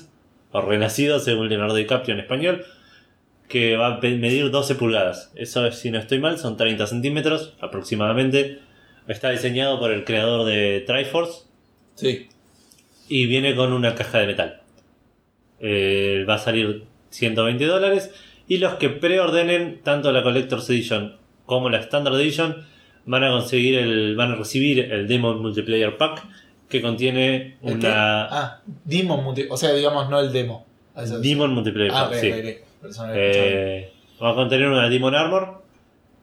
[0.51, 2.65] o Renacido según Leonardo DiCaprio en español,
[3.47, 5.31] que va a medir 12 pulgadas.
[5.35, 8.59] Eso, si no estoy mal, son 30 centímetros aproximadamente.
[9.07, 11.43] Está diseñado por el creador de Triforce
[11.95, 12.27] Sí.
[13.09, 14.61] y viene con una caja de metal.
[15.59, 18.11] Eh, va a salir 120 dólares.
[18.47, 21.15] Y los que preordenen tanto la Collector's Edition
[21.45, 22.65] como la Standard Edition
[23.05, 26.23] van a conseguir el, van a recibir el Demon Multiplayer Pack
[26.69, 30.65] que contiene una Ah, Demon Multi- o sea, digamos no el demo.
[30.97, 32.13] Eso- Demon Multiplayer Ah, Pack.
[32.13, 32.31] ok, sí.
[33.15, 33.91] Eh,
[34.21, 35.63] va a contener una Demon Armor,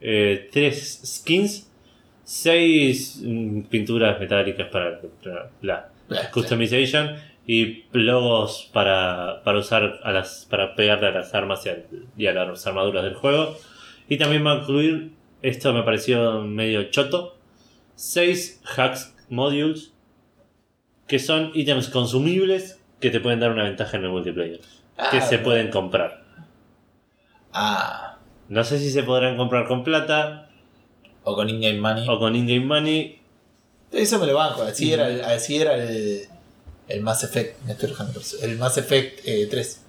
[0.01, 1.70] eh, tres skins,
[2.31, 5.91] seis mm, pinturas metálicas para la Blah,
[6.33, 11.79] customization y logos para, para usar a las para pegarle a las armas y a,
[12.17, 13.57] y a las armaduras del juego.
[14.09, 15.11] Y también va a incluir,
[15.43, 17.37] esto me pareció medio choto,
[17.97, 19.93] 6 hacks modules
[21.09, 24.61] que son ítems consumibles que te pueden dar una ventaja en el multiplayer.
[25.11, 26.23] que Ah, se pueden comprar.
[27.53, 28.19] Ah,
[28.49, 30.50] No sé si se podrán comprar con plata
[31.31, 32.07] o con in-game money.
[32.09, 33.19] o con in-game money.
[33.93, 36.23] Eso me lo banco, así era el, así era el,
[36.89, 37.93] el Mass Effect, me estoy
[38.43, 39.81] el Mass Effect eh, 3.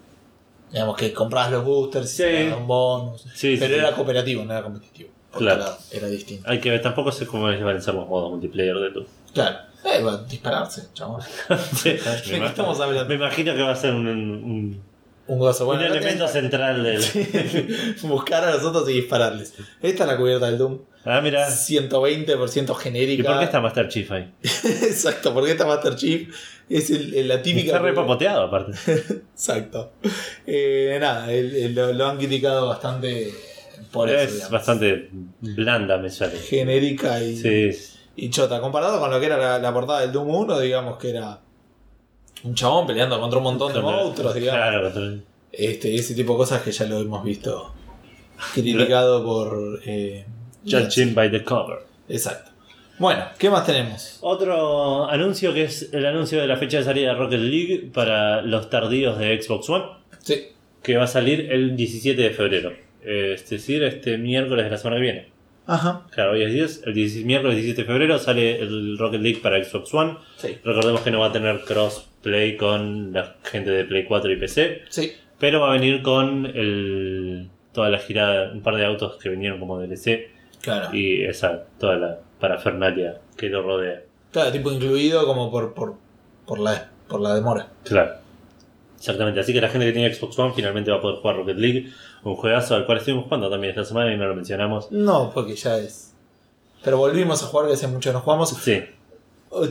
[0.72, 2.24] Digamos que comprabas los boosters, Sí.
[2.58, 3.26] un bonus.
[3.36, 5.10] Sí, pero era cooperativo, no era competitivo.
[5.38, 5.78] Claro.
[5.92, 6.50] era distinto.
[6.50, 9.06] Hay que ver, tampoco sé cómo ser los modos multiplayer de tu.
[9.34, 9.58] Claro.
[9.84, 11.22] Eh, va a dispararse, chabón.
[11.76, 13.10] Sí, ¿De me, imagino, estamos hablando?
[13.10, 14.82] me imagino que va a ser un, un,
[15.32, 15.66] Un gozo.
[15.66, 17.96] Bueno, un elemento tenés- central del.
[18.04, 19.54] Buscar a los otros y dispararles.
[19.82, 20.80] Esta es la cubierta del Doom.
[21.06, 21.48] Ah, mira.
[21.50, 23.22] 120% genérica.
[23.22, 24.30] ¿Y por qué está Master Chief ahí?
[24.44, 26.36] Exacto, porque esta Master Chief
[26.70, 27.68] es el- el- la típica.
[27.68, 28.74] Está re papoteado, aparte.
[29.34, 29.94] Exacto.
[30.46, 33.34] Eh, nada, el- lo, lo han criticado bastante
[33.92, 34.36] por eso.
[34.46, 35.10] es bastante
[35.40, 36.38] blanda, me sale.
[36.38, 37.72] genérica y, Sí,
[38.18, 38.60] y chota.
[38.60, 41.40] Comparado con lo que era la, la portada del Doom 1, digamos que era
[42.44, 44.60] un chabón peleando contra un montón de monstruos, digamos.
[44.62, 47.74] Claro, contra- Este, ese tipo de cosas que ya lo hemos visto
[48.54, 49.80] criticado por.
[49.86, 50.26] Eh,
[50.66, 51.80] Judging by the cover.
[52.08, 52.52] Exacto.
[53.00, 54.20] Bueno, ¿qué más tenemos?
[54.22, 58.42] Otro anuncio que es el anuncio de la fecha de salida de Rocket League para
[58.44, 59.86] los tardíos de Xbox One,
[60.22, 60.50] Sí.
[60.84, 62.74] que va a salir el 17 de febrero.
[63.04, 65.28] Es decir, este miércoles de la semana que viene.
[65.66, 66.06] Ajá.
[66.12, 66.84] Claro, hoy es 10.
[66.86, 70.18] El 10 miércoles 17 de febrero sale el Rocket League para Xbox One.
[70.38, 70.58] Sí.
[70.64, 71.64] Recordemos que no va a tener
[72.22, 75.14] crossplay con la gente de Play 4 y PC, Sí.
[75.40, 79.60] pero va a venir con el, toda la girada, un par de autos que vinieron
[79.60, 80.30] como DLC
[80.62, 80.96] Claro.
[80.96, 84.02] y esa, toda la parafernalia que lo rodea.
[84.32, 85.96] Claro, tipo incluido como por, por,
[86.46, 87.68] por, la, por la demora.
[87.84, 88.22] Claro.
[88.98, 91.58] Exactamente, así que la gente que tiene Xbox One finalmente va a poder jugar Rocket
[91.58, 91.90] League,
[92.24, 94.92] un juegazo al cual estuvimos jugando también esta semana y no lo mencionamos.
[94.92, 96.14] No, porque ya es.
[96.84, 98.50] Pero volvimos a jugar, que hace mucho no jugamos.
[98.50, 98.80] Sí,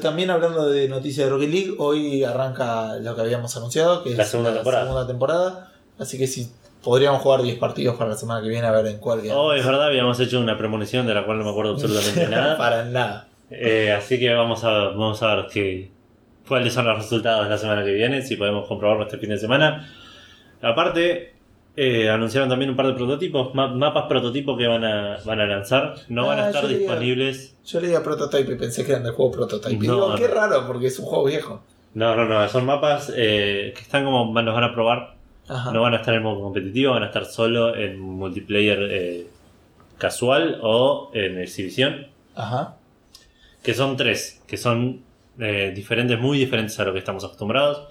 [0.03, 4.25] También hablando de noticias de Rocket League, hoy arranca lo que habíamos anunciado, que La
[4.25, 4.83] es segunda temporada.
[4.85, 5.73] segunda temporada.
[5.99, 6.51] Así que si
[6.83, 9.37] podríamos jugar 10 partidos para la semana que viene a ver en cuál queda.
[9.37, 12.57] oh, es verdad, habíamos hecho una premonición de la cual no me acuerdo absolutamente nada.
[12.59, 13.29] para nada.
[13.51, 15.91] Eh, así que vamos a, vamos a ver qué,
[16.47, 19.39] cuáles son los resultados de la semana que viene, si podemos comprobarlo este fin de
[19.39, 19.91] semana.
[20.63, 21.35] Aparte,
[21.83, 25.47] eh, anunciaron también un par de prototipos, ma- mapas prototipos que van a, van a
[25.47, 25.95] lanzar.
[26.09, 27.57] No van a Ah, estar yo leía- disponibles.
[27.65, 29.73] Yo leía Prototype y pensé que eran del juego Prototype.
[29.75, 30.15] Y No, digo, no.
[30.17, 31.63] qué raro, porque es un juego viejo.
[31.95, 35.15] No, no, no, son mapas eh, que están como, los van a probar.
[35.49, 35.73] Ajá.
[35.73, 39.27] No van a estar en modo competitivo, van a estar solo en multiplayer eh,
[39.99, 42.07] casual o en exhibición.
[42.37, 42.77] Ajá.
[43.63, 45.03] que son tres, que son
[45.39, 47.89] eh, diferentes, muy diferentes a lo que estamos acostumbrados.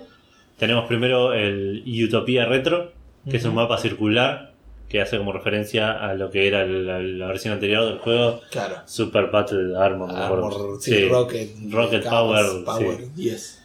[0.57, 2.91] Tenemos primero el Utopia Retro,
[3.29, 4.53] que es un mapa circular
[4.87, 8.77] que hace como referencia a lo que era la, la versión anterior del juego, Claro.
[8.85, 10.09] Super Battle Armor.
[10.11, 11.05] Armor, sí, Sí.
[11.07, 11.49] Rocket.
[11.69, 13.63] Rocket Chaos, Power, Power, yes.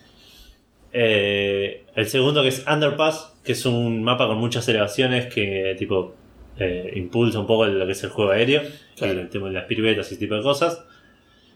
[0.92, 6.14] Eh, el segundo que es Underpass, que es un mapa con muchas elevaciones que tipo
[6.59, 8.62] eh, impulsa un poco lo que es el juego aéreo,
[8.96, 9.20] Claro.
[9.20, 10.84] el tema de las piruetas y ese tipo de cosas.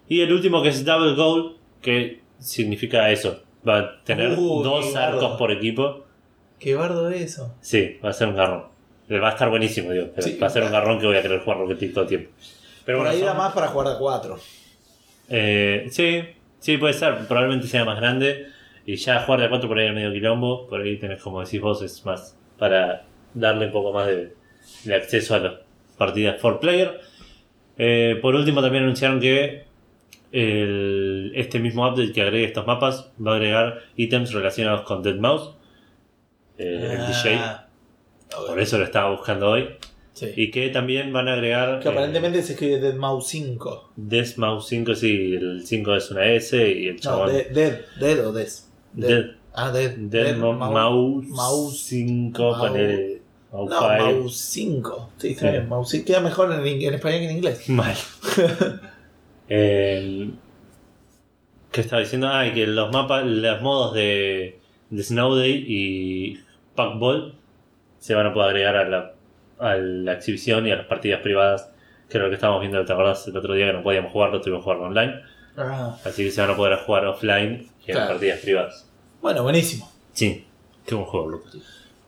[0.09, 3.43] Y el último que es Double Goal, que significa eso.
[3.69, 6.05] Va a tener Uh, dos arcos por equipo.
[6.59, 7.55] Qué bardo eso.
[7.61, 8.65] Sí, va a ser un garrón.
[9.09, 10.09] Eh, Va a estar buenísimo, digo.
[10.15, 10.39] pero Sí.
[10.41, 12.31] va a ser un garrón que voy a querer jugar Rocket League todo el tiempo.
[12.85, 14.39] Pero Por bueno, ahí era son- más para jugar a 4.
[15.29, 16.21] eh, sí,
[16.59, 17.27] sí, puede ser.
[17.27, 18.47] Probablemente sea más grande.
[18.87, 20.67] Y ya jugar de a 4 por ahí en medio quilombo.
[20.69, 23.05] Por ahí tenés, como decís vos, es más para
[23.35, 24.35] darle un poco más de,
[24.85, 25.53] de acceso a las
[25.97, 27.01] partidas for player.
[27.77, 29.65] Eh, por último, también anunciaron que
[30.33, 35.17] el- este mismo update que agregue estos mapas va a agregar ítems relacionados con Dead
[35.17, 35.51] Mouse.
[36.59, 37.35] Eh, el DJ.
[37.37, 37.69] Ah,
[38.47, 39.69] Por eso lo estaba buscando hoy.
[40.13, 40.27] Sí.
[40.37, 41.79] Y que también van a agregar.
[41.81, 43.93] Que eh, aparentemente se escribe Dead Mouse 5.
[43.97, 47.33] Death Mouse 5, sí, el 5 es una S y el No, chabón.
[47.33, 48.69] Dead, Dead, Dead o Des.
[48.93, 49.27] Dead.
[49.55, 49.93] Ah, Dead.
[49.97, 51.79] Dead Mo- Mau- Mouse, Mouse.
[51.85, 53.23] 5, Mau- ponele.
[53.53, 54.05] Mouse No, 5.
[54.05, 55.11] Mouse 5.
[55.19, 55.53] Sí, está Sí.
[55.53, 55.69] bien.
[55.69, 57.69] Mouse 5 queda mejor en, en español que en inglés.
[57.69, 57.95] Mal.
[59.49, 60.31] Eh,
[61.71, 62.29] ¿Qué estaba diciendo?
[62.29, 64.59] Ah, que los mapas, los modos de,
[64.91, 66.41] de Snow Day y
[66.79, 67.35] Packball
[67.99, 69.13] se van a poder agregar a la,
[69.59, 71.71] a la exhibición y a las partidas privadas.
[72.09, 73.27] Que era lo que estábamos viendo, ¿te acordás?
[73.29, 75.15] El otro día que no podíamos jugarlo, tuvimos que jugarlo online.
[75.59, 78.13] Ah, Así que se van a poder jugar offline y en Claro.
[78.13, 78.89] partidas privadas.
[79.21, 79.91] bueno, buenísimo.
[80.13, 80.47] Sí,
[80.87, 81.49] qué buen juego, loco.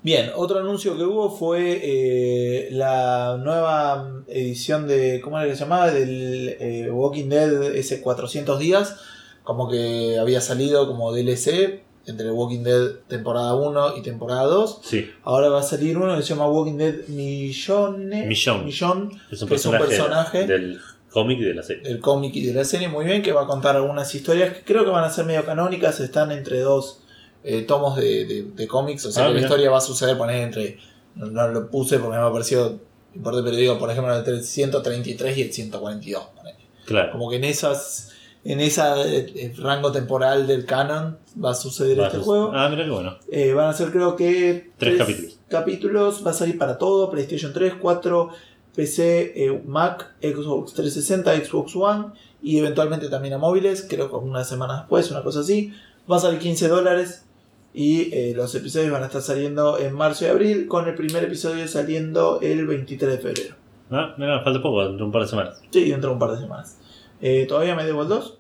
[0.03, 5.65] Bien, otro anuncio que hubo fue eh, la nueva edición de, ¿cómo era que se
[5.65, 5.91] llamaba?
[5.91, 8.99] Del eh, Walking Dead ese 400 días,
[9.43, 14.81] como que había salido como DLC entre Walking Dead temporada 1 y temporada 2.
[14.83, 18.65] Sí, Ahora va a salir uno que se llama Walking Dead Millone, Millón.
[18.65, 21.83] Millón, es un que es un personaje, personaje del cómic y de la serie.
[21.83, 24.63] del cómic y de la serie, muy bien, que va a contar algunas historias que
[24.65, 27.03] creo que van a ser medio canónicas, están entre dos
[27.43, 30.17] eh, tomos de, de- de cómics, o sea Ah, que la historia va a suceder,
[30.19, 30.79] poner entre,
[31.15, 32.79] no, no lo puse porque me ha parecido
[33.15, 36.23] importante, pero digo, por ejemplo, entre el 133 y el 142.
[36.37, 36.59] ponele.
[36.85, 37.13] Claro.
[37.13, 38.13] Como que en esas
[38.45, 42.53] en ese rango temporal del canon va a suceder Va este juego.
[42.55, 43.17] Ah, mira qué bueno.
[43.31, 45.39] Eh, van a ser creo que Tres capítulos.
[45.49, 46.27] capítulos.
[46.27, 48.31] Va a salir para todo, PlayStation 3, 4,
[48.75, 52.07] PC, eh, Mac, Xbox 360, Xbox One
[52.43, 55.73] y eventualmente también a móviles, creo que una semana después, una cosa así.
[56.11, 57.27] Va a salir 15 dólares
[57.75, 61.25] y eh, los episodios van a estar saliendo en marzo y abril, con el primer
[61.25, 63.55] episodio saliendo el 23 de febrero.
[63.91, 65.61] Ah, mira, falta poco, dentro de un par de semanas.
[65.71, 66.79] Sí, dentro de un par de semanas.
[67.21, 68.39] Eh, ¿Todavía me debo el 2?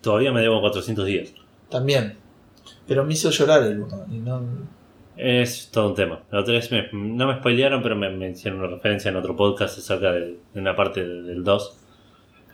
[0.00, 1.34] Todavía me debo 400 días.
[1.68, 2.16] También.
[2.86, 4.06] Pero me hizo llorar el 1.
[4.10, 4.42] Y no...
[5.16, 6.22] Es todo un tema.
[6.30, 9.36] La otra vez me- no me spoilearon, pero me, me hicieron una referencia en otro
[9.36, 11.78] podcast acerca de, de una parte del, del 2.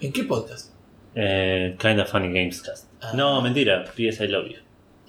[0.01, 0.75] ¿En qué podcast?
[1.15, 2.91] Eh, kind of Funny Gamescast.
[3.01, 3.13] Ah.
[3.15, 4.57] No, mentira, PS I Love You.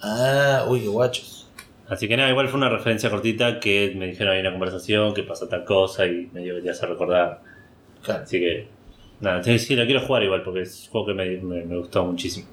[0.00, 1.50] Ah, uy, qué guachos.
[1.88, 5.22] Así que nada, igual fue una referencia cortita que me dijeron hay una conversación que
[5.24, 7.40] pasa tal cosa y medio que te hace recordar.
[8.02, 8.22] Claro.
[8.22, 8.68] Así que
[9.20, 12.46] nada, sí, quiero jugar igual porque es un juego que me, me- me gustó muchísimo.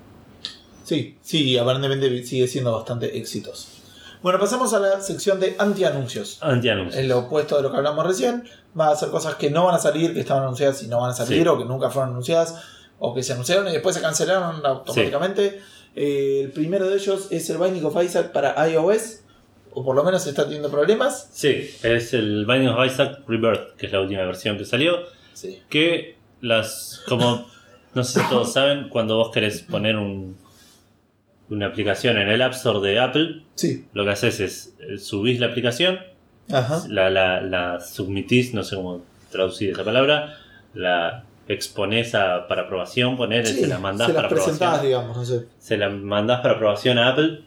[0.84, 3.70] Sí, sí, aparentemente sigue siendo bastante exitoso.
[4.22, 6.40] Bueno, pasamos a la sección de anti-anuncios.
[6.42, 7.00] Anti-anuncio.
[7.00, 8.44] Es lo opuesto de lo que hablamos recién.
[8.80, 11.12] Va a ser cosas que no van a salir, que estaban anunciadas y no van
[11.12, 11.48] a salir, Sí.
[11.48, 12.56] o que nunca fueron anunciadas,
[13.00, 15.60] o que se anunciaron y después se cancelaron automáticamente.
[15.96, 19.22] Eh, el primero de ellos es el Binding of Isaac para iOS,
[19.74, 21.30] o por lo menos está teniendo problemas.
[21.32, 24.98] Sí, es el Binding of Isaac Rebirth, que es la última versión que salió.
[25.34, 25.62] Sí.
[25.70, 27.02] Que las.
[27.08, 27.46] Como.
[27.94, 30.36] No sé si todos saben, cuando vos querés poner un,
[31.50, 33.86] una aplicación en el App Store de Apple, Sí.
[33.94, 36.00] lo que haces es eh, subís la aplicación,
[36.52, 36.84] Ajá.
[36.90, 39.02] la, la, la submitís, no sé cómo
[39.32, 40.36] traducir esa palabra,
[40.74, 44.82] la exponés a- para aprobación, poner, Sí, se la mandás se para las aprobación.
[44.86, 45.46] digamos, no sé.
[45.60, 47.44] Se la mandás para aprobación a Apple.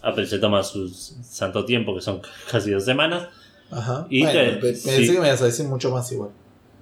[0.00, 3.28] Apple se toma su santo tiempo, que son casi dos semanas.
[3.70, 4.06] Ajá.
[4.08, 5.12] Y Bueno, te- pensé sí.
[5.12, 6.30] que me ibas a decir mucho más igual.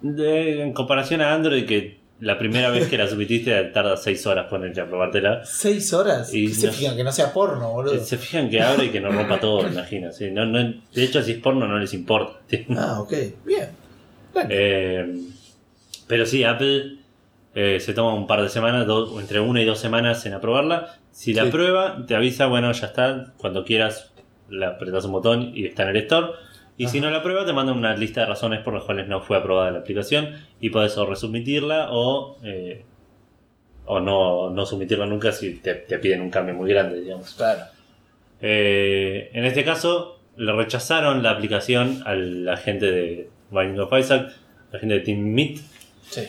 [0.03, 4.47] De- en comparación a Android, que la primera vez que la submitiste tarda 6 horas
[4.49, 5.45] ponerte a probártela.
[5.45, 6.33] ¿Seis horas?
[6.35, 6.97] Y ¿Qué se no- fijan?
[6.97, 7.99] Que no sea porno, boludo.
[8.05, 10.11] Se fijan que abre y que no rompa todo, me imagino.
[10.13, 10.31] sí.
[10.31, 10.59] No, no-
[10.95, 12.41] de hecho, si es porno no les importa.
[12.77, 13.13] Ah, ok.
[13.45, 13.69] Bien.
[14.51, 15.15] Eh,
[16.07, 16.97] pero sí, Apple
[17.55, 18.87] eh, se toma un par de semanas,
[19.21, 20.95] entre una y dos semanas en aprobarla.
[21.11, 21.49] Si la Sí.
[21.49, 23.33] aprueba, te avisa, bueno, ya está.
[23.37, 24.13] Cuando quieras,
[24.49, 26.29] le apretas un botón y está en el store.
[26.79, 29.21] Y si no la aprueba, te manda una lista de razones por las cuales no
[29.21, 30.35] fue aprobada la aplicación.
[30.61, 32.85] Y puedes o resubmitirla o, eh,
[33.87, 37.35] o no, no submitirla nunca si te, te piden un cambio muy grande, digamos.
[37.35, 37.63] Claro.
[38.41, 44.31] Eh, en este caso, le rechazaron la aplicación a la gente de Binding of Isaac,
[44.73, 45.59] la gente de Team Meat.
[46.09, 46.23] Sí.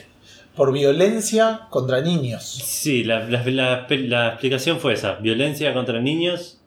[0.55, 2.43] Por violencia contra niños.
[2.43, 6.59] Sí, la, la- la- la explicación fue esa: violencia contra niños.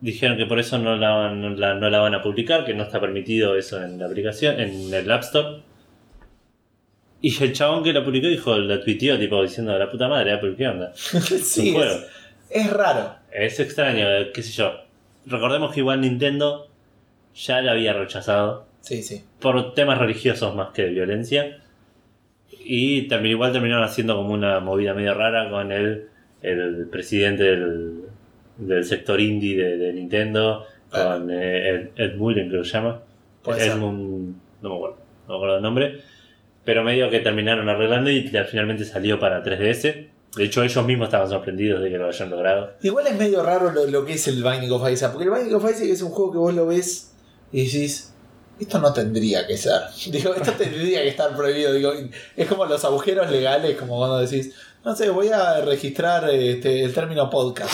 [0.00, 2.72] Dijeron que por eso no la, van- no, la, no la van a publicar, que
[2.74, 5.62] no está permitido eso en la aplicación, en el App Store.
[7.22, 10.54] Y el chabón que la publicó dijo, la tuiteó tipo diciendo la puta madre, Apple,
[10.56, 10.92] ¿qué onda?
[10.94, 11.76] sí,
[12.48, 13.14] es raro.
[13.30, 14.72] Es extraño, eh, qué sé yo.
[15.26, 16.68] Recordemos que igual Nintendo
[17.34, 19.22] ya la había rechazado Sí, sí.
[19.38, 21.58] por temas religiosos más que de violencia.
[22.64, 26.08] Y también igual terminaron haciendo como una movida medio rara con el,
[26.40, 28.00] el presidente del,
[28.60, 31.14] del sector indie de, de Nintendo, Ah.
[31.14, 33.00] con eh, Ed, Ed Mullen creo que se llama.
[33.46, 34.96] Edmund, no me acuerdo,
[35.26, 36.00] no me acuerdo el nombre.
[36.64, 40.08] Pero medio que terminaron arreglando y finalmente salió para 3DS.
[40.36, 42.72] De hecho, ellos mismos estaban sorprendidos de que lo hayan logrado.
[42.82, 45.12] Igual es medio raro lo, lo que es el Binding of Isaac.
[45.12, 47.12] Porque el Binding of Isaac es un juego que vos lo ves
[47.52, 48.12] y decís.
[48.60, 49.80] Esto no tendría que ser.
[50.12, 51.72] Digo, esto tendría que estar prohibido.
[51.72, 51.92] Digo,
[52.36, 54.54] es como los agujeros legales, como cuando decís,
[54.84, 57.72] no sé, voy a registrar este, el término podcast.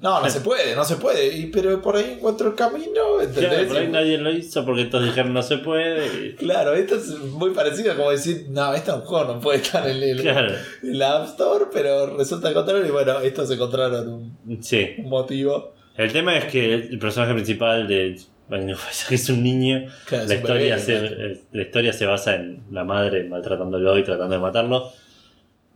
[0.00, 1.34] No, no se puede, no se puede.
[1.36, 3.50] Y, pero por ahí encuentro el camino, ¿entendés?
[3.50, 6.06] Claro, por ahí nadie lo hizo porque todos dijeron no se puede.
[6.06, 9.58] y- Claro, esto es muy parecido como decir, no, este es un juego, no puede
[9.58, 14.08] estar en, el, Claro, en la App Store, pero resulta contrario y bueno, estos encontraron
[14.46, 14.90] un, sí.
[14.98, 15.74] un motivo.
[15.96, 18.30] El tema es que el personaje principal de Isaac
[19.12, 19.84] es un niño.
[20.06, 24.34] Claro, La historia, bebé, se, la historia se basa en la madre maltratándolo y tratando
[24.34, 24.92] de matarlo.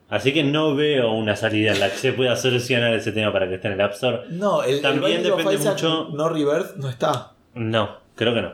[0.09, 3.47] Así que no veo una salida en la que se pueda solucionar ese tema para
[3.49, 4.21] que esté en el App Store.
[4.31, 7.33] No, el, También el depende mucho- No Rebirth no está.
[7.55, 8.53] No, creo que no.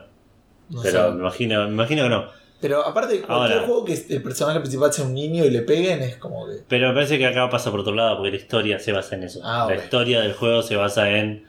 [0.69, 2.25] No pero me imagino, me imagino que no.
[2.59, 3.67] Pero aparte, cualquier Ahora.
[3.67, 6.63] juego que el personaje principal sea un niño y le peguen es como que.
[6.67, 9.23] Pero me parece que acá pasa por otro lado porque la historia se basa en
[9.23, 9.39] eso.
[9.43, 11.45] Ah, La historia del juego se basa en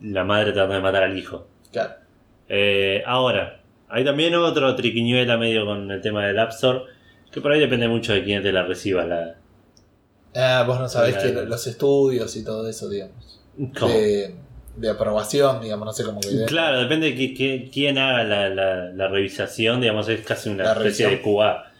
[0.00, 1.46] la madre tratando de matar al hijo.
[1.72, 1.94] Claro.
[2.48, 6.82] Eh, ahora, hay también otro triquiñuela medio con el tema del App Store,
[7.30, 9.04] que por ahí depende mucho de quién te la reciba.
[9.04, 9.34] La,
[10.34, 13.40] Ah, vos no sabés que los estudios y todo eso, digamos.
[13.78, 13.92] ¿Cómo?
[13.92, 14.34] De,
[14.76, 16.44] de aprobación, digamos, no sé cómo que.
[16.46, 20.64] Claro, depende de qui- qui- quién haga la, la- la revisación, digamos, es casi una
[20.64, 21.20] La especie de.
[21.22, 21.70] QA.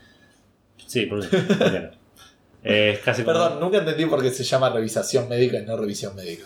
[0.87, 1.25] Sí, por no?
[2.65, 5.77] Eh, Es casi como- Perdón, nunca entendí por qué se llama revisación médica y no
[5.77, 6.45] revisión médica.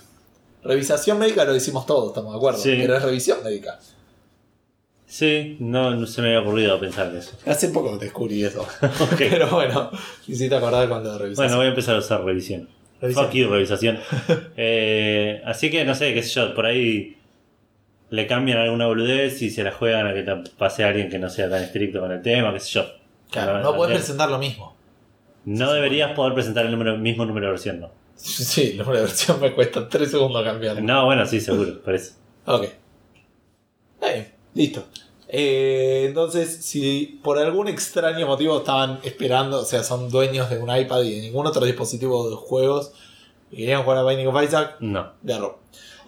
[0.63, 2.59] Revisación médica lo decimos todos, estamos de acuerdo.
[2.59, 2.75] Sí.
[2.81, 3.79] Pero es revisión médica.
[5.07, 7.37] Sí, no, no se me había ocurrido pensar en eso.
[7.47, 8.63] Hace poco descubrí eso.
[9.01, 9.17] Ok.
[9.19, 9.91] Pero bueno,
[10.25, 11.43] quisiste acordar cuando revisaste.
[11.43, 12.69] Bueno, voy a empezar a usar revisión.
[13.01, 13.99] Fuck you, revisación.
[14.57, 17.17] Eh, así que no sé, qué sé yo, por ahí
[18.11, 21.19] le cambian alguna boludez y se la juegan a que te pase a alguien que
[21.19, 22.87] no sea tan estricto con el tema, qué sé yo.
[23.31, 24.75] Claro, No, no puedes no, presentar lo mismo.
[25.45, 27.91] no deberías poder presentar el número, mismo número de versión, ¿no?
[28.15, 30.81] Sí, la versión me cuesta 3 segundos cambiarla.
[30.81, 32.15] No, bueno, sí, seguro, por eso.
[32.47, 32.67] Ok.
[34.01, 34.27] Bien,
[34.57, 34.85] listo.
[35.29, 40.75] Eh, entonces, si por algún extraño motivo estaban esperando, o sea, son dueños de un
[40.75, 42.93] iPad y de ningún otro dispositivo de juegos
[43.51, 45.13] y querían jugar a Binding of Isaac, No.
[45.23, 45.53] de arroz.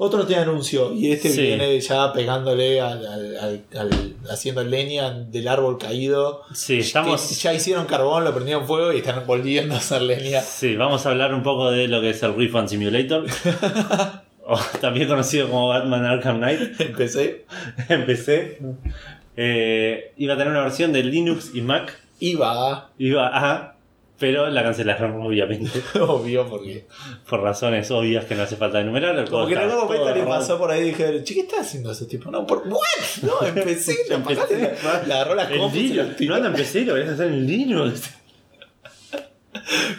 [0.01, 1.41] Otro te anuncio, y este Sí.
[1.43, 6.43] viene ya pegándole al, al- al- haciendo leña del árbol caído.
[6.55, 7.41] Sí, estamos.
[7.43, 10.41] ya hicieron carbón, lo prendieron fuego y están volviendo a hacer leña.
[10.43, 13.27] Sí, vamos a hablar un poco de lo que es el Refund Simulator.
[14.51, 16.61] o también conocido como Batman Arkham Knight.
[16.81, 17.45] Empecé.
[17.89, 18.59] Empecé.
[19.37, 21.97] Eh, iba a tener una versión de Linux y Mac.
[22.19, 23.75] Iba, Iba a.
[24.19, 25.71] Pero la cancelaron, obviamente.
[26.01, 26.87] obvio, porque.
[27.29, 29.17] Por razones obvias que no hace falta enumerar.
[29.17, 31.61] El Como que en algún momento le pasó por ahí y dije, che, ¿qué está
[31.61, 32.29] haciendo ese tipo?
[32.31, 32.67] No, por.
[32.67, 32.81] ¿What?
[33.23, 34.75] No, empecé, le Empecé.
[35.07, 38.11] le agarró No anda en PC, lo a hacer en Linux.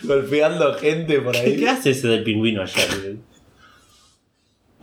[0.03, 1.57] golpeando gente por ¿Qué, ahí.
[1.57, 2.81] qué hace ese del pingüino allá?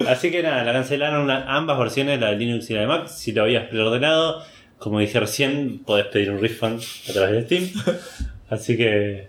[0.06, 3.08] Así que nada, la cancelaron la- ambas versiones, la de Linux y la de Mac.
[3.08, 4.42] Si lo habías preordenado,
[4.78, 7.84] como dije recién, podés pedir un refund a través de Steam.
[8.50, 9.28] Así que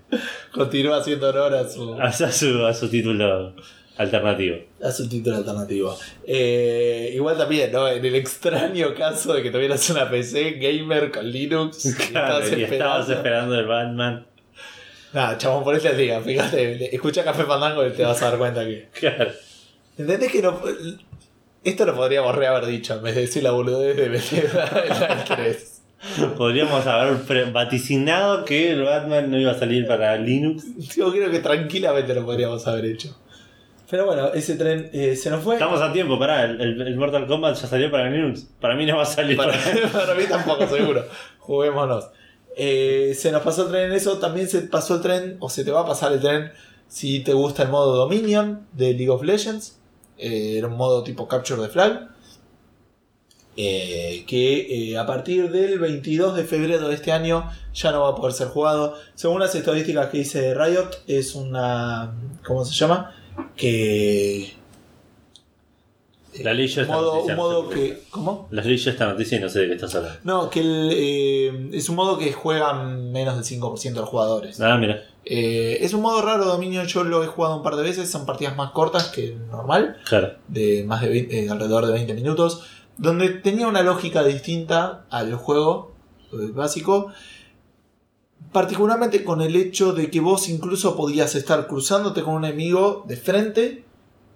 [0.51, 3.55] Continúa haciendo honor a su, a su, a su título
[3.97, 4.57] alternativo.
[4.83, 5.97] a su título alternativo.
[6.27, 7.87] Eh, igual también, ¿no?
[7.87, 12.61] En el extraño caso de que tuvieras una PC gamer con Linux y estabas y
[12.63, 13.13] estabas esperando.
[13.13, 14.27] esperando el Batman.
[15.13, 18.65] Nada, chabón, ponete al día, fíjate, escucha Café Fandango y te vas a dar cuenta
[18.65, 18.89] que.
[18.99, 19.31] Claro.
[19.97, 20.59] ¿Entendés que no.?
[21.63, 24.99] Esto lo podríamos re haber dicho en vez de decir la boludez de Bethesda en
[24.99, 25.81] la 3.
[26.37, 30.65] Podríamos haber vaticinado que el Batman no iba a salir para Linux.
[30.95, 33.17] Yo creo que tranquilamente lo podríamos haber hecho.
[33.89, 35.55] Pero bueno, ese tren eh, se nos fue.
[35.55, 38.45] Estamos a tiempo, pará, el, el- el Mortal Kombat ya salió para Linux.
[38.61, 41.03] Para mí no va a salir Para, para, para mí tampoco, seguro.
[41.39, 42.09] Juguémonos.
[42.55, 44.19] Eh, se nos pasó el tren en eso.
[44.19, 46.51] También se pasó el tren, o se te va a pasar el tren
[46.87, 49.76] si te gusta el modo Dominion de League of Legends.
[50.17, 52.09] Eh, era un modo tipo Capture the Flag.
[53.59, 58.09] Eh, que eh, a partir del 22 de febrero de este año ya no va
[58.09, 58.95] a poder ser jugado.
[59.15, 62.15] Según las estadísticas que dice Riot, es una.
[62.45, 63.15] ¿Cómo se llama?
[63.55, 64.56] Que.
[66.43, 68.03] La ley yo un esta modo, un modo que.
[68.09, 68.47] ¿Cómo?
[68.51, 70.19] Las leí yo esta noticia y no sé de qué estás hablando.
[70.23, 74.59] No, que el, eh, es un modo que juegan menos del 5% de los jugadores.
[74.61, 75.03] Ah, mira.
[75.25, 76.83] Eh, es un modo raro, Dominio.
[76.85, 78.09] Yo lo he jugado un par de veces.
[78.09, 80.35] Son partidas más cortas que normal, Claro.
[80.47, 82.63] de más de 20 eh, alrededor de 20 minutos.
[82.97, 85.91] Donde tenía una lógica distinta al juego
[86.33, 87.11] eh, básico.
[88.51, 93.17] Particularmente con el hecho de que vos incluso podías estar cruzándote con un enemigo de
[93.17, 93.83] frente.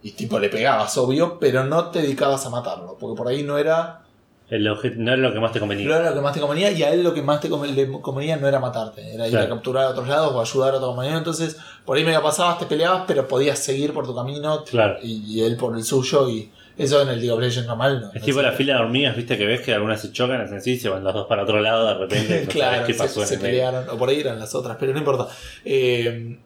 [0.04, 2.98] Y tipo le pegabas, obvio, pero no te dedicabas a matarlo.
[3.00, 4.02] Porque por ahí no era
[4.50, 5.88] El no era lo que más te convenía.
[5.88, 8.36] no era lo que más te convenía y a él lo que más te convenía
[8.38, 11.18] no era matarte, era ir a capturar a otros lados o ayudar a otro compañero.
[11.20, 11.56] Entonces,
[11.86, 14.98] por ahí medio pasabas, te peleabas, pero podías seguir por tu camino Claro.
[15.04, 16.28] y, y él por el suyo.
[16.30, 18.12] Y eso en el League of Legends normal no.
[18.14, 20.80] Es tipo la fila de hormigas, viste que ves que algunas se chocan, hacen así,
[20.80, 22.46] se van las dos para otro lado de repente.
[22.50, 23.66] claro, qué se, pasó se en el medio.
[23.66, 25.28] pelearon, o por ahí eran las otras, pero no importa.
[25.64, 26.40] Eh,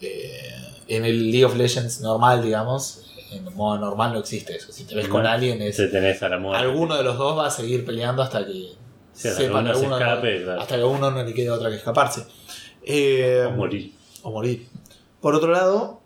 [0.00, 0.48] eh,
[0.96, 4.72] en el League of Legends normal, digamos, en modo normal no existe eso.
[4.72, 5.28] Si te ves con No.
[5.30, 6.62] alguien, es, Se tenés a la muerte.
[6.64, 8.72] alguno de los dos va a seguir peleando hasta que
[9.14, 10.60] Sí, hasta que sepan uno se escape, claro.
[10.60, 12.26] hasta que a uno no le quede otra que escaparse.
[12.84, 13.94] Eh, O morir.
[14.22, 14.68] o morir.
[15.20, 16.00] Por otro lado,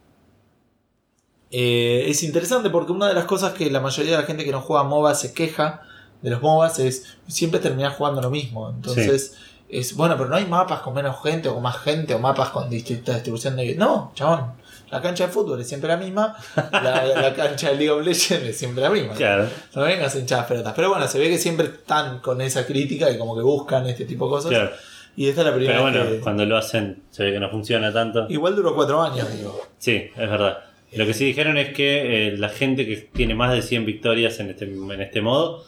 [1.51, 4.53] eh, es interesante porque una de las cosas que la mayoría de la gente que
[4.53, 5.83] no juega MOBA se queja
[6.23, 8.71] de los MOBAs es siempre terminar jugando lo mismo.
[8.71, 9.37] Entonces,
[9.69, 12.51] es bueno, pero no hay mapas con menos gente o con más gente o mapas
[12.51, 13.75] con distinta distribución de.
[13.77, 14.53] No, chabón.
[14.91, 16.37] La cancha de fútbol es siempre la misma.
[16.73, 19.15] La, la cancha de League of Legends es siempre la misma.
[19.15, 19.49] Claro.
[19.75, 20.73] No vengas las pelotas.
[20.75, 24.05] Pero bueno, se ve que siempre están con esa crítica y como que buscan este
[24.05, 24.51] tipo de cosas.
[24.51, 24.71] claro.
[25.17, 26.21] Y esta es la primera Pero bueno, que.
[26.21, 28.27] cuando lo hacen se ve que no funciona tanto.
[28.29, 29.67] Igual duró cuatro años, digo.
[29.79, 30.59] Sí, es verdad.
[30.93, 34.39] Lo que sí dijeron es que eh, la gente que tiene más de 100 victorias
[34.41, 35.65] en este, en este modo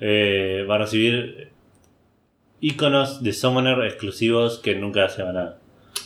[0.00, 1.52] eh, va a recibir
[2.60, 5.54] iconos de Summoner exclusivos que nunca se van a...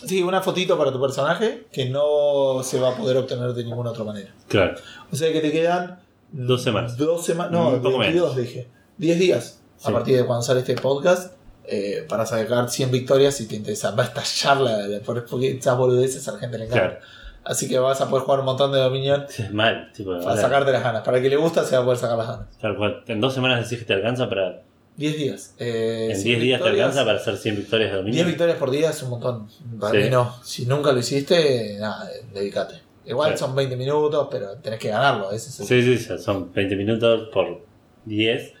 [0.05, 3.91] Sí, una fotito para tu personaje que no se va a poder obtener de ninguna
[3.91, 4.33] otra manera.
[4.47, 4.75] Claro.
[5.11, 5.99] O sea que te quedan.
[6.31, 6.97] Dos semanas.
[6.97, 7.51] Dos semanas.
[7.51, 8.67] No, Un poco 22 dije.
[8.97, 11.33] 10 días a partir de cuando sale este podcast.
[11.69, 13.91] eh, para sacar 100 victorias si te interesa.
[13.91, 16.87] Va a estallar la, porque esas boludeces a la gente le encanta.
[16.89, 17.05] Claro.
[17.43, 19.89] Así que vas a poder jugar un montón de Dominion Es mal.
[19.93, 21.01] Tipo, para ahora, sacarte las ganas.
[21.03, 22.57] Para el que le gusta se va a poder sacar las ganas.
[22.59, 23.03] tal cual.
[23.07, 24.61] En dos semanas decís que te alcanza para
[24.97, 25.55] 10 días.
[25.59, 28.15] Eh, En 100 10 días te alcanza para hacer 100 victorias de dominio.
[28.15, 29.47] 10 victorias por día es un montón.
[29.79, 30.05] Para Sí.
[30.05, 30.35] mí no.
[30.43, 32.75] Si nunca lo hiciste, nada, dedícate.
[33.05, 35.31] Igual son 20 minutos, pero tenés que ganarlo.
[35.31, 37.61] Ese es el- Sí, sí, son 20 minutos por
[38.05, 38.53] 10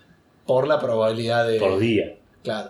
[0.45, 1.59] Por la probabilidad de.
[1.59, 2.15] por día.
[2.43, 2.69] Claro.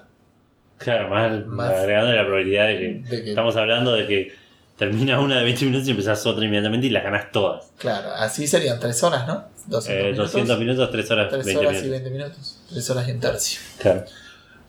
[0.77, 4.31] Claro, más, Más- agregando la probabilidad de que, De que- estamos hablando de que
[4.77, 7.65] termina una de 20 minutos y empezás otra inmediatamente y las ganás todas.
[7.77, 9.45] Claro, así serían 3 horas, ¿no?
[9.67, 10.31] 200 Eh, minutos.
[10.31, 12.03] 200 minutos, 3 horas, 3 20 horas y minutos.
[12.03, 12.59] 20 minutos.
[12.69, 13.59] 3 horas y un tercio.
[13.79, 14.05] Claro.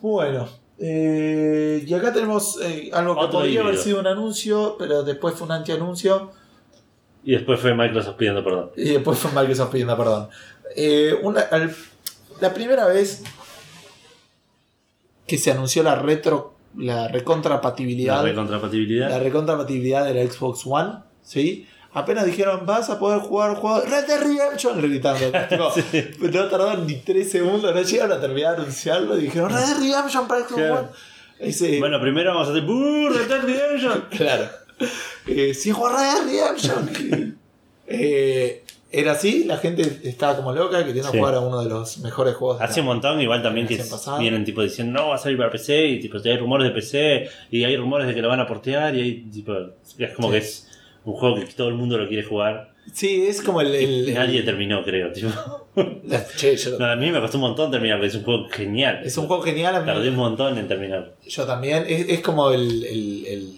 [0.01, 0.48] Bueno,
[0.78, 3.85] eh, y acá tenemos eh, algo que Otro podría haber híbrido.
[3.85, 6.30] sido un anuncio, pero después fue un antianuncio
[7.24, 8.70] Y después fue Microsoft pidiendo perdón.
[8.76, 10.28] y después fue Microsoft pidiendo perdón.
[10.76, 11.74] Eh, una- al-
[12.40, 13.22] la primera vez
[15.26, 19.10] que se anunció la retro, la recontrapatibilidad, La recontrapatibilidad.
[19.10, 21.66] la recontrapatibilidad de la Xbox One, ¿sí?
[21.92, 25.32] Apenas dijeron, vas a poder jugar juegos Red Dead Redemption, gritando.
[25.90, 29.56] tipo, No tardaron ni 3 segundos, no llegaron a terminar de anunciarlo y dijeron, Red
[29.59, 30.74] Dead Redemption para Xbox Claro.
[30.80, 30.88] One.
[31.40, 33.09] Ese- Bueno, primero vamos a hacer ¡Buh!
[33.09, 34.05] Red Dead Redemption!
[34.10, 34.48] Claro.
[35.26, 37.38] Eh, sí, juega Red Dead Redemption.
[37.90, 41.19] Eh, era así, la gente estaba como loca queriendo Sí.
[41.19, 42.59] jugar a uno de los mejores juegos.
[42.59, 43.82] de Hace un montón, igual también que
[44.19, 47.28] vienen tipo diciendo no va a salir para PC y tipo hay rumores de PC
[47.51, 49.52] y hay rumores de que lo van a portear y hay tipo
[49.98, 50.32] es como Sí.
[50.32, 50.69] que es
[51.05, 52.73] un juego que todo el mundo lo quiere jugar.
[52.93, 53.74] Sí, es como el.
[53.74, 55.12] el- Nadie el- terminó, creo.
[55.12, 55.28] Tipo.
[56.05, 58.48] la- che, yo- No, a mí me costó un montón terminar, porque es un juego
[58.48, 59.02] genial.
[59.05, 59.74] es un juego genial.
[59.77, 61.15] a mí- Tardé un montón en terminar.
[61.27, 61.85] Yo también.
[61.86, 62.85] Es, es como el.
[62.86, 63.55] el, el,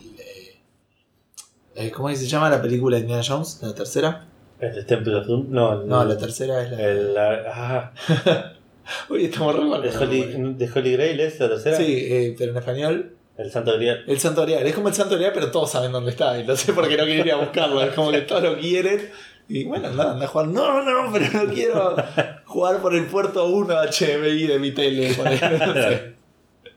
[1.77, 3.61] eh, ¿Cómo se llama la película de Indiana Jones?
[3.62, 4.27] ¿La tercera?
[4.60, 5.46] ¿El Temple of Doom?
[5.50, 6.82] No, el, No, la tercera es la.
[6.84, 8.52] el- la- ah,
[9.08, 9.82] Uy, estamos re mal.
[9.82, 11.76] ¿de, Holy, ¿De Holy Grail es la tercera?
[11.76, 13.12] Sí, eh, pero en español.
[13.36, 14.04] El Santo Grial.
[14.06, 14.66] El Santo Grial.
[14.66, 16.38] Es como el Santo Grial, pero todos saben dónde está.
[16.38, 17.80] Y no sé por qué no quieren ir a buscarlo.
[17.82, 19.08] Es como que todos lo quieren.
[19.48, 20.48] Y bueno, anda, anda a jugar.
[20.48, 21.96] No, no, pero no quiero
[22.44, 25.14] jugar por el puerto 1 HDMI de mi tele.
[25.14, 26.14] por no sé.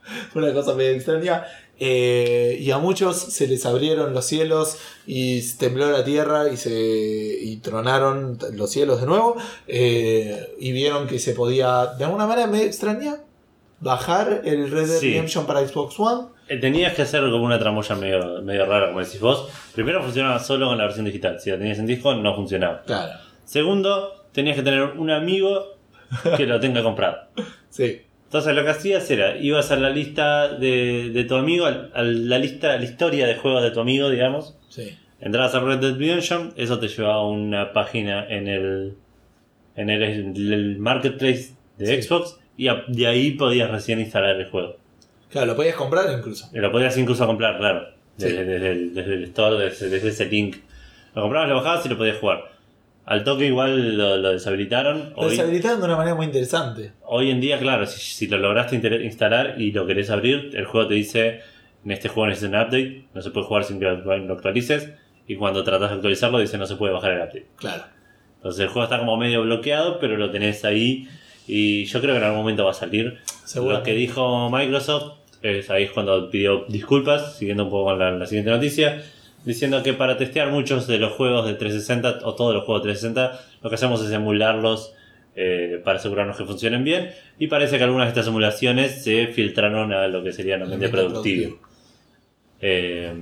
[0.32, 1.44] Fue una cosa medio extraña.
[1.86, 6.72] Eh, y a muchos se les abrieron los cielos y tembló la tierra y se
[6.72, 9.36] y tronaron los cielos de nuevo.
[9.68, 13.16] eh, y vieron que se podía, de alguna manera me extraña,
[13.80, 15.10] bajar el Red Dead Sí.
[15.10, 16.28] Redemption para Xbox One.
[16.48, 19.48] Eh, Tenías que hacer como una tramoya medio, medio rara, como decís vos.
[19.74, 21.38] Primero funcionaba solo con la versión digital.
[21.38, 22.82] Si lo tenías en disco, no funcionaba.
[22.86, 23.12] Claro,
[23.44, 25.74] Segundo, tenías que tener un amigo
[26.36, 27.18] que lo tenga comprado.
[27.68, 28.00] sí.
[28.24, 32.38] Entonces lo que hacías era, ibas a la lista de, de tu amigo, a la
[32.38, 34.56] lista, a la historia de juegos de tu amigo, digamos.
[34.68, 34.96] Sí.
[35.20, 38.94] Entrabas a Red Dead Redemption, eso te llevaba a una página en el,
[39.76, 40.02] en el,
[40.52, 42.02] el marketplace de Sí.
[42.02, 44.76] Xbox y a- de ahí podías recién instalar el juego.
[45.30, 46.48] Claro, lo podías comprar incluso.
[46.52, 48.26] Lo podías incluso comprar, claro, Sí.
[48.26, 50.56] desde, desde el, desde el store, desde, desde ese link.
[51.14, 52.50] Lo comprabas, lo bajabas y lo podías jugar.
[53.06, 55.10] Al toque igual lo, lo deshabilitaron.
[55.10, 56.92] Lo Hoy, deshabilitaron de una manera muy interesante.
[57.04, 60.88] hoy en día, claro, si, si lo lograste instalar y lo querés abrir, el juego
[60.88, 61.40] te dice,
[61.84, 64.90] en este juego necesitas un update, no se puede jugar sin que lo actualices.
[65.26, 67.46] Y cuando tratas de actualizarlo dice no se puede bajar el update.
[67.56, 67.84] Claro.
[68.36, 71.08] Entonces el juego está como medio bloqueado, pero lo tenés ahí.
[71.46, 73.18] Y yo creo que en algún momento va a salir.
[73.44, 73.78] Seguro.
[73.78, 78.10] Lo que dijo Microsoft, es ahí es cuando pidió disculpas, siguiendo un poco con la,
[78.12, 79.02] la siguiente noticia,
[79.44, 82.92] diciendo que para testear muchos de los juegos de 360 o todos los juegos de
[82.92, 84.94] 360, lo que hacemos es emularlos
[85.36, 87.10] eh, para asegurarnos que funcionen bien.
[87.38, 91.58] Y parece que algunas de estas emulaciones se filtraron a lo que sería Ambiente productivo.
[92.60, 93.12] Eh,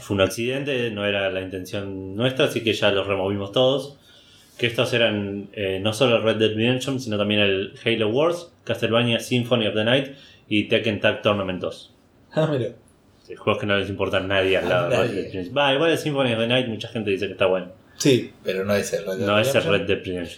[0.00, 3.98] fue un accidente, no era la intención nuestra, así que ya los removimos todos.
[4.56, 8.50] Que estos eran eh, no solo el Red Dead Redemption, sino también el Halo Wars,
[8.64, 10.16] Castlevania Symphony of the Night
[10.48, 11.94] y Tekken Tag Tournament 2.
[12.32, 12.72] Ah, mira.
[13.28, 15.50] Sí, juegos que no les importan a nadie al lado de.
[15.54, 17.68] Va, igual el Symphony of the Night mucha gente dice que está bueno.
[17.98, 19.64] Sí, pero no es el Red Dead No es el.
[19.64, 20.28] Red Dead Redemption.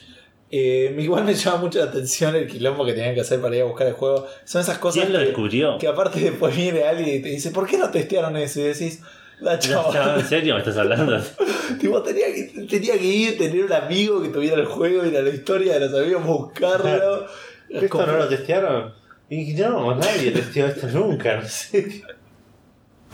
[0.51, 3.63] Eh, igual me llama mucho la atención el quilombo que tenían que hacer para ir
[3.63, 4.27] a buscar el juego.
[4.45, 5.79] Son esas cosas ¿Quién lo que, descubrió?
[5.79, 8.59] que aparte después viene alguien y te dice, ¿por qué no testearon eso?
[8.59, 9.01] Y decís,
[9.39, 10.19] la No, chaval.
[10.19, 11.23] ¿En serio me estás hablando?
[11.81, 15.23] tipo, tenía que, tenía que ir, tener un amigo que tuviera el juego, ir a
[15.23, 17.27] la historia de los amigos, buscarlo.
[17.69, 18.93] ¿Esto no lo testearon?
[19.29, 21.37] Y no, nadie testeó esto nunca.
[21.37, 22.03] No sé.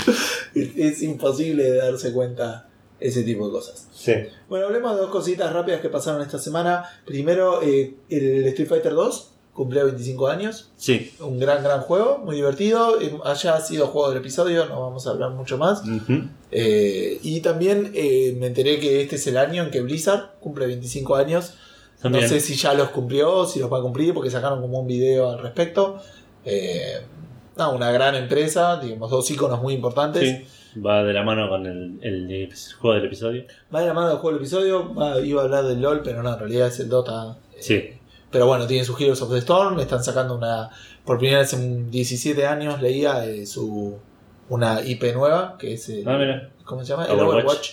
[0.54, 2.68] es, imposible de darse cuenta
[3.00, 3.88] ese tipo de cosas.
[3.94, 4.12] Sí.
[4.48, 6.84] Bueno, hablemos de dos cositas rápidas que pasaron esta semana.
[7.04, 10.70] Primero, eh, el Street Fighter 2 cumplió 25 años.
[10.76, 11.12] Sí.
[11.18, 13.00] Un gran, gran juego, muy divertido.
[13.00, 15.82] Eh, Haya sido juego del episodio, no vamos a hablar mucho más.
[16.52, 20.66] Eh, y también eh, me enteré que este es el año en que Blizzard cumple
[20.66, 21.54] 25 años.
[22.00, 22.24] También.
[22.24, 24.86] No sé si ya los cumplió si los va a cumplir porque sacaron como un
[24.86, 26.00] video al respecto.
[26.44, 27.00] Eh,
[27.56, 30.46] no, una gran empresa, digamos, dos iconos muy importantes.
[30.74, 33.44] Sí, va de la mano con el, el juego del episodio.
[33.74, 34.94] Va de la mano del juego del episodio.
[34.94, 37.36] va- iba a hablar del LOL, pero no, en realidad es el Dota.
[37.54, 37.90] eh, Sí.
[38.30, 40.68] Pero bueno, tiene su Heroes of the Storm, están sacando una.
[41.04, 43.96] Por primera vez en 17 años leía eh, su
[44.48, 45.88] una IP nueva, que es.
[45.88, 46.50] el- Ah, mira.
[46.64, 47.04] ¿Cómo se llama?
[47.06, 47.34] El Overwatch.
[47.44, 47.70] Overwatch.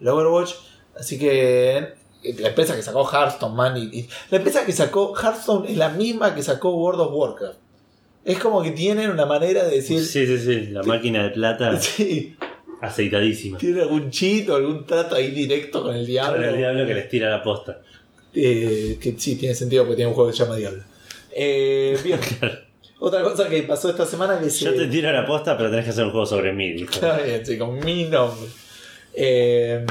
[0.00, 0.50] El Overwatch.
[0.98, 1.94] Así que eh,
[2.38, 5.88] la empresa que sacó Hearthstone, man, y, y- la empresa que sacó Hearthstone es la
[5.88, 7.58] misma que sacó World of Warcraft.
[8.26, 10.04] Es como que tienen una manera de decir.
[10.04, 10.66] Sí, sí, sí.
[10.72, 12.34] La máquina de plata Sí,
[12.80, 13.56] aceitadísima.
[13.56, 16.36] tiene algún chito, algún trato ahí directo con el diablo.
[16.42, 17.80] Con el diablo que les tira la posta.
[18.34, 20.82] Eh, que sí, tiene sentido porque tiene un juego que se llama Diablo.
[21.32, 22.18] Eh, bien.
[22.98, 24.72] Otra cosa que pasó esta semana que Yo se.
[24.72, 26.82] te tiro la posta, pero tenés que hacer un juego sobre mí.
[26.82, 28.46] Está bien, sí, con mi nombre.
[29.14, 29.86] Eh,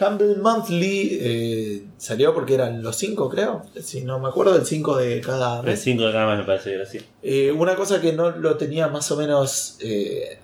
[0.00, 3.62] Humble Monthly eh, salió porque eran los 5, creo.
[3.82, 5.80] Si no me acuerdo, el 5 de cada El mes.
[5.80, 6.98] 5 de cada mes me parece que era así.
[7.22, 10.38] Eh, una cosa que no lo tenía más o menos eh,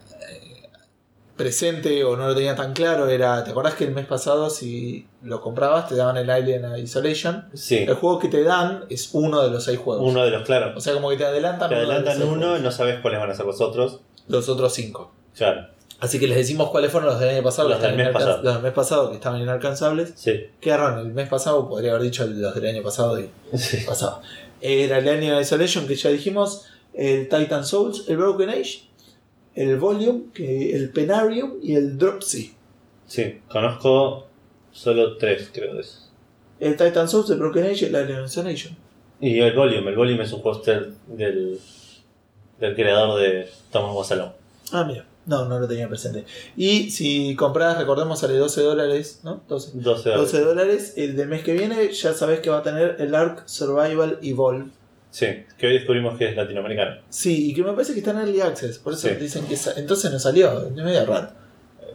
[1.36, 5.06] presente o no lo tenía tan claro era: ¿te acordás que el mes pasado, si
[5.22, 7.46] lo comprabas, te daban el Alien Isolation?
[7.54, 10.08] Sí, El juego que te dan es uno de los seis juegos.
[10.08, 10.82] uno de los O claros.
[10.82, 12.60] sea, como que te adelantan, Te adelantan uno, juegos.
[12.60, 14.00] no sabes cuáles van a ser los otros.
[14.28, 15.12] los otros cinco.
[15.36, 15.66] Claro,
[16.04, 18.42] Así que les decimos cuáles fueron los del año pasado, Los del mes pasado.
[18.42, 20.12] los del mes pasado que estaban inalcanzables.
[20.16, 20.48] sí.
[20.60, 23.78] Quedaron el mes pasado, podría haber dicho los del año pasado y sí.
[23.86, 24.20] pasado.
[24.60, 28.82] Era el Alien Isolation que ya dijimos, el Titan Souls, el Broken Age,
[29.54, 32.54] el Volume, que, el Penarium y el Dropsy.
[33.06, 34.26] Sí, conozco
[34.72, 36.10] solo tres, creo de esos.
[36.60, 38.76] El Titan Souls, el Broken Age y el Alien Isolation.
[39.20, 41.58] Y el Volume, el Volume es un stealth del,
[42.60, 44.32] del creador de Thomas Wassalon.
[44.72, 45.04] Ah, mira.
[45.26, 46.24] No, no lo tenía presente.
[46.56, 49.42] Y si compras, recordemos, sale 12 dólares, ¿no?
[49.48, 49.70] 12.
[49.74, 50.94] 12 12 dólares.
[50.96, 54.70] El del mes que viene ya sabes que va a tener el Ark Survival Evolve.
[55.10, 55.26] Sí,
[55.56, 56.96] que hoy descubrimos que es latinoamericano.
[57.08, 58.78] Sí, y que me parece que está en Early Access.
[58.78, 59.14] Por eso Sí.
[59.14, 59.56] dicen que...
[59.76, 60.64] Entonces no salió.
[60.66, 61.28] Es medio raro.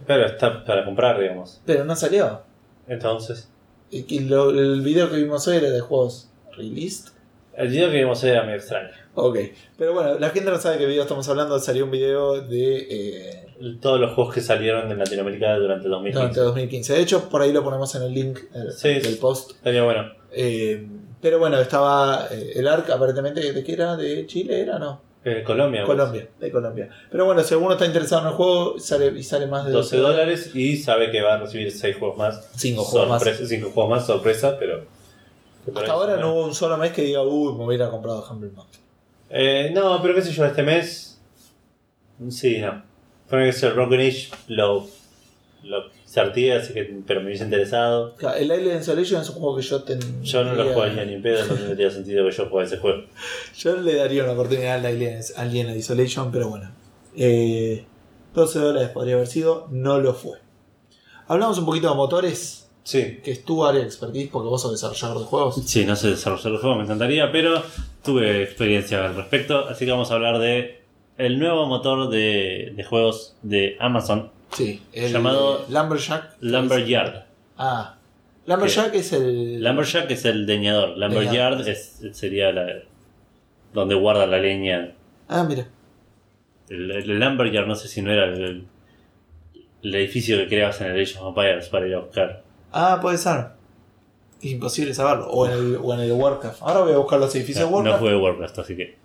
[0.08, 1.62] Pero está para comprar, digamos.
[1.66, 2.42] Pero no salió.
[2.88, 3.50] Entonces,
[3.92, 7.10] Y lo- el video que vimos hoy era de juegos released.
[7.60, 8.90] El video que vimos era medio extraño.
[9.16, 9.38] Ok.
[9.78, 11.60] Pero bueno, la gente no sabe qué video estamos hablando.
[11.60, 12.88] Salió un video de...
[12.90, 13.46] eh,
[13.82, 16.20] Todos los juegos que salieron en Latinoamérica durante el 2015.
[16.20, 16.94] durante 2015.
[16.94, 19.52] De hecho, por ahí lo ponemos en el link eh, Sí, del post.
[19.52, 20.12] Estaría bueno.
[20.32, 20.88] Eh,
[21.22, 25.84] pero bueno, estaba el ARC aparentemente de qué era, de Chile era, no, Eh, Colombia.
[25.86, 25.98] pues.
[25.98, 26.90] Colombia, de Colombia.
[27.12, 29.98] Pero bueno, si alguno está interesado en el juego, sale y sale más de 12
[29.98, 32.50] dólares y sabe que va a recibir 6 juegos más.
[32.56, 33.22] 5 juegos más.
[33.22, 34.86] Sorpresa, 5 juegos más, sorpresa, pero.
[35.76, 38.76] Hasta ahora no hubo un solo mes que diga, uy, me hubiera comprado Humble Month.
[39.30, 41.20] Eh, no, pero qué sé yo, este mes.
[42.30, 42.84] Sí, no.
[43.30, 44.88] Pone que el Broken Age lo.
[45.64, 46.84] lo salté, así que.
[47.06, 48.16] Pero me hubiese interesado.
[48.16, 50.22] Claro, El Alien Isolation es un juego que yo tendría...
[50.24, 53.04] Yo no lo jugaría ni en pedo, no tendría sentido que yo juegue ese juego.
[53.56, 56.72] Yo le daría una oportunidad al Alien, Alien Isolation, pero bueno.
[57.16, 57.86] Eh,
[58.34, 60.40] 12 dólares podría haber sido, no lo fue.
[61.28, 63.20] Hablamos un poquito de motores, Sí.
[63.24, 65.62] que es tu área de expertise, porque vos sos desarrollador de juegos.
[65.66, 67.62] Sí, no sé desarrollar el juego, me encantaría, pero
[68.04, 70.82] tuve experiencia al respecto, así que vamos a hablar de
[71.18, 76.38] el nuevo motor de, de juegos de Amazon, Sí, el Llamado Lumberjack.
[76.42, 77.26] Lumberyard.
[77.58, 77.98] Ah,
[78.48, 79.62] Lumberjack es el.
[79.64, 82.66] Lumberjack es el leñador, Lumberyard es, sería la,
[83.74, 84.96] donde guarda la leña.
[85.28, 85.68] Ah, mira.
[86.70, 88.66] El, el Lumberyard no sé si no era el,
[89.84, 92.44] el edificio que creabas en el Age of Empires para ir a buscar.
[92.72, 93.48] Ah, puede ser.
[94.42, 95.28] Es imposible saberlo.
[95.30, 96.62] O en el, o en el Warcraft.
[96.62, 98.00] Ahora voy a buscar los edificios de No, no Warcraft.
[98.02, 98.98] jugué Warcraft, así que...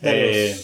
[0.00, 0.56] Dale, Eh,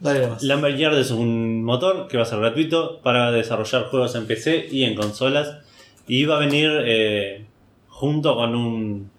[0.00, 0.42] Dale nomás.
[0.42, 4.84] Lumberyard es un motor que va a ser gratuito para desarrollar juegos en PC y
[4.84, 5.58] en consolas.
[6.06, 7.46] Y va a venir eh,
[7.88, 9.10] junto con un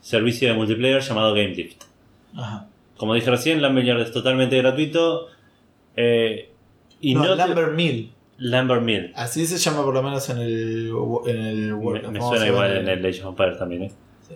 [0.00, 1.82] servicio de multiplayer llamado GameLift.
[2.36, 2.68] Ajá.
[2.96, 5.26] Como dije recién, Lumberyard es totalmente gratuito.
[5.96, 6.50] eh,
[7.00, 8.12] y no, no, te- Lumber Mill.
[8.42, 9.12] Lambert Mill.
[9.14, 10.92] Así se llama por lo menos en el,
[11.26, 12.12] en el Me, Warcraft.
[12.14, 13.82] me suena igual en el Age of Empires también.
[13.84, 13.92] ¿eh?
[14.28, 14.34] Sí.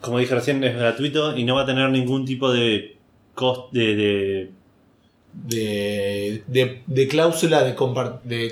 [0.00, 2.96] Como dije recién, es gratuito y no va a tener ningún tipo de
[3.34, 4.50] cost de, de-
[5.34, 7.74] De, de, de cláusula de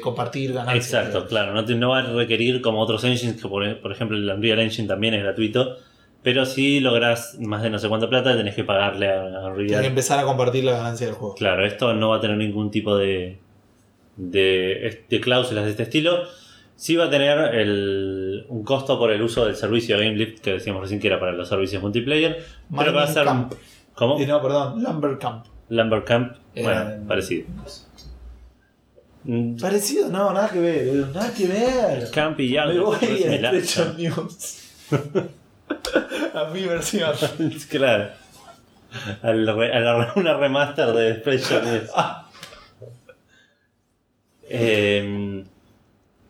[0.01, 0.87] compartir ganancias.
[1.05, 1.53] Exacto, claro.
[1.53, 4.61] No, te- no va a requerir como otros engines, que por, por ejemplo el Unreal
[4.61, 5.77] Engine también es gratuito.
[6.23, 9.81] Pero si logras más de no sé cuánta plata, tenés que pagarle a, a Tienes
[9.81, 11.35] que empezar a compartir la ganancia del juego.
[11.35, 13.39] Claro, esto no va a tener ningún tipo de,
[14.17, 16.25] de, de cláusulas de este estilo.
[16.77, 20.83] Sí va a tener el- un costo por el uso del servicio GameLift que decíamos
[20.83, 22.43] recién que era para los servicios multiplayer.
[22.77, 23.25] pero va a ser.
[23.25, 23.53] Camp.
[23.95, 24.19] ¿Cómo?
[24.19, 25.47] Eh, no, perdón, Lumber Camp.
[25.71, 26.37] Lumber Camp.
[26.55, 27.47] Era- Bueno, parecido.
[29.25, 32.11] Mm, Parecido, no, nada que ver, nada que ver.
[32.11, 32.73] Camp y Yard.
[32.75, 33.53] Me voy a
[33.97, 34.67] News.
[36.35, 37.13] a mi versión.
[37.71, 38.11] claro.
[39.23, 41.83] Al re- a la- una remaster de.
[41.95, 42.27] Ah,
[44.53, 45.45] Eh,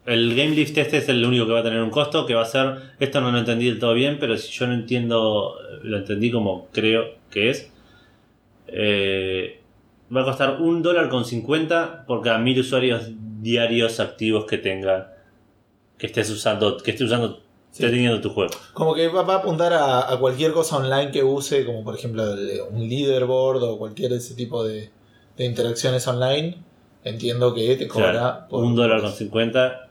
[0.06, 2.42] el Game Lift este es el único que va a tener un costo, que va
[2.42, 5.98] a ser, esto no lo entendí del todo bien, pero si yo no entiendo, lo
[5.98, 7.70] entendí como creo que es,
[8.66, 9.60] eh,
[10.14, 13.08] va a costar un dólar con 50 por cada mil usuarios
[13.40, 15.14] diarios activos que tenga,
[15.98, 17.84] que estés usando, que estés usando, Sí.
[17.84, 18.50] estés teniendo tu juego.
[18.74, 21.94] Como que va, va a apuntar a, a cualquier cosa online que use, como por
[21.96, 24.90] ejemplo el- un leaderboard o cualquier ese tipo de,
[25.36, 26.56] de interacciones online.
[27.04, 29.88] Entiendo que te cobrará por- un dólar con 50,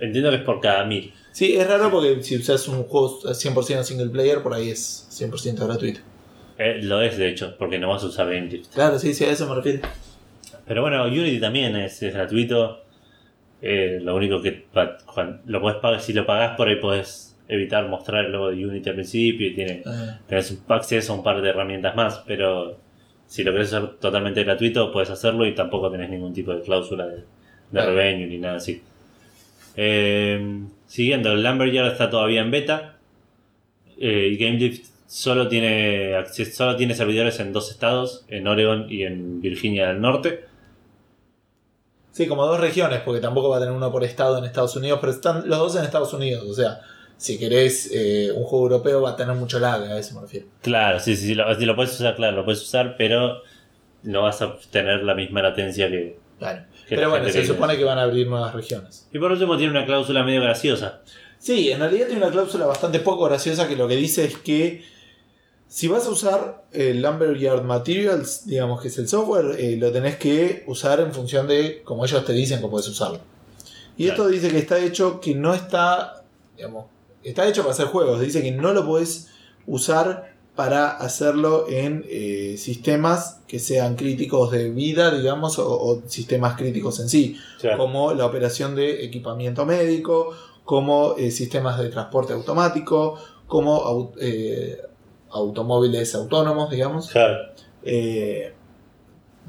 [0.00, 1.12] entiendo que es por cada mil.
[1.32, 5.66] Sí, es raro porque si usas un juego 100% single player, por ahí es 100%
[5.66, 6.00] gratuito.
[6.58, 8.72] Eh, lo es de hecho, porque no vas a usar Lift.
[8.72, 9.80] Claro, sí, sí, a eso me refiero.
[10.66, 12.83] Pero bueno, Unity también es, es gratuito.
[13.66, 14.66] Eh, lo único que
[15.46, 18.90] lo podés pagar, si lo pagás por ahí podés evitar mostrar el logo de Unity
[18.90, 19.82] al principio y tiene,
[20.28, 22.78] tenés un acceso a un par de herramientas más, pero
[23.26, 27.06] si lo querés hacer totalmente gratuito puedes hacerlo y tampoco tenés ningún tipo de cláusula
[27.06, 27.24] de,
[27.70, 28.82] de revenue ni nada así.
[29.76, 32.98] Eh, siguiendo, el Lumberyard está todavía en beta
[33.98, 39.40] eh, y solo tiene, acceso, solo tiene servidores en dos estados, en Oregon y en
[39.40, 40.52] Virginia del Norte.
[42.14, 44.98] Sí, como dos regiones, porque tampoco va a tener uno por estado en Estados Unidos,
[45.00, 46.44] pero están los dos en Estados Unidos.
[46.48, 46.80] O sea,
[47.18, 50.46] si querés eh, un juego europeo va a tener mucho lag, a eso me refiero.
[50.62, 53.42] Claro, sí, sí, sí, lo, si lo puedes usar, claro, lo puedes usar, pero
[54.04, 56.18] no vas a tener la misma latencia que...
[56.38, 56.64] Claro.
[56.88, 59.08] que Pero bueno, se que- supone que van a abrir nuevas regiones.
[59.12, 61.00] Y por último tiene una cláusula medio graciosa.
[61.38, 64.82] Sí, en realidad tiene una cláusula bastante poco graciosa que lo que dice es que
[65.76, 70.16] si vas a usar el Lumberyard Materials, digamos que es el software, eh, lo tenés
[70.16, 73.18] que usar en función de como ellos te dicen que puedes usarlo.
[73.96, 74.22] Y Claro.
[74.22, 76.22] esto dice que está hecho que no está,
[76.56, 76.86] digamos,
[77.24, 78.20] está hecho para hacer juegos.
[78.20, 79.28] Dice que no lo podés
[79.66, 86.56] usar para hacerlo en eh, sistemas que sean críticos de vida, digamos, o, o sistemas
[86.56, 87.78] críticos en sí Claro.
[87.78, 90.32] como la operación de equipamiento médico,
[90.64, 93.18] como eh, sistemas de transporte automático,
[93.48, 94.12] como
[95.34, 97.50] automóviles autónomos, digamos, Claro.
[97.82, 98.52] eh,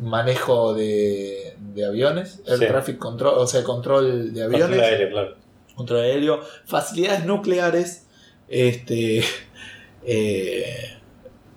[0.02, 2.66] manejo de, de aviones, Sí.
[2.68, 5.36] traffic control, o sea, control de aviones, Control aéreo, claro.
[5.76, 8.08] control aéreo, facilidades nucleares,
[8.50, 9.24] este,
[10.06, 10.98] eh,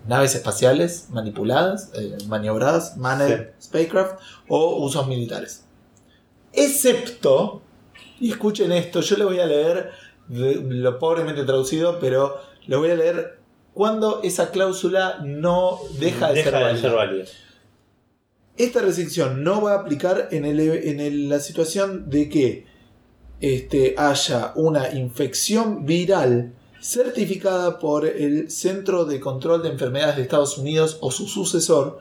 [0.06, 5.64] naves espaciales manipuladas, eh, maniobradas, manned spacecraft o usos militares.
[6.52, 7.62] Excepto,
[8.20, 9.90] y escuchen esto, yo le voy a leer
[10.28, 13.37] lo pobremente traducido, pero le voy a leer
[13.82, 16.80] cuando esa cláusula no deja de ser de válida.
[16.82, 17.24] ser válida.
[18.56, 22.66] Esta restricción no va a aplicar en, el- en el- la situación de que
[23.40, 30.58] este, haya una infección viral certificada por el Centro de Control de Enfermedades de Estados
[30.58, 32.00] Unidos o su sucesor,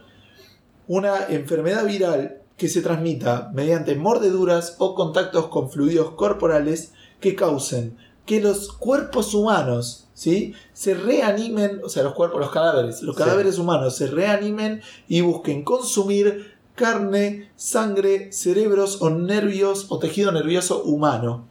[0.88, 7.96] una enfermedad viral que se transmita mediante mordeduras o contactos con fluidos corporales que causen
[8.28, 10.54] que los cuerpos humanos ¿sí?
[10.74, 13.24] se reanimen, o sea, los cuerpos, los cadáveres, los Sí.
[13.24, 20.84] cadáveres humanos se reanimen y busquen consumir carne, sangre, cerebros o nervios o tejido nervioso
[20.84, 21.48] humano.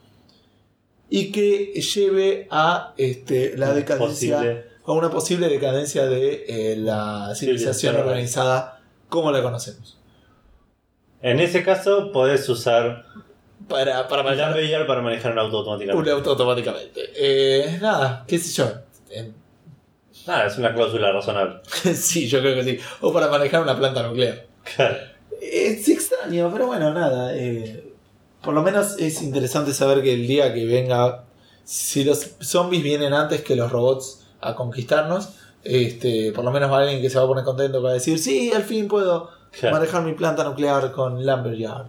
[1.10, 4.64] Y que lleve a este, la decadencia, Posible.
[4.84, 9.98] a una posible decadencia de eh, la civilización Civilización organizada como la conocemos.
[11.22, 13.06] En ese caso, podés usar
[13.68, 16.10] Para, para manejar para manejar un auto un automáticamente.
[16.10, 17.00] auto automáticamente.
[17.16, 18.70] Eh, nada, qué sé yo.
[20.26, 21.60] Nada, es una cláusula razonable.
[21.94, 22.78] sí, yo creo que sí.
[23.00, 24.46] O para manejar una planta nuclear.
[24.76, 24.96] Claro.
[25.40, 27.36] Es extraño, pero bueno, nada.
[27.36, 27.92] eh,
[28.42, 31.24] por lo menos es interesante saber que el día que venga,
[31.64, 35.30] si los zombies vienen antes que los robots a conquistarnos,
[35.64, 38.52] este, por lo menos va alguien que se va a poner contento para decir, sí,
[38.52, 39.76] al fin puedo Claro.
[39.76, 41.86] manejar mi planta nuclear con Lumberyard.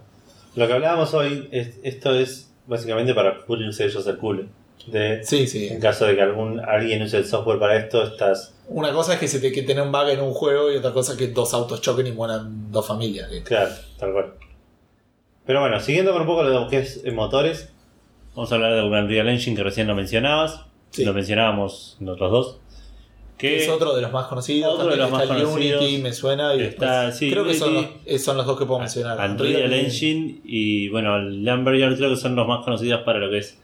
[0.54, 4.44] Lo que hablábamos hoy, es, esto es básicamente para cubrirse ellos el culo.
[4.86, 5.68] De, Sí, sí.
[5.68, 8.54] En caso de que algún, alguien use el software para esto, estás.
[8.68, 10.92] Una cosa es que se te que tener un bug en un juego y otra
[10.92, 13.30] cosa es que dos autos choquen y mueran dos familias.
[13.44, 14.34] Claro, tal cual.
[15.46, 17.70] Pero bueno, siguiendo con un poco lo que es eh, motores.
[18.34, 20.60] Vamos a hablar del Unreal Engine que recién lo mencionabas.
[20.90, 21.04] Sí.
[21.04, 22.60] Lo mencionábamos nosotros dos.
[23.38, 24.74] Que Es otro de los más conocidos.
[24.74, 25.80] Otro de los más conocidos.
[25.80, 26.54] Unity, me suena.
[26.56, 29.30] Y Está, después- sí, creo que son los, eh, son los dos que puedo mencionar.
[29.30, 31.44] Unreal Engine y bueno, el
[31.96, 33.58] creo que son los más conocidos para lo que es.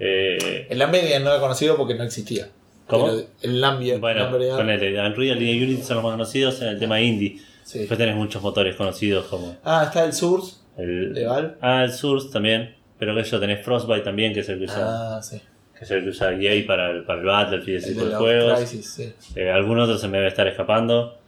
[0.00, 2.48] eh, El Lumberyard no era conocido porque no existía.
[2.86, 3.06] ¿Cómo?
[3.06, 4.00] Pero el Lumberyard.
[4.00, 7.38] bueno, con el Unreal y Unity son los más conocidos en el tema indie.
[7.62, 7.78] sí.
[7.80, 11.14] Después tenés muchos motores conocidos como Ah, está el Source el.
[11.14, 11.52] de Valve.
[11.60, 12.74] Ah, el Source también.
[12.98, 15.40] Pero que yo tenés Frostbite también, que es el que Ah, sí.
[15.80, 18.58] Que que usa EA para el, para el Battlefield ese tipo de juegos.
[18.58, 19.12] Crysis, sí.
[19.34, 21.18] Eh, algunos otros se me debe estar escapando.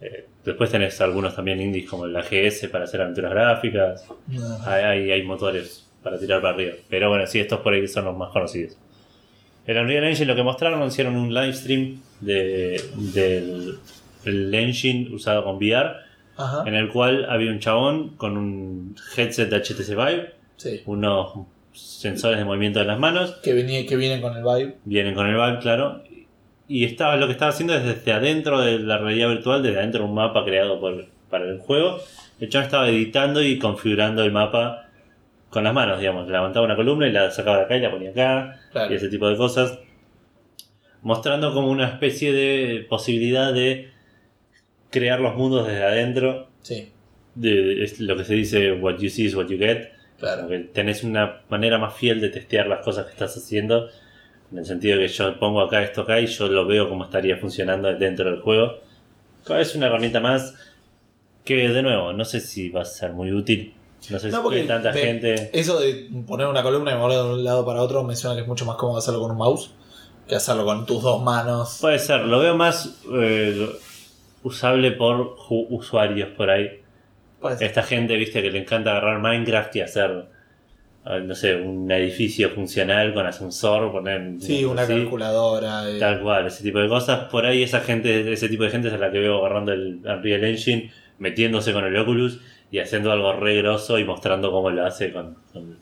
[0.00, 4.06] Eh, después tenés algunos también indies como la GS para hacer aventuras gráficas.
[4.38, 4.58] Ah.
[4.66, 6.74] Hay, hay, hay motores para tirar para arriba.
[6.88, 8.76] Pero bueno, sí, estos por ahí son los más conocidos.
[9.66, 12.80] El Unreal Engine lo que mostraron, hicieron un live stream de,
[13.14, 13.78] del
[14.24, 15.96] el engine usado con VR,
[16.36, 16.64] Ajá.
[16.66, 20.82] en el cual había un chabón con un headset de HTC Vive, Sí.
[20.86, 21.46] unos
[21.78, 24.76] sensores de movimiento de las manos, Que, venía, que vienen con el vibe.
[24.84, 26.02] vienen con el Vive, claro,
[26.68, 30.02] y estaba, lo que estaba haciendo es desde adentro de la realidad virtual, desde adentro
[30.02, 31.98] de un mapa creado por, para el juego,
[32.40, 34.88] el chabón estaba editando y configurando el mapa
[35.50, 38.10] con las manos, digamos, levantaba una columna y la sacaba de acá y la ponía
[38.10, 38.92] acá, Claro.
[38.92, 39.78] y ese tipo de cosas,
[41.02, 43.90] mostrando como una especie de posibilidad de
[44.90, 46.90] crear los mundos desde adentro, Sí,
[47.36, 50.42] de, es lo que se dice what you see is what you get, claro.
[50.42, 53.88] como que tenés una manera más fiel de testear las cosas que estás haciendo,
[54.52, 57.36] en el sentido que yo pongo acá esto acá y yo lo veo como estaría
[57.36, 58.78] funcionando dentro del juego.
[59.48, 60.54] Es una herramienta más
[61.44, 63.74] que, de nuevo, no sé si va a ser muy útil.
[64.10, 65.50] No sé No, si porque hay tanta gente.
[65.52, 68.42] Eso de poner una columna y moverla de un lado para otro me suena que
[68.42, 69.70] es mucho más cómodo hacerlo con un mouse
[70.28, 71.78] que hacerlo con tus dos manos.
[71.80, 73.68] Puede ser, lo veo más eh,
[74.42, 76.80] usable por usuarios por ahí.
[77.40, 77.66] Puede ser.
[77.68, 80.24] Esta gente, viste, que le encanta agarrar Minecraft y hacer,
[81.22, 84.34] no sé, un edificio funcional con ascensor, poner.
[84.40, 84.94] Sí, una así.
[84.94, 85.88] calculadora.
[85.90, 85.98] eh.
[85.98, 87.24] Tal cual, ese tipo de cosas.
[87.30, 90.00] Por ahí esa gente, ese tipo de gente es a la que veo agarrando el
[90.04, 92.40] Unreal Engine, metiéndose con el Oculus
[92.70, 95.36] y haciendo algo re grosso y mostrando cómo lo hace con...
[95.52, 95.78] con-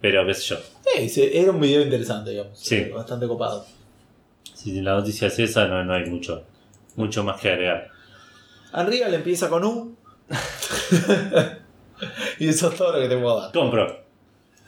[0.00, 1.08] Pero qué sé yo.
[1.08, 2.58] Se- era un video interesante, digamos.
[2.58, 2.84] Sí.
[2.92, 3.64] Bastante copado.
[4.54, 6.42] Si la noticia es esa, no, no hay mucho,
[6.96, 7.88] mucho más que agregar.
[8.74, 9.96] Unreal empieza con U.
[12.38, 13.52] y eso es todo lo que te puedo dar.
[13.52, 14.00] Compro.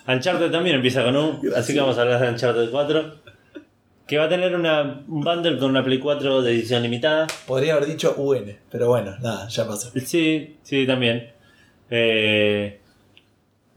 [0.07, 3.23] Uncharted también empieza con un, así que vamos a hablar de Uncharted 4.
[4.07, 7.27] Que va a tener una, un bundle con una Play 4 de edición limitada.
[7.47, 9.91] Podría haber dicho UN, pero bueno, nada, ya pasó.
[10.05, 11.31] Sí, sí, también.
[11.89, 12.81] Eh,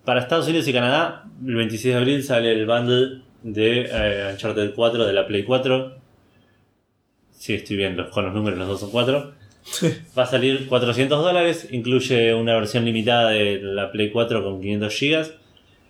[0.03, 4.73] para Estados Unidos y Canadá, el 26 de abril sale el bundle de eh, Uncharted
[4.75, 5.95] 4 de la Play 4.
[7.31, 9.33] Sí, estoy bien, los- con los números los dos son 4.
[10.17, 14.99] Va a salir 400 dólares, incluye una versión limitada de la Play 4 con 500
[14.99, 15.25] GB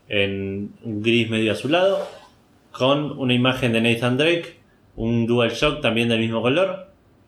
[0.07, 2.07] en un gris medio azulado,
[2.71, 4.55] con una imagen de Nathan Drake,
[4.95, 6.87] un DualShock también del mismo color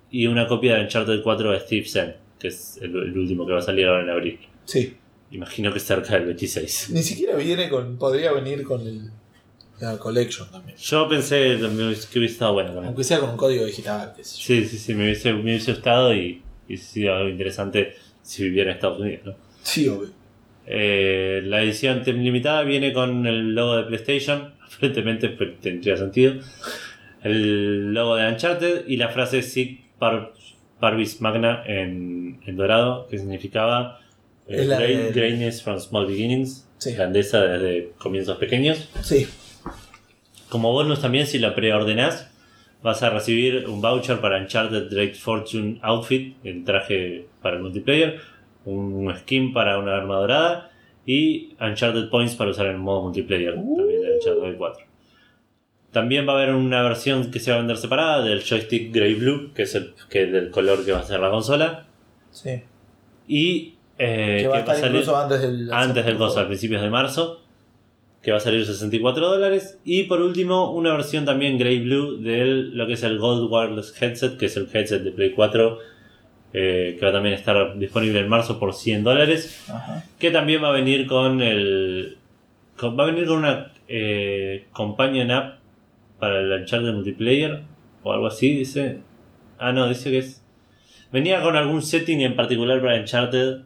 [0.09, 3.53] y una copia de Uncharted 4 de Steve Zen, que es el, el último que
[3.53, 4.39] va a salir ahora en abril.
[4.65, 4.95] Sí.
[5.31, 6.91] Imagino que cerca del 26.
[6.91, 7.97] Ni siquiera viene con.
[7.97, 9.11] Podría venir con el.
[9.79, 10.77] La collection también.
[10.77, 12.87] Yo pensé que hubiese estado bueno también.
[12.87, 14.43] Aunque sea con un código digital, qué sé yo.
[14.43, 17.93] Sí, sí, sí, me hubiese, me hubiese gustado y hubiese sido algo interesante
[18.23, 19.25] si viviera en Estados Unidos.
[19.25, 19.35] ¿no?
[19.61, 20.09] Sí, obvio.
[20.65, 25.29] Eh, la edición limitada viene con el logo de PlayStation, aparentemente
[25.61, 26.35] tendría sentido.
[27.23, 29.41] El logo de Uncharted y la frase
[29.99, 30.33] par,
[30.79, 33.99] Parvis Magna en, en dorado, que significaba
[34.47, 36.93] eh, great- Greatness from Small Beginnings, Sí.
[36.93, 38.87] grandeza desde comienzos pequeños.
[39.01, 39.27] Sí.
[40.49, 42.31] Como bonus también, si la preordenás,
[42.81, 48.19] vas a recibir un voucher para Uncharted Drake Fortune Outfit, el traje para el multiplayer,
[48.65, 50.71] un skin para una arma dorada
[51.05, 54.85] y Uncharted Points para usar en el modo multiplayer también de Uncharted 4.
[55.91, 59.15] También va a haber una versión que se va a vender separada del joystick Grey
[59.15, 61.87] Blue, que es el que es del color que va a ser la consola.
[62.29, 62.61] Sí.
[63.27, 65.71] Y eh, que va a estar incluso antes del.
[65.73, 67.41] antes del coso, a principios de marzo,
[68.27, 69.79] que va a salir 64 dólares.
[69.85, 73.93] Y por último, una versión también Grey Blue de lo que es el Gold Wireless
[74.01, 75.79] Headset, que es el headset de Play 4,
[76.51, 79.65] eh, que va a también estar disponible en marzo por 100 dólares.
[80.19, 82.17] Que también va a venir con el.
[82.75, 85.59] con- va a venir con una eh, Companion App
[86.19, 87.61] para el Uncharted Multiplayer,
[88.03, 88.97] o algo así, dice.
[89.57, 90.43] Ah, no, dice que es.
[91.13, 93.59] Venía con algún setting en particular para Uncharted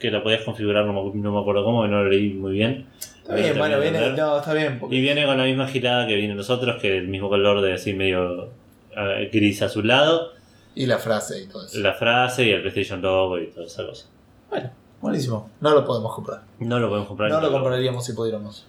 [0.00, 2.86] que lo podías configurar, no me, no me acuerdo cómo, no lo leí muy bien.
[3.22, 4.10] Está bien, bueno, viene.
[4.16, 4.78] No, está bien.
[4.80, 7.74] porque- Y viene con la misma girada que vienen nosotros, que el mismo color de
[7.74, 8.48] así medio
[8.96, 10.32] eh, gris a su lado,
[10.74, 11.78] Y la frase y todo eso.
[11.78, 14.06] la frase y el PlayStation logo y toda esa cosa.
[14.48, 14.70] Bueno,
[15.00, 15.50] buenísimo.
[15.60, 16.40] No lo podemos comprar.
[16.58, 17.30] No lo podemos comprar.
[17.30, 18.66] No lo compraríamos si pudiéramos.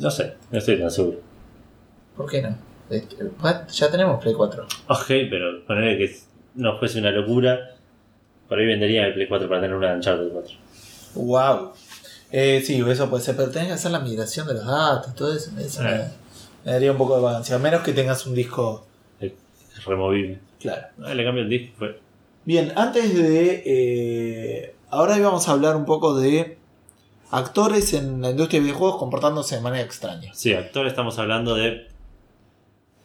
[0.00, 1.18] No sé, no estoy tan seguro.
[2.16, 2.56] ¿Por qué no?
[3.70, 4.64] Ya tenemos Play 4.
[4.88, 6.16] Ok, pero ponerle que
[6.54, 7.75] no fuese una locura,
[8.48, 10.54] por ahí vendería el Play 4 para tener una Uncharted 4.
[11.14, 11.72] Wow.
[12.32, 15.32] Eh, sí, eso puede ser, pero tenés que hacer la migración de los datos, todo
[15.34, 15.50] eso.
[15.58, 16.04] eso me, Eh.
[16.64, 17.56] me daría un poco de vagancia.
[17.56, 18.84] A menos que tengas un disco.
[19.20, 19.32] Es
[19.84, 20.38] removible.
[20.60, 20.86] Claro.
[21.04, 21.74] Ah, le cambio el disco.
[21.78, 21.98] Fue.
[22.44, 23.62] Bien, antes de.
[23.66, 26.58] eh, ahora íbamos a hablar un poco de
[27.30, 30.32] actores en la industria de videojuegos comportándose de manera extraña.
[30.34, 31.86] Sí, actor estamos hablando de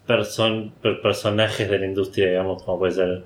[0.07, 3.23] person- per- personajes de la industria, digamos, como puede ser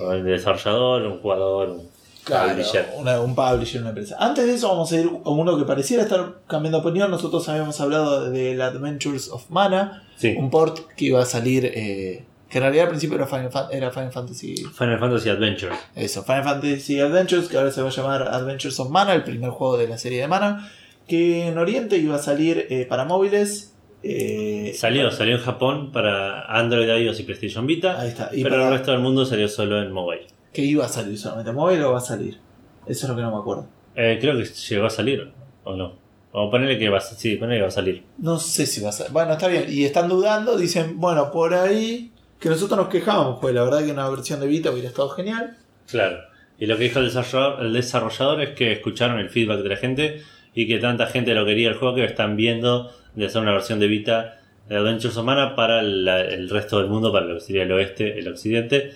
[0.00, 1.94] un desarrollador, un jugador, un-
[2.24, 2.86] Claro, publisher.
[2.96, 4.16] una- un publisher, una empresa.
[4.18, 7.10] Antes de eso vamos a ir a uno que pareciera estar cambiando opinión.
[7.10, 10.34] Nosotros habíamos hablado de The Adventures of Mana, Sí.
[10.38, 13.90] un port que iba a salir, eh, que en realidad al principio era Final, era
[13.90, 15.76] Final Fantasy Final Fantasy Adventures.
[15.94, 19.50] Eso, Final Fantasy Adventures, que ahora se va a llamar Adventures of Mana, el primer
[19.50, 20.70] juego de la serie de Mana,
[21.06, 23.73] que en Oriente iba a salir eh, para móviles.
[24.06, 28.00] Eh, Salió, salió en Japón para Android, iOS y PlayStation Vita.
[28.00, 28.30] Ahí está.
[28.32, 30.26] Y pero para- el resto del mundo salió solo en mobile.
[30.52, 32.38] que iba a salir solamente móvil o va a salir.
[32.86, 33.66] Eso es lo que no me acuerdo.
[33.96, 35.32] Eh, creo que llegó a salir,
[35.64, 35.94] ¿o no?
[36.32, 38.04] O ponerle que va a, sí, que va a salir.
[38.18, 39.12] No sé si va a salir.
[39.12, 39.64] Bueno, está bien.
[39.68, 42.10] Y están dudando, dicen, bueno, por ahí.
[42.40, 45.56] Que nosotros nos quejamos, pues la verdad que una versión de Vita hubiera estado genial.
[45.90, 46.18] Claro.
[46.58, 49.76] Y lo que dijo el desarrollador, el desarrollador es que escucharon el feedback de la
[49.76, 50.22] gente
[50.54, 53.78] y que tanta gente lo quería el juego que están viendo de hacer una versión
[53.80, 57.40] de Vita de Adventures of Mana para la- el resto del mundo, para lo que
[57.40, 58.92] sería el oeste, el occidente.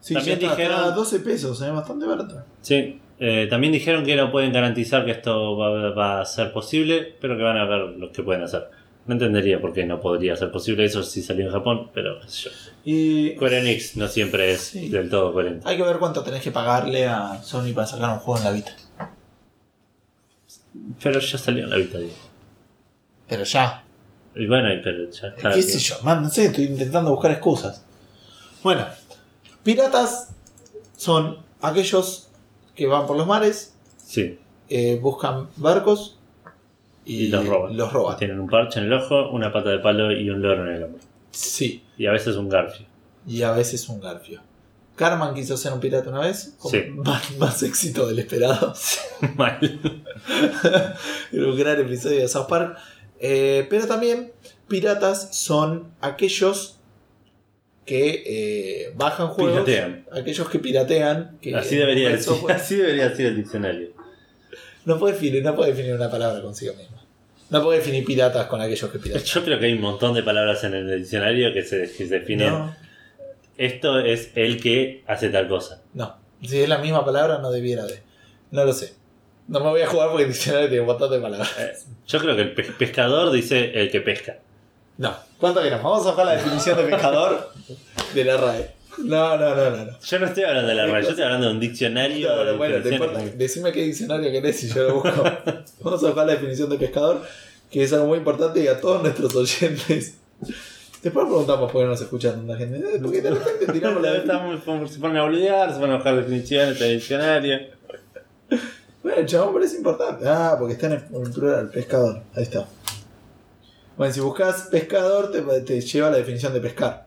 [0.00, 2.42] Sí, También está, dijeron- está a 12 pesos, es bastante barato.
[2.60, 7.14] Sí, eh, también dijeron que no pueden garantizar que esto va, va a ser posible,
[7.20, 8.68] pero que van a ver lo que pueden hacer.
[9.06, 12.28] No entendería por qué no podría ser posible eso si salió en Japón, pero qué
[12.28, 12.50] sé yo.
[12.84, 14.88] Y Square Enix no siempre es Sí.
[14.88, 15.68] del todo coherente.
[15.68, 18.50] hay que ver cuánto tenés que pagarle a Sony para sacar un juego en la
[18.52, 18.72] Vita.
[21.02, 22.12] Pero ya salió en la Vita, digo.
[23.28, 23.84] Pero ya,
[24.34, 25.50] Y bueno, y- pero ya está.
[25.52, 25.96] ¿Qué sé yo?
[26.02, 27.84] Man, no sé, estoy intentando buscar excusas.
[28.62, 28.84] Bueno,
[29.62, 30.30] piratas
[30.96, 32.28] son aquellos
[32.74, 33.74] que van por los mares,
[34.04, 34.38] Sí,
[34.68, 36.18] eh, buscan barcos
[37.04, 37.76] y, y los roban.
[37.76, 38.16] Los roban.
[38.18, 40.82] Tienen un parche en el ojo, una pata de palo y un loro en el
[40.84, 41.00] hombro.
[41.30, 42.86] Sí, Y a veces un garfio.
[43.26, 44.40] y a veces un garfio.
[44.96, 46.82] Carman quiso ser un pirata una vez, con Sí.
[46.94, 48.72] más, más éxito del esperado.
[49.36, 49.58] Mal.
[51.32, 52.76] Era un gran episodio de South Park.
[53.20, 54.32] Eh, pero también
[54.68, 56.78] piratas son aquellos
[57.84, 59.64] que eh, bajan juegos.
[59.64, 60.06] Piratean.
[60.12, 61.38] Aquellos que piratean.
[61.40, 63.90] Que Así debería, decir, así debería decir el diccionario.
[64.84, 66.96] No puede definir, no puede definir una palabra consigo mismo.
[67.48, 69.24] No puede definir piratas con aquellos que piratean.
[69.24, 72.18] Yo creo que hay un montón de palabras en el diccionario que se, que se
[72.18, 72.50] definen.
[72.50, 72.76] No,
[73.56, 75.82] Esto es el que hace tal cosa.
[75.94, 76.24] no.
[76.42, 78.00] Si es la misma palabra, no debiera de.
[78.50, 78.92] No lo sé.
[79.48, 81.50] No me voy a jugar porque el diccionario tiene un montón de palabras.
[81.58, 81.72] Eh,
[82.06, 84.38] Yo creo que el pe- pescador dice el que pesca.
[84.98, 85.14] No.
[85.38, 85.84] ¿Cuánto queremos?
[85.84, 87.50] Vamos a buscar la definición de pescador
[88.14, 88.70] de la RAE.
[88.98, 89.84] No, no, no, no.
[89.84, 89.98] no.
[90.00, 92.28] Yo no estoy hablando de la RAE, yo estoy hablando de un diccionario.
[92.30, 93.20] No, no, de bueno, te importa.
[93.34, 95.10] Decime qué diccionario querés y yo lo busco.
[95.80, 97.22] Vamos a buscar la definición de pescador,
[97.70, 100.16] que es algo muy importante y a todos nuestros oyentes.
[101.02, 102.78] Después preguntamos por qué no nos escucha tanta gente.
[102.78, 104.12] Eh, Porque de repente tiramos la
[104.88, 107.58] se ponen a boludear, se ponen a buscar definiciones de diccionario.
[109.06, 110.24] Bueno, el chabón parece importante.
[110.28, 112.22] Ah, porque está en, en plural, pescador.
[112.34, 112.66] Ahí está.
[113.96, 117.06] Bueno, si buscas pescador, te, te lleva a la definición de pescar.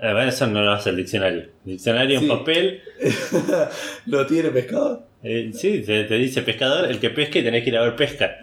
[0.00, 1.42] Eh, bueno, eso no lo hace el diccionario.
[1.42, 2.24] El diccionario Sí.
[2.28, 2.82] en papel,
[4.06, 5.02] ¿Lo tiene pescador?
[5.22, 7.94] eh, sí, te, te dice pescador, el que pesca y tenés que ir a ver
[7.94, 8.36] pesca.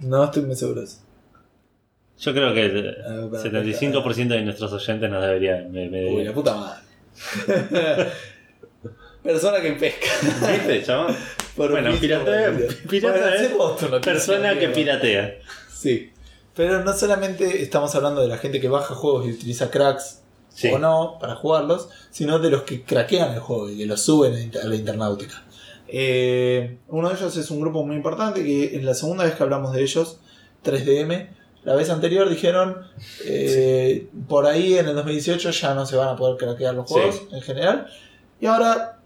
[0.00, 0.98] No estoy muy seguro de eso.
[2.18, 5.72] Yo creo que el Ah, para 75% de nuestros oyentes nos deberían.
[5.72, 6.82] Me, me Uy, la puta madre.
[9.22, 10.06] Persona que pesca.
[10.50, 10.84] ¿Viste?
[11.56, 12.56] Por Bueno, piratea-
[12.88, 13.58] pirata Bueno, es tu
[13.88, 15.34] noticia, Persona que piratea.
[15.72, 16.10] Sí.
[16.54, 20.18] Pero no solamente estamos hablando de la gente que baja juegos y utiliza cracks
[20.54, 20.68] Sí.
[20.68, 24.52] o no para jugarlos, sino de los que craquean el juego y que lo suben
[24.62, 25.42] a la internautica.
[25.88, 29.42] Eh, uno de ellos es un grupo muy importante que en la segunda vez que
[29.42, 30.18] hablamos de ellos,
[30.64, 31.28] 3DM,
[31.64, 32.78] la vez anterior dijeron
[33.24, 36.94] eh, por ahí en el 2018 ya no se van a poder craquear los Sí.
[36.94, 37.86] juegos en general.
[38.40, 38.98] Y ahora,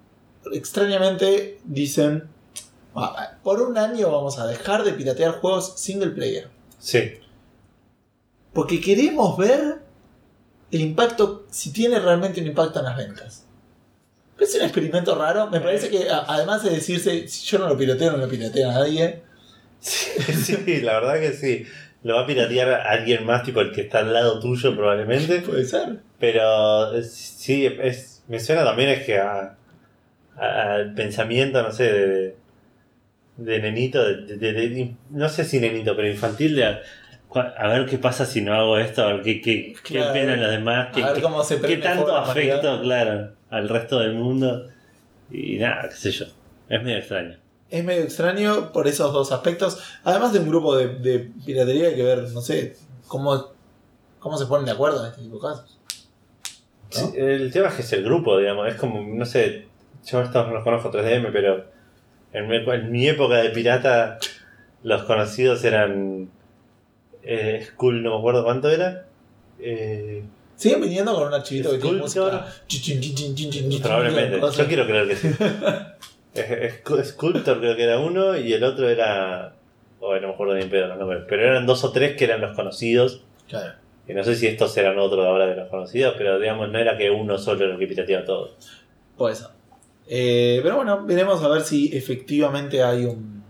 [0.52, 2.24] extrañamente, dicen,
[2.94, 6.48] "Ah, por un año vamos a dejar de piratear juegos single player.
[6.78, 7.12] Sí.
[8.52, 9.81] Porque queremos ver
[10.70, 13.47] el impacto, si tiene realmente un impacto en las ventas.
[14.39, 15.48] Es un experimento raro.
[15.48, 18.70] Me parece que a- además de decirse, si yo no lo pirateo, no lo piratea
[18.70, 19.23] a nadie.
[19.81, 21.64] Sí, la verdad que sí.
[22.02, 25.40] Lo va a piratear a alguien más, tipo el que está al lado tuyo probablemente.
[25.40, 26.01] Puede ser.
[26.18, 29.56] Pero eh, sí, es, me suena también es que a- a-
[30.37, 32.37] al pensamiento, no sé, de,
[33.37, 36.79] de nenito, de, no sé si nenito, pero infantil, de
[37.35, 40.89] a, ver qué pasa si no hago esto, a ver qué, qué, qué los demás,
[40.95, 44.69] qué, cómo se tanto afecto, claro, al resto del mundo.
[45.31, 46.27] Y nada, qué sé yo.
[46.69, 47.37] Es medio extraño.
[47.69, 49.83] Es medio extraño por esos dos aspectos.
[50.05, 52.77] Además de un grupo de, de piratería, hay que ver, no sé,
[53.09, 53.53] cómo,
[54.19, 55.79] cómo se ponen de acuerdo en este tipo de casos.
[56.95, 57.11] ¿No?
[57.11, 59.67] Sí, el tema es que es el grupo, digamos, es como, no sé,
[60.07, 61.65] yo estos no los conozco 3DM, pero
[62.33, 64.19] en mi, en mi época de pirata
[64.83, 66.31] los conocidos eran
[67.23, 69.07] eh, Skull, no me acuerdo cuánto era,
[69.59, 70.23] eh,
[70.57, 72.47] Siguen viniendo con un archivito que tiene música.
[73.83, 74.41] Probablemente.
[74.57, 75.28] Yo quiero creer que sí.
[77.05, 79.55] Sculptor creo que era uno y el otro era.
[80.01, 81.24] Oh, no me acuerdo bien pedo los nombres.
[81.28, 83.23] Pero eran dos o tres que eran los conocidos.
[83.49, 83.74] Claro.
[84.09, 86.97] Y no sé si estos eran otros ahora de los conocidos, pero digamos, no era
[86.97, 88.55] que uno solo era el que pirateaba todo.
[89.16, 89.49] Puede ser.
[90.09, 93.43] Eh, pero bueno, veremos a ver si efectivamente hay un.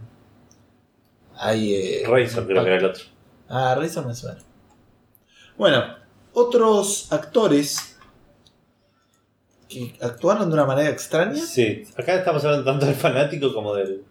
[1.39, 1.75] Hay.
[1.75, 3.05] Eh, Razor creo que era el otro.
[3.49, 4.39] Ah, Razor me suena.
[5.57, 5.83] Bueno,
[6.33, 7.97] otros actores
[9.69, 11.37] que actuaron de una manera extraña.
[11.45, 14.03] Sí, acá estamos hablando tanto del fanático como del.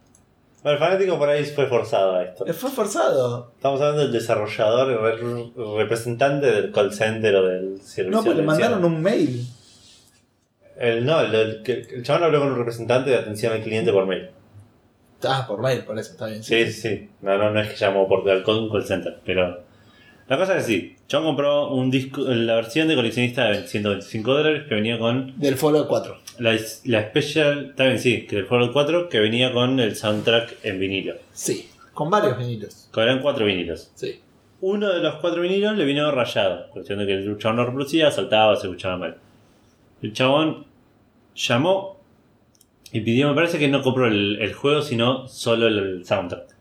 [0.64, 2.46] Bueno, el fanático por ahí fue forzado a esto.
[2.48, 3.52] Eh, Fue forzado.
[3.56, 8.10] Estamos hablando del desarrollador, el re- representante del call center o del servicio.
[8.18, 9.46] No, pues le mandaron un mail.
[10.78, 13.92] El, no, el, el, que- el chabón habló con un representante de atención al cliente
[13.92, 14.30] por mail.
[15.24, 16.44] Ah, por mail, por eso, está bien.
[16.44, 17.10] Sí, sí, sí.
[17.22, 19.64] No, no, no es que llamó por al call, center, pero.
[20.28, 24.34] La cosa es que sí, Chabón compró un disco, la versión de coleccionista de 125
[24.34, 26.18] dólares que venía con Del Fallout 4.
[26.40, 30.80] la, la Special, también sí, que del Fallout 4 que venía con el soundtrack en
[30.80, 31.14] vinilo.
[31.32, 32.90] Sí, con varios vinilos.
[32.92, 33.92] Que eran cuatro vinilos.
[33.94, 34.20] Sí.
[34.62, 38.10] Uno de los cuatro vinilos le vino rayado, cuestión de que el chabón no reproducía,
[38.10, 39.18] saltaba, se escuchaba mal.
[40.06, 40.66] El chabón
[41.36, 42.00] llamó
[42.92, 46.56] y pidió, me parece que no compró el, el juego, sino solo el soundtrack.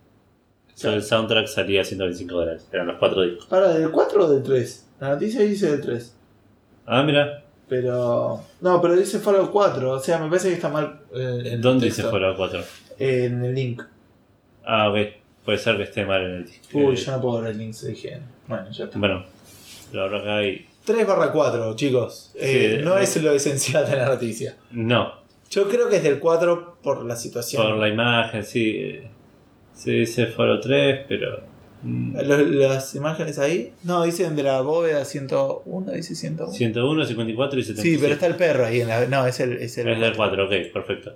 [0.74, 3.52] Solo el soundtrack salía a 125 dólares, eran los cuatro discos.
[3.52, 4.86] Ahora, ¿del 4 o del 3?
[5.00, 6.16] La noticia dice del 3.
[6.86, 8.40] Ah, mira, Pero.
[8.60, 9.90] No, pero dice Fallout 4.
[9.92, 11.00] O sea, me parece que está mal.
[11.14, 12.60] eh, ¿dónde dice Fallout 4?
[12.98, 13.82] En el link.
[14.64, 14.96] Ah, ok,
[15.44, 16.78] puede ser que esté mal en el disco.
[16.78, 18.18] Uy, Eh, yo no puedo ver el link, se dije.
[18.48, 18.98] Bueno, ya está.
[18.98, 19.24] Bueno,
[19.92, 20.66] lo abro acá y.
[20.85, 22.32] 3 barra 4, chicos.
[22.36, 23.02] Eh, Sí, no eh.
[23.05, 24.56] es lo esencial de la noticia.
[24.73, 25.12] No,
[25.51, 27.62] Yo creo que es del 4 por la situación.
[27.62, 28.98] por la imagen, sí.
[29.74, 31.40] Sí, dice Fallout 3, pero.
[31.82, 33.73] mm, las imágenes ahí.
[33.82, 36.52] No, dicen de la bóveda 101, dice 101.
[36.52, 37.97] 101, 54 y 77.
[37.97, 38.81] Sí, pero está el perro ahí.
[38.81, 39.52] En la, no, es el.
[39.55, 41.15] Es el Es del 4, ok, perfecto.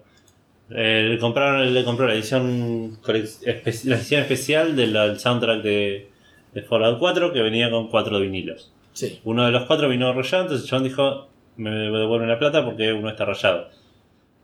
[0.71, 6.09] Eh, le, compraron, le compró la edición, la edición especial del, soundtrack de,
[6.53, 8.73] de Fallout 4 que venía con cuatro vinilos.
[8.99, 9.21] Sí.
[9.25, 13.09] Uno de los cuatro vino rayado, entonces John dijo, me devuelven la plata porque uno
[13.11, 13.69] está rayado.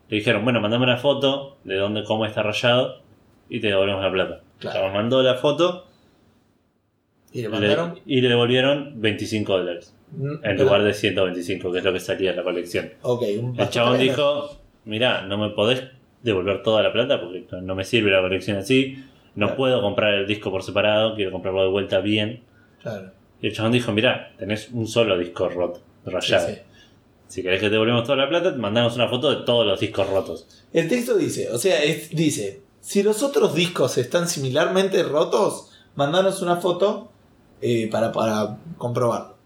[0.08, 3.00] Le dijeron, bueno, mandame una foto de dónde, cómo está rayado
[3.48, 4.40] y te devolvemos la plata.
[4.60, 4.78] Claro.
[4.78, 5.86] O sea, mandó la foto
[7.32, 7.98] Y le le- mandaron.
[8.06, 12.30] y le devolvieron 25 dólares en Pero- lugar de 125, que es lo que salía
[12.30, 12.90] en la colección.
[13.02, 15.82] Un El chabón dijo, mirá, no me podés
[16.22, 18.98] devolver toda la plata porque no- no me sirve la colección así,
[19.34, 19.56] no Claro.
[19.56, 22.42] puedo comprar el disco por separado, quiero comprarlo de vuelta bien.
[22.80, 23.10] Claro.
[23.40, 26.48] Y el chabón dijo, mirá, tenés un solo disco roto, rayado.
[26.48, 26.54] sí.
[27.28, 30.08] Si querés que te devolvemos toda la plata, mandamos una foto de todos los discos
[30.08, 30.46] rotos.
[30.72, 36.42] El texto dice, o sea, es- dice, si los otros discos están similarmente rotos, mandanos
[36.42, 37.10] una foto
[37.60, 39.36] eh, para, para comprobarlo.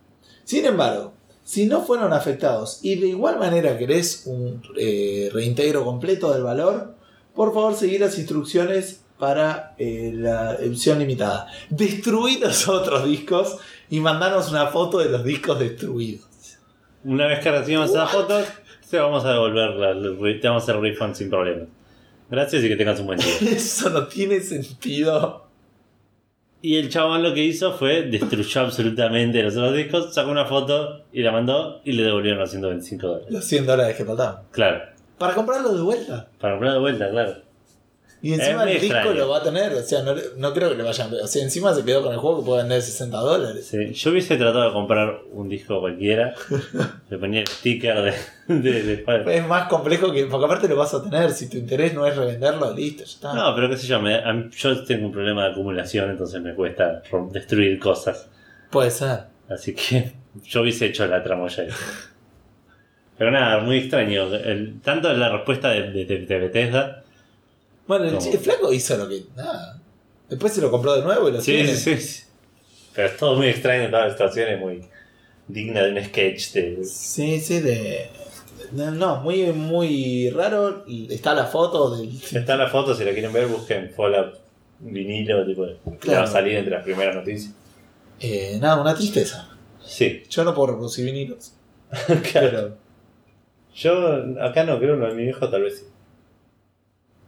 [0.44, 1.12] Sin embargo,
[1.44, 6.94] si no fueron afectados y de igual manera querés un eh, reintegro completo del valor,
[7.34, 11.46] por favor seguir las instrucciones para eh, la edición limitada.
[11.70, 13.56] Destruir los otros discos
[13.90, 16.26] y mandanos una foto de los discos destruidos.
[17.04, 18.40] Una vez que recibamos esa foto,
[18.90, 21.66] te vamos a devolver, te vamos a hacer refund sin problema.
[22.30, 23.34] Gracias y que tengas un buen día.
[23.52, 25.46] Eso no tiene sentido.
[26.60, 31.04] Y el chabón lo que hizo fue destruyó absolutamente los otros discos, sacó una foto
[31.12, 33.28] y la mandó y le devolvieron los 125 dólares.
[33.30, 34.42] Los 100 dólares que faltaban.
[34.50, 34.80] Claro,
[35.18, 36.28] Para comprarlo de vuelta.
[36.40, 37.34] para comprar de vuelta, claro.
[38.20, 39.12] Y encima el disco extraño.
[39.14, 39.72] lo va a tener.
[39.74, 41.12] O sea, no, no creo que le vayan.
[41.14, 43.66] O sea, encima se quedó con el juego que puede vender 60 dólares.
[43.66, 46.34] Sí, Yo hubiese tratado de comprar un disco cualquiera,
[47.10, 48.14] le ponía el sticker de,
[48.60, 50.24] de, de- Es más complejo que.
[50.26, 51.30] Porque aparte lo vas a tener.
[51.30, 53.34] Si tu interés no es revenderlo, listo, ya está.
[53.34, 54.20] No, pero qué sé yo, me-
[54.50, 58.28] yo tengo un problema de acumulación, entonces me cuesta destruir cosas.
[58.70, 59.20] Puede ser.
[59.48, 60.12] Así que
[60.44, 61.66] yo hubiese hecho la tramoya.
[63.16, 64.24] Pero nada, muy extraño.
[64.34, 67.04] El- tanto la respuesta de- de Bethesda.
[67.88, 69.24] Bueno, el, el flaco hizo lo que.
[69.34, 69.80] Nada.
[70.28, 71.74] Después se lo compró de nuevo y lo Sí, tiene.
[71.74, 72.22] sí, sí.
[72.94, 74.82] Pero es todo muy extraño, toda la situación es muy
[75.48, 76.52] digna de un sketch.
[76.52, 76.84] De...
[76.84, 78.08] Sí, sí, de.
[78.72, 80.84] No, muy, muy raro.
[81.08, 82.10] Está la foto del.
[82.32, 84.34] Está la foto, si la quieren ver, busquen Fallout
[84.80, 86.20] vinilo, tipo, que Claro.
[86.20, 87.52] va a salir entre las primeras noticias.
[88.20, 89.48] Eh, nada, una tristeza.
[89.84, 91.54] Sí, Yo no puedo reproducir vinilos.
[92.32, 92.76] claro.
[93.74, 95.84] Yo acá no creo, no, mi viejo tal vez sí.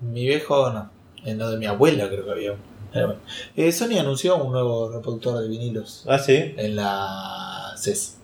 [0.01, 0.91] Mi viejo no.
[1.25, 2.63] En lo de mi abuela creo que había uno.
[2.93, 3.21] Pero bueno.
[3.57, 6.55] Eh, Sony anunció un nuevo reproductor de vinilos Ah, sí.
[6.57, 8.17] en la CES.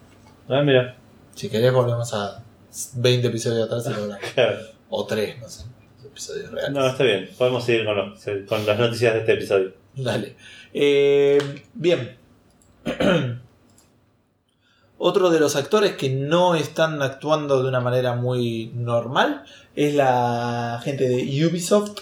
[0.48, 0.96] Ah, mira.
[1.34, 2.42] Si querés volvemos a
[2.94, 4.24] 20 episodios atrás y lo hablamos.
[4.34, 4.58] Claro.
[4.90, 5.64] O 3, no sé.
[6.04, 6.72] Episodios reales.
[6.72, 7.28] No, está bien.
[7.36, 9.72] Podemos seguir con, los- con las noticias de este episodio.
[9.94, 10.34] Dale.
[10.72, 11.38] Eh,
[11.74, 12.16] bien.
[14.98, 19.44] Otro de los actores que no están actuando de una manera muy normal
[19.74, 22.00] es la gente de Ubisoft,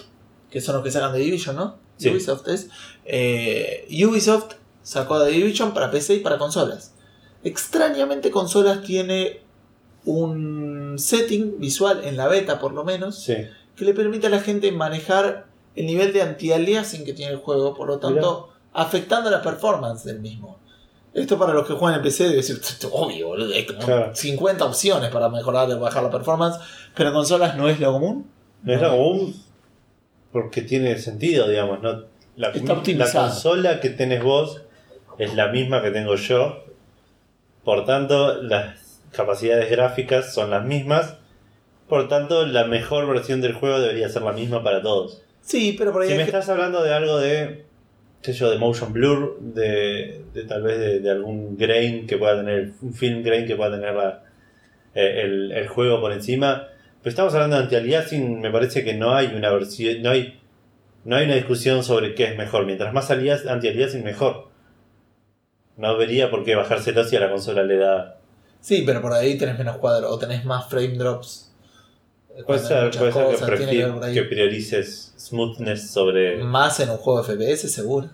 [0.50, 1.76] que son los que sacan de Division, ¿no?
[1.96, 2.10] Sí.
[2.10, 2.68] Ubisoft es.
[3.04, 6.94] Eh, Ubisoft sacó de Division para PC y para consolas.
[7.42, 9.40] Extrañamente, consolas tiene
[10.04, 13.34] un setting visual, en la beta por lo menos, Sí.
[13.76, 17.74] que le permite a la gente manejar el nivel de anti-aliasing que tiene el juego,
[17.74, 20.58] por lo tanto, afectando la performance del mismo.
[21.14, 22.58] Esto para los que juegan en PC debe ser
[22.90, 23.54] obvio, boludo.
[23.54, 24.14] Hay como Claro.
[24.14, 26.58] 50 opciones para mejorar o bajar la performance,
[26.96, 28.28] pero en consolas no es lo común.
[28.64, 29.34] No es lo común
[30.32, 31.80] porque tiene sentido, digamos.
[31.82, 32.02] ¿no?
[32.36, 34.60] La, la consola que tenés vos
[35.18, 36.64] es la misma que tengo yo.
[37.62, 41.14] Por tanto, las capacidades gráficas son las mismas.
[41.88, 45.22] Por tanto, la mejor versión del juego debería ser la misma para todos.
[45.42, 47.64] Sí, pero por ahí Si me que- estás hablando de algo de,
[48.24, 53.22] qué de motion blur, de, tal vez de, algún grain que pueda tener, un film
[53.22, 53.94] grain que pueda tener
[54.94, 56.68] eh, el, juego por encima.
[57.02, 60.40] Pero estamos hablando de anti-aliasing, me parece que no hay una versión, no hay,
[61.04, 62.64] no hay una discusión sobre qué es mejor.
[62.64, 64.48] Mientras más alias- anti-aliasing, mejor.
[65.76, 68.20] No vería por qué bajárselo si a la consola le da.
[68.60, 71.53] Sí, pero por ahí tenés menos cuadros o tenés más frame drops.
[72.46, 76.36] Puede ser, puede ser que, priorices smoothness sobre.
[76.42, 78.10] Más en un juego de FPS, seguro.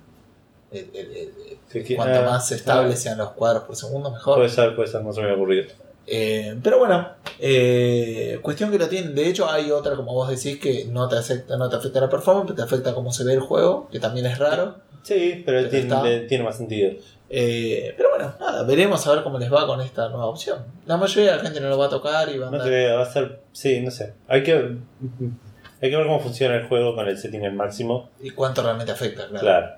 [0.70, 1.30] El- el- el-
[1.72, 4.36] que- que- cuanto ah, más estables ah, sean los cuadros por segundo, mejor.
[4.36, 5.66] Puede ser, puede ser, no se me ha ocurrido.
[6.06, 9.14] Eh, pero bueno, eh, cuestión que lo tienen.
[9.14, 12.08] De hecho, hay otra, como vos decís, que no te afecta, no te afecta la
[12.08, 14.76] performance, pero te afecta cómo se ve el juego, que también es raro.
[15.02, 16.92] Sí, pero, Pero tiene, tiene más sentido.
[17.32, 20.64] Eh, pero bueno, nada, veremos a ver cómo les va con esta nueva opción.
[20.86, 22.96] La mayoría de la gente no lo va a tocar y va a No andar.
[22.96, 23.40] va a ser.
[23.52, 24.14] Sí, no sé.
[24.26, 24.52] Hay que,
[25.80, 28.10] hay que ver cómo funciona el juego con el setting al máximo.
[28.20, 29.40] y cuánto realmente afecta, claro.
[29.40, 29.68] Claro.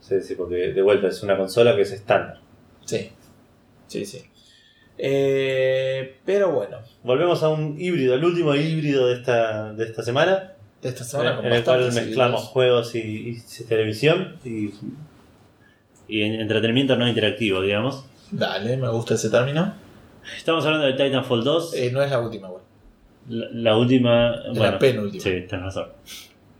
[0.00, 2.40] Sí, sí, porque de vuelta es una consola que es estándar.
[2.84, 3.10] Sí,
[3.86, 4.22] sí, sí.
[4.98, 10.52] Eh, pero bueno, Volvemos a un híbrido, el último híbrido de esta, de esta semana,
[10.82, 12.98] de esta semana con en el cual mezclamos juegos y,
[13.60, 14.36] y televisión.
[14.44, 14.70] Y
[16.08, 18.04] Y en- entretenimiento no interactivo, digamos.
[18.30, 19.74] Dale, me gusta ese término.
[20.36, 21.74] Estamos hablando de Titanfall 2.
[21.74, 22.62] Eh, no es la última, güey.
[23.28, 24.34] La, la última.
[24.36, 25.22] Es bueno, la penúltima.
[25.22, 25.88] Sí, tenés razón.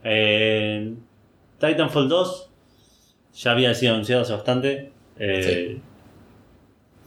[0.03, 0.93] Eh,
[1.59, 2.49] Titanfall 2
[3.35, 4.91] ya había sido anunciado hace bastante.
[5.19, 5.79] Eh,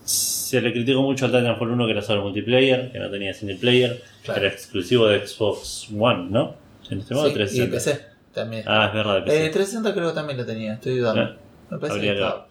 [0.04, 3.56] Se le criticó mucho al Titanfall 1 que era solo multiplayer, que no tenía single
[3.56, 4.40] player, Claro.
[4.42, 6.54] era exclusivo de Xbox One, ¿no?
[6.90, 7.76] En este modo Sí, y 360.
[7.76, 8.62] PC también.
[8.66, 9.36] Ah, es verdad, PC.
[9.46, 11.36] Eh, 360 creo que también lo tenía, estoy dudando.
[11.70, 12.46] Me parece habría que que estaba.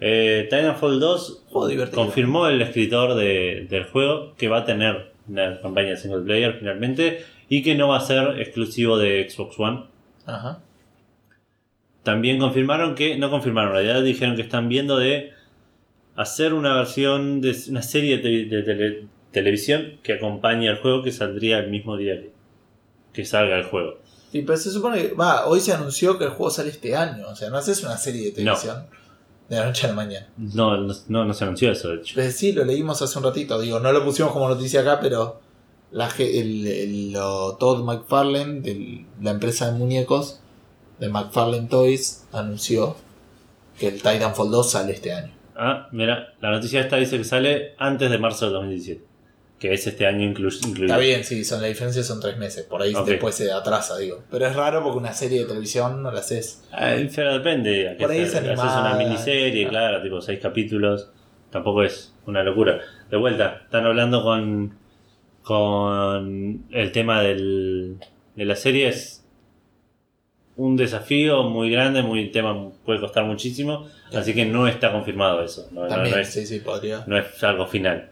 [0.00, 2.02] Eh, Titanfall 2 Juego divertido.
[2.02, 7.24] confirmó el escritor de- del juego que va a tener una campaña single player finalmente
[7.48, 9.84] y que no va a ser exclusivo de Xbox One.
[10.26, 10.60] Ajá.
[12.02, 15.32] También confirmaron que, no confirmaron, en realidad dijeron que están viendo de
[16.16, 21.12] hacer una versión de una serie de, de tele- televisión que acompañe al juego que
[21.12, 22.30] saldría el mismo día que,
[23.12, 23.98] que salga el juego.
[24.34, 27.28] Y pero se supone que, va, hoy se anunció que el juego sale este año,
[27.28, 28.84] o sea, no haces una serie de televisión
[29.48, 30.26] de la noche a la mañana.
[30.36, 32.20] No, no, no, no se anunció eso, de hecho.
[32.20, 35.40] Eh, sí, lo leímos hace un ratito, digo, no lo pusimos como noticia acá, pero
[35.92, 40.40] la, el, el- lo- Todd McFarlane, de la empresa de muñecos
[40.98, 42.96] de McFarlane Toys, anunció
[43.78, 45.32] que el Titanfall 2 sale este año.
[45.56, 49.04] Ah, mira, la noticia esta dice que sale antes de marzo del 2017.
[49.64, 50.84] Que es este año inclu- incluido.
[50.94, 54.22] Está bien, sí, son la diferencia son tres meses, por ahí después se atrasa, digo.
[54.30, 56.64] Pero es raro porque una serie de televisión no la haces.
[56.70, 57.96] Ah, pero depende.
[57.98, 59.68] Por ahí es Haces animada, una miniserie, ah.
[59.70, 61.08] claro, tipo seis capítulos.
[61.50, 62.78] Tampoco es una locura.
[63.10, 64.76] De vuelta, están hablando con,
[65.42, 67.96] con el tema del,
[68.36, 68.88] de la serie.
[68.88, 69.24] Es
[70.56, 73.88] un desafío muy grande, muy tema puede costar muchísimo.
[74.12, 75.68] Así que no está confirmado eso.
[75.72, 77.02] No, no- También, no es, sí, sí, podría.
[77.06, 78.10] no es algo final.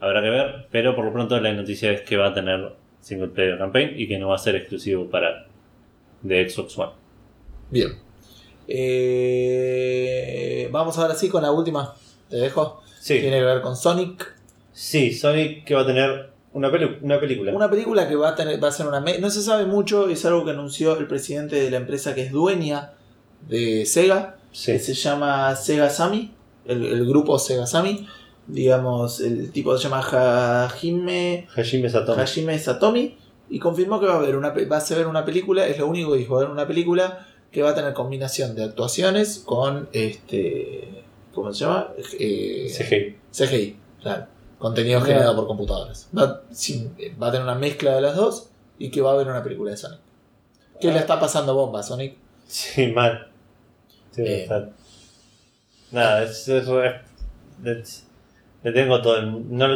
[0.00, 3.28] Habrá que ver, pero por lo pronto la noticia es que va a tener single
[3.28, 5.46] player campaign y que no va a ser exclusivo para
[6.22, 6.92] de Xbox One.
[7.70, 7.92] Bien.
[9.38, 11.94] Eh, vamos ahora sí con la última.
[12.28, 12.82] Te dejo.
[13.00, 14.34] Sí, Tiene que ver con Sonic.
[14.72, 16.68] sí, Sonic que va a tener una,
[17.02, 17.52] una película.
[17.54, 20.24] Una película que va a tener, va a ser una no se sabe mucho, es
[20.24, 22.92] algo que anunció el presidente de la empresa que es dueña
[23.48, 24.72] de Sega, Sí.
[24.72, 26.32] que se llama Sega Sammy,
[26.66, 28.06] el, el grupo Sega Sammy,
[28.48, 32.20] digamos, el tipo se llama Hajime, Hajime Satomi.
[32.22, 33.16] Hajime Satomi,
[33.50, 36.12] y confirmó que va a haber una va a ser una película, es lo único
[36.12, 39.88] que dijo, va a haber una película que va a tener combinación de actuaciones con
[39.92, 41.88] este ¿cómo se llama?
[42.18, 43.16] Eh, CGI.
[43.32, 44.26] CGI, claro.
[44.58, 45.12] Contenido Mira.
[45.12, 46.08] generado por computadoras.
[46.16, 46.90] Va, sí,
[47.22, 48.48] va a tener una mezcla de las dos
[48.78, 50.00] y que va a haber una película de Sonic.
[50.80, 52.16] ¿Qué le está pasando bomba a Sonic?
[52.46, 53.28] Sí, mal.
[54.10, 54.48] Sí, Eh.
[55.92, 56.68] Nada, es, es-
[57.64, 58.04] es-
[58.62, 59.18] Le tengo todo.
[59.18, 59.66] el- No,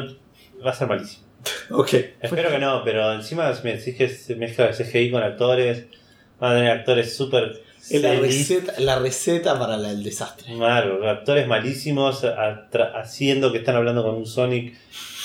[0.64, 1.24] va a ser malísimo.
[1.70, 1.94] Ok.
[2.20, 5.86] Espero que no, pero encima me decís que se mezcla de CGI con actores.
[6.38, 7.62] Van a tener actores súper.
[7.90, 10.54] La receta, la receta para la- el desastre.
[10.54, 12.24] Mal, actores malísimos
[12.94, 14.76] haciendo que están hablando con un Sonic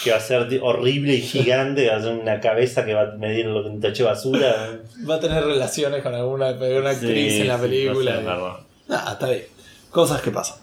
[0.04, 3.12] que va a ser horrible y gigante, va a ser una cabeza que va a
[3.16, 4.80] medir lo que un tacho de basura.
[5.08, 8.12] Va a tener relaciones con alguna, alguna actriz Sí, en la película.
[8.12, 8.66] va a ser raro.
[8.88, 9.44] Nada, está bien.
[9.92, 10.58] Cosas que pasan.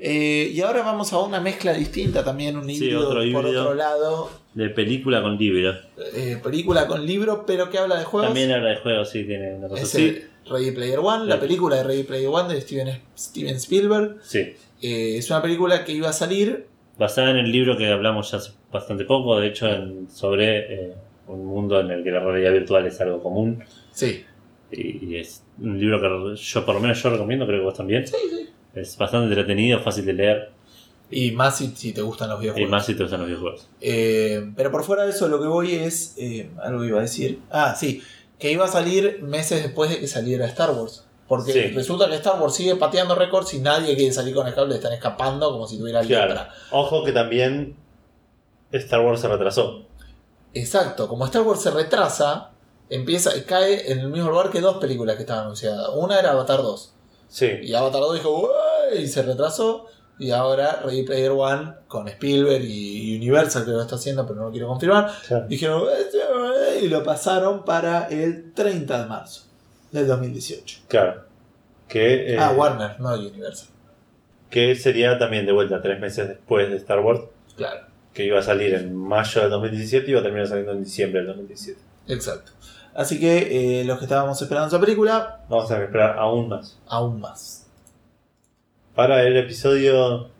[0.00, 3.74] Eh, y ahora vamos a una mezcla distinta también, un Sí, híbrido, otro por otro
[3.74, 4.30] lado.
[4.54, 5.74] De película con libro.
[6.14, 8.28] Eh, película con libro, pero que habla de juegos.
[8.28, 10.04] También habla de juegos, sí, tiene una cosa es así.
[10.06, 14.16] el Ready Player One, la película de Ready Player One de Steven, Steven Spielberg.
[14.22, 14.38] Sí.
[14.80, 16.66] Eh, es una película que iba a salir.
[16.98, 20.58] Basada en el libro que hablamos ya hace bastante poco, de hecho, en- sobre
[20.90, 20.94] eh,
[21.28, 23.62] un mundo en el que la realidad virtual es algo común.
[23.92, 24.24] Sí.
[24.70, 27.74] Y, y es un libro que yo, por lo menos, yo recomiendo, creo que vos
[27.76, 28.06] también.
[28.06, 28.48] Sí, sí.
[28.74, 30.50] Es bastante entretenido, fácil de leer.
[31.10, 32.70] Y más si, si te gustan los Y videojuegos.
[32.70, 33.66] más si te gustan los videojuegos.
[33.80, 36.14] Eh, pero por fuera de eso, lo que voy es.
[36.18, 37.40] eh, algo iba a decir.
[37.50, 38.02] Ah, sí.
[38.38, 41.04] Que iba a salir meses después de que saliera Star Wars.
[41.26, 41.60] Porque Sí.
[41.74, 44.74] resulta que Star Wars sigue pateando récords y nadie quiere salir con el cable.
[44.74, 46.28] Están escapando como si tuviera Claro.
[46.28, 46.54] lepra.
[46.70, 47.74] Ojo que también
[48.72, 49.86] Star Wars se retrasó.
[50.54, 51.08] Exacto.
[51.08, 52.50] Como Star Wars se retrasa,
[52.90, 55.88] empieza cae en el mismo lugar que dos películas que estaban anunciadas.
[55.94, 56.94] Una era Avatar 2.
[57.28, 57.46] Sí.
[57.62, 59.86] Y Avatar 2 dijo, "Uey", y se retrasó.
[60.20, 64.46] Y ahora Ready Player One con Spielberg y Universal que lo está haciendo, pero no
[64.46, 65.12] lo quiero confirmar.
[65.48, 69.42] Dijeron, "Eh, y lo pasaron para el 30 de marzo
[69.92, 70.80] del 2018.
[70.88, 71.22] Claro.
[71.86, 73.68] Que, eh, ah, Warner, no Universal.
[74.50, 77.20] que sería también de vuelta tres meses después de Star Wars,
[77.56, 80.82] Claro, que iba a salir en mayo del 2017 y iba a terminar saliendo en
[80.84, 81.80] diciembre del 2017.
[82.08, 82.52] exacto.
[82.98, 86.76] Así que eh, los que estábamos esperando esa película, Vamos a esperar aún más.
[86.88, 87.64] aún más.
[88.96, 90.30] Para el episodio.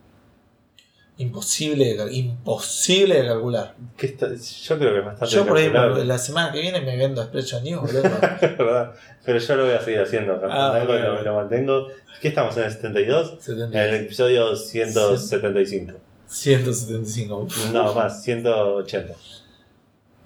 [1.18, 3.74] Imposible de, imposible de calcular.
[3.96, 5.70] Que está- yo creo que es bastante Yo por ahí,
[6.04, 8.02] la semana que viene me vendo Expression News, boludo.
[9.24, 10.40] Pero yo lo voy a seguir haciendo.
[10.50, 11.14] Ah, algo bueno.
[11.14, 11.86] lo, lo mantengo.
[12.20, 13.32] ¿Qué estamos en el 72?
[13.34, 15.92] En 70, el episodio 175.
[16.26, 17.46] 175.
[17.72, 19.14] No, más, 180.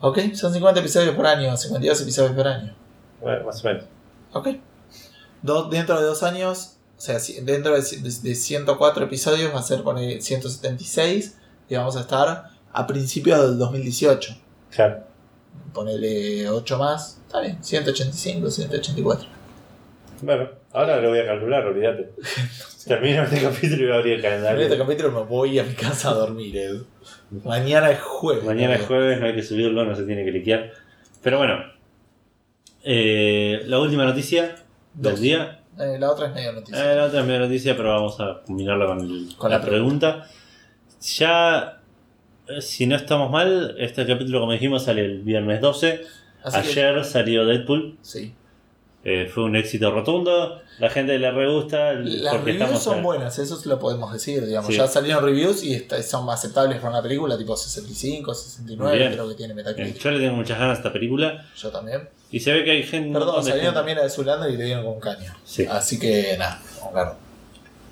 [0.03, 2.75] Ok, son 50 episodios por año, 52 episodios por año.
[3.21, 3.85] Bueno, más o menos.
[4.33, 4.49] Ok.
[5.43, 9.63] Do- dentro de dos años, o sea, dentro de, de- de 104 episodios va a
[9.63, 11.37] ser poner 176
[11.69, 14.37] y vamos a estar a principios del 2018.
[14.71, 15.05] Claro.
[15.73, 19.29] Ponerle 8 más, está bien, 185, 184.
[20.23, 22.11] Bueno, ahora lo voy a calcular, olvídate.
[22.87, 24.79] Termino este capítulo y voy a abrir el En este calendario.
[24.79, 26.87] capítulo me voy a mi casa a dormir, Edu.
[27.45, 28.45] Mañana es jueves.
[28.45, 28.87] Mañana es ¿no?
[28.89, 30.71] jueves, no hay que subirlo, no se tiene que liquear.
[31.23, 31.55] Pero bueno,
[32.85, 34.57] eh, la última noticia
[34.95, 35.61] del día.
[35.79, 36.93] Eh, la otra es medio noticia.
[36.93, 39.65] Eh, la otra es media noticia, pero vamos a combinarla con, el- Con la la
[39.65, 40.27] pregunta.
[41.01, 41.81] Ya,
[42.49, 46.03] eh, si no estamos mal, este capítulo, como dijimos, sale el viernes 12.
[46.45, 47.99] Así que- Ayer salió Deadpool.
[48.03, 48.35] sí.
[49.05, 50.61] Eh, fue un éxito rotundo.
[50.79, 51.93] La gente le re gusta.
[51.95, 54.69] Las porque reviews estamos son a- buenas, eso sí lo podemos decir, digamos.
[54.69, 54.77] Sí.
[54.77, 59.13] Ya salieron reviews y está- son aceptables para una película tipo 65, 69, Bien.
[59.13, 59.99] creo que tiene Eh, Metacritic.
[60.03, 61.45] Yo le tengo muchas ganas a esta película.
[61.57, 62.09] Yo también.
[62.31, 63.13] Y se ve que hay gente.
[63.19, 65.35] Perdón, salieron gente- también a de Zulander y le dieron con caño.
[65.45, 65.67] Sí.
[65.69, 66.61] Así que nada,
[66.93, 67.17] claro.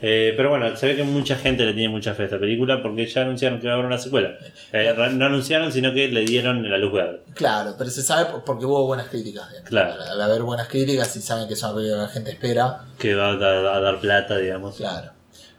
[0.03, 2.83] Eh, pero bueno, se ve que mucha gente le tiene mucha fe a esta película
[2.83, 4.31] porque ya anunciaron que va a haber una secuela.
[4.73, 7.21] Eh, no anunciaron, sino que le dieron la luz verde.
[7.35, 9.49] Claro, pero se sabe por- porque hubo buenas críticas.
[9.65, 10.01] Claro.
[10.03, 13.15] Al, haber buenas críticas y saben que es una película que la gente espera, Que
[13.15, 14.77] va a, dar- a dar plata, digamos.
[14.77, 15.13] claro.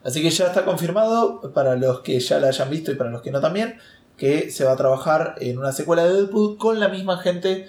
[0.03, 3.21] Así que ya está confirmado, para los que ya la hayan visto y para los
[3.21, 3.77] que no también,
[4.17, 7.67] que se va a trabajar en una secuela de Deadpool con la misma gente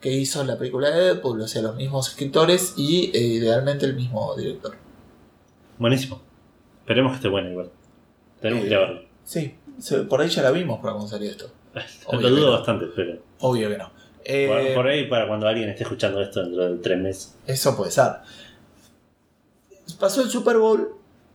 [0.00, 3.94] que hizo la película de Deadpool, o sea, los mismos escritores y eh, idealmente el
[3.94, 4.74] mismo director.
[5.78, 6.20] Buenísimo.
[6.80, 7.70] Esperemos que esté buena igual.
[8.40, 9.02] Tenemos que ir a verlo.
[9.24, 11.50] Sí, se- por ahí ya la vimos para cuando salió esto.
[12.12, 12.52] Lo Obvio dudo no.
[12.52, 13.18] bastante, pero.
[13.40, 13.90] Obvio que no.
[14.24, 17.34] Eh, por, por ahí, para cuando alguien esté escuchando esto dentro de tres meses.
[17.46, 18.12] Eso puede ser.
[19.98, 20.94] Pasó el Super Bowl,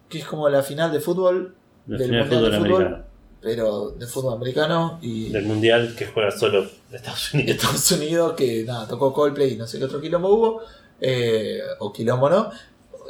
[0.10, 1.56] que es como la final de fútbol,
[1.86, 2.82] Del Del final Mundial fútbol de fútbol.
[2.84, 3.06] americano.
[3.42, 5.96] pero de fútbol americano y Del de mundial.
[5.98, 7.52] Que juega solo Estados Unidos.
[7.56, 10.62] Estados Unidos, que nada, tocó Coldplay y no sé qué otro quilombo hubo,
[11.02, 12.52] eh, o quilombo no.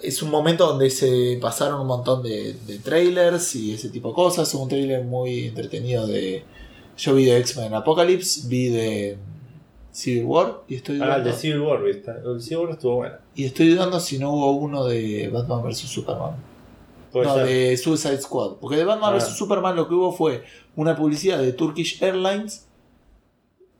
[0.03, 4.13] Es un momento donde se pasaron un montón de, de trailers y ese tipo de
[4.15, 4.53] cosas.
[4.53, 6.43] Hubo un trailer muy entretenido de.
[6.97, 9.17] Yo vi de X-Men Apocalypse, vi de
[9.91, 12.11] Civil War y estoy Ah, el dudando, de Civil War, ¿viste?
[12.25, 13.15] El Civil War estuvo bueno.
[13.35, 16.35] y estoy dudando si no hubo uno de Batman vs Superman.
[17.13, 17.45] No, ser.
[17.47, 18.53] de Suicide Squad.
[18.59, 19.17] Porque de Batman Ah.
[19.17, 20.43] vs Superman lo que hubo fue
[20.75, 22.67] una publicidad de Turkish Airlines,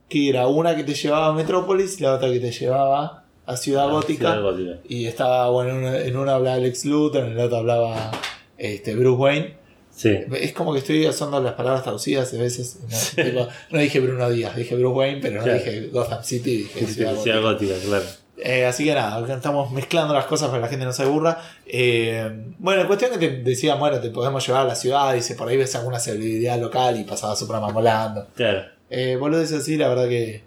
[0.10, 3.58] que era una que te llevaba a Metrópolis y la otra que te llevaba a
[3.58, 4.32] Ciudad Gótica.
[4.34, 4.80] Ciudad Gótica.
[4.88, 8.12] Y estaba, bueno, en una, en hablaba Alex Luthor, en la otra hablaba
[8.58, 9.64] este, Bruce Wayne.
[9.96, 10.10] Sí.
[10.40, 12.80] Es como que estoy usando las palabras traducidas a veces.
[13.18, 15.60] No, Tipo, no dije Bruno Díaz, dije Bruce Wayne, pero no Claro.
[15.60, 17.74] dije Gotham City, dije Ciudad Ciudad Gótica.
[17.74, 18.06] gótica, claro.
[18.38, 21.40] Eh, así que nada, estamos mezclando las cosas para que la gente no se aburra.
[21.68, 25.36] Eh, bueno, en cuestión que te decían, bueno, te podemos llevar a la ciudad, dice,
[25.36, 28.28] por ahí ves alguna celebridad local y pasaba super mamolando.
[28.36, 28.64] Claro.
[28.90, 30.42] Eh, boludeces así, la verdad que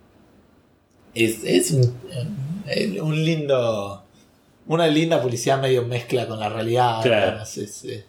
[1.25, 1.95] es, es un,
[2.69, 4.03] eh, un lindo,
[4.67, 7.03] una linda publicidad medio mezcla con la realidad.
[7.03, 7.43] Claro.
[7.43, 8.05] es, eh,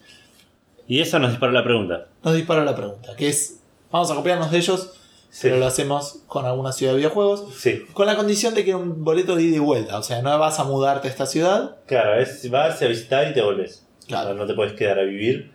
[0.88, 2.08] Y eso nos disparó la pregunta.
[2.24, 3.60] nos dispara la pregunta, que es,
[3.92, 4.92] vamos a copiarnos de ellos,
[5.30, 5.40] Sí.
[5.44, 9.04] pero lo hacemos con alguna ciudad de videojuegos, Sí, con la condición de que un
[9.04, 11.76] boleto de ida y vuelta, o sea, no vas a mudarte a esta ciudad.
[11.86, 13.84] claro, es, vas a visitar y te volvés.
[14.08, 14.30] Claro.
[14.30, 15.52] No, no te puedes quedar a vivir.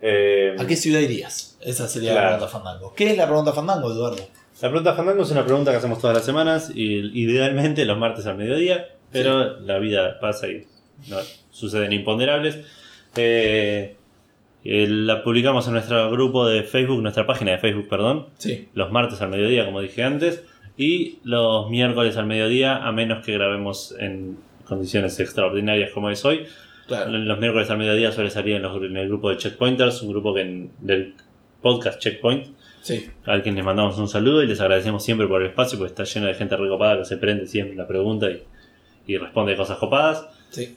[0.00, 1.56] Eh, ¿A qué ciudad irías?
[1.60, 2.30] Esa sería Claro.
[2.30, 2.94] la pregunta Fandango.
[2.94, 4.22] ¿Qué es la pregunta Fandango, Eduardo?
[4.62, 8.26] La pregunta Fandango es una pregunta que hacemos todas las semanas y idealmente los martes
[8.26, 10.64] al mediodía, pero la vida pasa y
[11.08, 11.16] no,
[11.50, 12.58] suceden imponderables.
[13.16, 13.94] Eh,
[14.64, 18.68] eh, la publicamos en nuestro grupo de Facebook, nuestra página de Facebook, perdón, Sí.
[18.74, 20.42] los martes al mediodía, como dije antes,
[20.76, 26.46] y los miércoles al mediodía, a menos que grabemos en condiciones extraordinarias como es hoy.
[26.88, 27.10] Claro.
[27.12, 30.34] Los miércoles al mediodía suele salir en, los- en el grupo de Checkpointers, un grupo
[30.34, 31.14] que en- del
[31.62, 32.46] podcast Checkpoint,
[32.82, 33.06] Sí.
[33.26, 36.04] a quien les mandamos un saludo y les agradecemos siempre por el espacio, porque está
[36.04, 38.42] lleno de gente recopada que se prende siempre la pregunta y,
[39.06, 40.26] y responde cosas copadas.
[40.50, 40.76] Sí.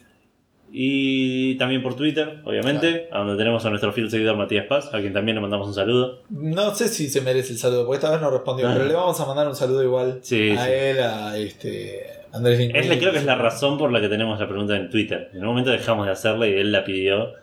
[0.74, 5.00] Y también por Twitter, obviamente, a donde tenemos a nuestro fiel seguidor Matías Paz, a
[5.00, 6.22] quien también le mandamos un saludo.
[6.30, 8.72] No sé si se merece el saludo, porque esta vez no respondió, Ah.
[8.74, 10.70] pero le vamos a mandar un saludo igual Sí, a sí.
[10.72, 12.70] él, a este Andrés.
[12.72, 15.28] Es la- creo que es la razón por la que tenemos la pregunta en Twitter.
[15.34, 17.34] En un momento dejamos de hacerla y él la pidió.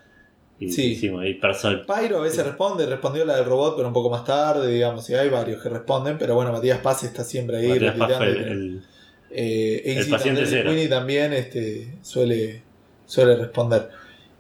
[0.60, 0.88] Y Sí.
[0.92, 4.68] hicimos, pasó- Pyro a veces responde, respondió la del robot, pero un poco más tarde,
[4.74, 7.70] digamos, y hay varios que responden, pero bueno, Matías Paz está siempre ahí.
[7.70, 8.84] Matías Paz fue el- el-
[9.32, 10.70] Eh, el paciente cero.
[10.72, 12.64] Linguini también este, suele,
[13.06, 13.90] suele responder.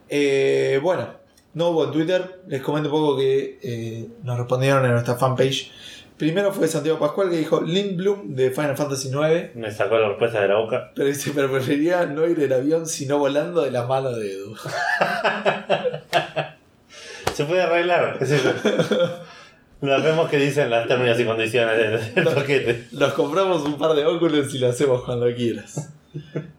[0.09, 1.07] Eh, bueno,
[1.53, 5.71] no hubo en Twitter, les comento un poco que eh, nos respondieron en nuestra fanpage.
[6.17, 9.55] Primero fue Santiago Pascual que dijo Link Bloom de Final Fantasy IX.
[9.55, 10.91] me sacó la respuesta de la boca.
[10.93, 14.53] Pero dice, pero preferiría no ir en avión sino volando de la mano de Edu.
[17.39, 18.17] Se puede arreglar.
[18.27, 18.51] sé yo.
[19.79, 22.87] Nos vemos que dicen las términos y condiciones del, paquete.
[22.91, 25.89] Nos compramos un par de óculos y lo hacemos cuando quieras.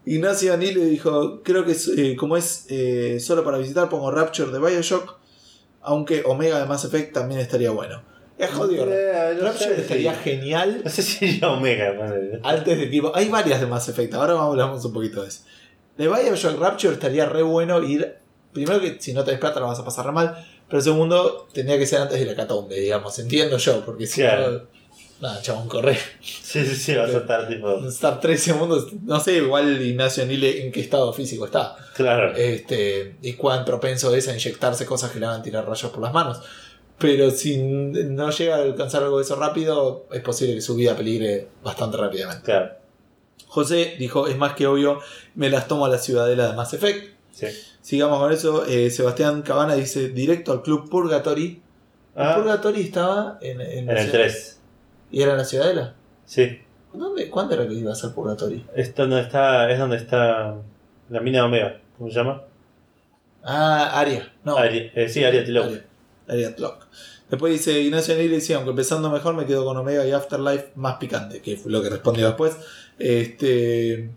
[0.07, 4.09] Ignacio Ani le dijo, creo que es, eh, como es eh, solo para visitar, pongo
[4.09, 5.19] Rapture de Bioshock,
[5.83, 8.01] aunque Omega de Mass Effect también estaría bueno.
[8.39, 8.87] Es jodido.
[8.89, 11.95] Eh, Rapture sé estaría genial No sé si iría Omega.
[11.95, 12.39] ponele.
[12.41, 13.11] antes de tipo...
[13.13, 15.43] Hay varias de Mass Effect, ahora hablamos un poquito de eso.
[15.95, 18.15] De Bioshock Rapture estaría re bueno ir...
[18.51, 20.35] Primero que si no tenés plata lo vas a pasar mal,
[20.71, 24.51] pero segundo tendría que ser antes de la catombe, digamos, entiendo yo, porque si Claro.
[24.51, 24.81] no...
[25.21, 25.95] Nada, chabón, corre.
[26.19, 27.85] Sí, sí, sí, vas a estar tipo.
[27.85, 31.75] Estar 13 segundos, no sé igual Ignacio Nile en qué estado físico está.
[31.95, 32.35] Claro.
[32.35, 36.11] Este, y cuán propenso es a inyectarse cosas que le hagan tirar rayos por las
[36.11, 36.41] manos.
[36.97, 40.95] Pero si no llega a alcanzar algo de eso rápido, es posible que su vida
[40.97, 42.43] peligre bastante rápidamente.
[42.45, 42.71] Claro.
[43.45, 45.01] José dijo, es más que obvio,
[45.35, 47.13] me las tomo a la ciudadela de Mass Effect.
[47.31, 47.47] Sí.
[47.81, 48.65] Sigamos con eso.
[48.65, 51.61] eh, Sebastián Cabana dice, directo al club Purgatory.
[52.15, 54.59] El Ah, Purgatory estaba en, en la en el ciudad- 3.
[55.11, 55.95] ¿Y era en la ciudadela?
[56.25, 56.59] Sí.
[56.93, 58.65] ¿Dónde, ¿Cuándo era que iba a ser Purgatory?
[58.75, 60.55] Es donde está, es donde está
[61.09, 61.81] la mina de Omega.
[61.97, 62.43] ¿Cómo se llama?
[63.43, 64.31] Ah, Aria.
[64.43, 65.63] No, Ari- eh, sí, Ariat Lowe.
[65.65, 65.85] Aria.
[66.27, 66.87] Aria Tlock.
[67.29, 70.97] Después dice Ignacio Neri dice, aunque empezando mejor me quedo con Omega y Afterlife más
[70.97, 72.57] picante, que fue lo que respondió después.
[72.99, 74.09] Este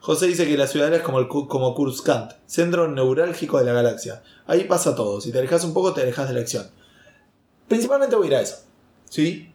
[0.00, 1.74] José dice que la ciudadela es como el como
[2.46, 4.22] centro neurálgico de la galaxia.
[4.46, 6.66] Ahí pasa todo, si te alejas un poco te alejas de la acción.
[7.68, 8.64] Principalmente voy a ir a eso.
[9.08, 9.52] ¿Sí?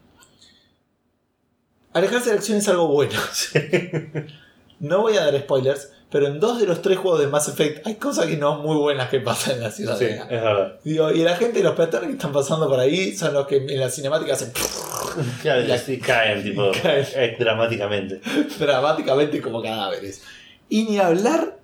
[1.92, 3.18] Alejarse de la acción es algo bueno.
[4.78, 7.86] No voy a dar spoilers, pero en dos de los tres juegos de Mass Effect
[7.86, 10.22] hay cosas que no muy buenas que pasan en la Sí, ciudadela.
[10.24, 10.80] es verdad.
[10.84, 13.80] Digo, y la gente, los peatones que están pasando por ahí son los que en
[13.80, 14.52] la cinemática hacen
[15.42, 17.06] Claro, La- sí, caen, tipo, Caen.
[17.14, 18.20] eh, dramáticamente.
[18.58, 20.22] dramáticamente como cadáveres.
[20.68, 21.56] Y ni hablar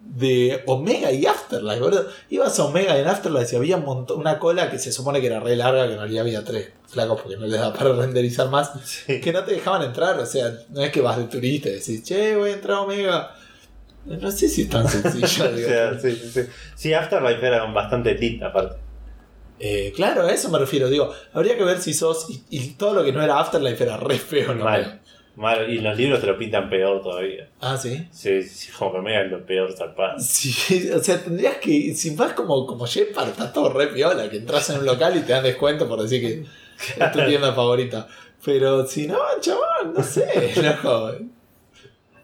[0.00, 2.06] de Omega y Afterlife, boludo.
[2.28, 5.20] Ibas a Omega y en Afterlife y había un montón- una cola que se supone
[5.20, 7.92] que era re larga, que en realidad había tres flacos porque no les da para
[7.94, 9.20] renderizar más, Sí.
[9.20, 10.18] que no te dejaban entrar.
[10.18, 12.80] O sea, no es que vas de turista y decís, che, voy a entrar a
[12.82, 13.34] Omega.
[14.06, 15.50] No sé si es tan sencillo.
[15.54, 16.40] O sea, sí, sí, sí.
[16.74, 18.76] Sí, Afterlife era bastante lit, aparte.
[19.58, 20.88] Eh, claro, a eso me refiero.
[20.90, 22.28] Digo, habría que ver si sos.
[22.28, 24.64] Y, y todo lo que no era Afterlife era re feo, ¿no?
[24.64, 25.00] Mal.
[25.36, 25.70] Mal.
[25.70, 27.48] Y los libros te lo pintan peor todavía.
[27.60, 28.06] Ah, sí.
[28.10, 30.18] Sí, sí, como que es lo peor zarpado.
[30.18, 31.94] Sí, o sea, tendrías que.
[31.94, 34.28] Si vas como, como Shepard, está todo re piola.
[34.28, 37.52] Que entras en un local y te dan descuento por decir que es tu tienda
[37.52, 38.06] favorita.
[38.44, 41.14] Pero si no, chaval, no sé, loco.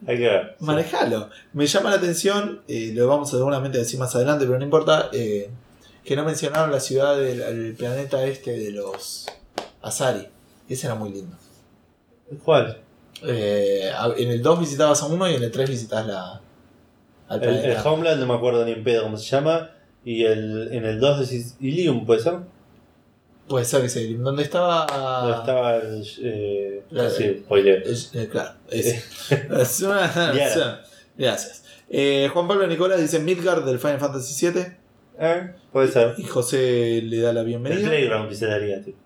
[0.06, 0.56] Hay que ver.
[0.60, 1.28] Manejalo.
[1.52, 5.10] Me llama la atención, eh, lo vamos a seguramente decir más adelante, pero no importa.
[5.12, 5.50] eh,
[6.04, 9.26] que no mencionaron la ciudad del el planeta este de los
[9.82, 10.26] Asari.
[10.68, 11.36] Ese era muy lindo.
[12.44, 12.78] ¿Cuál?
[13.22, 16.40] Eh, en el 2 visitabas a uno y en el 3 visitabas la,
[17.28, 17.90] al El, el planeta.
[17.90, 19.70] Homeland no me acuerdo ni en pedo cómo se llama.
[20.04, 22.38] Y el, en el 2 decís Ilium, ¿puede ser?
[23.50, 24.02] Puede ser que sea.
[24.16, 24.86] ¿Dónde estaba?
[24.86, 26.06] Donde estaba el.
[26.22, 27.82] Eh, La- sí, spoiler.
[28.14, 28.52] Eh, claro.
[28.70, 29.28] Es.
[31.18, 31.64] Gracias.
[31.88, 34.62] Eh, Juan Pablo Nicolás dice Midgard del Final Fantasy VII.
[35.18, 36.14] Eh, puede ser.
[36.16, 37.88] Y José le da la El bienvenida.
[37.88, 38.98] Playground visitaría, tipo.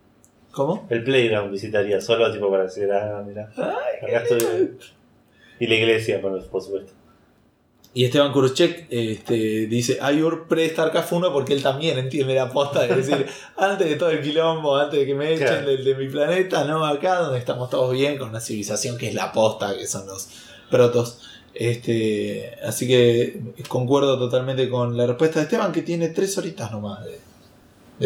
[0.53, 0.87] ¿Cómo?
[0.91, 3.51] El Playground visitaría, solo tipo para decir, ah, mira.
[3.57, 4.77] Acá estoy.
[5.59, 6.93] Y la iglesia, por supuesto.
[7.97, 12.85] Y Esteban Kuruchek este, dice Ayur pre-Starcraft 1 porque él también entiende la posta.
[12.87, 13.25] Es decir,
[13.57, 15.67] antes de todo el quilombo, antes de que me echen Claro.
[15.69, 19.15] del- de, mi planeta, no acá donde estamos todos bien con una civilización que es
[19.15, 20.29] la posta, que son los
[20.71, 21.21] protos.
[21.55, 26.99] Este, así que concuerdo totalmente con la respuesta de Esteban, que tiene tres horitas nomás
[27.05, 27.21] de,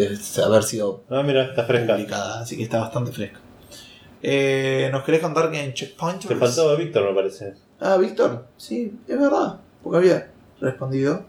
[0.07, 1.93] de haber sido Ah, mira, está fresca.
[1.95, 3.39] publicada, así que está bastante fresca.
[4.21, 6.27] Eh, ¿Nos querés contar que en Checkpoint?
[6.27, 7.53] Te faltó Víctor, me parece.
[7.79, 10.31] Ah, Víctor, sí, es verdad, porque había
[10.61, 11.25] respondido.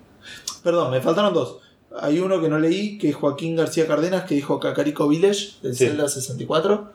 [0.62, 1.59] Perdón, me faltaron dos.
[2.01, 5.74] Hay uno que no leí, que es Joaquín García Cardenas, que dijo Kakariko Village, del
[5.74, 5.86] Sí.
[5.86, 6.93] Zelda 64,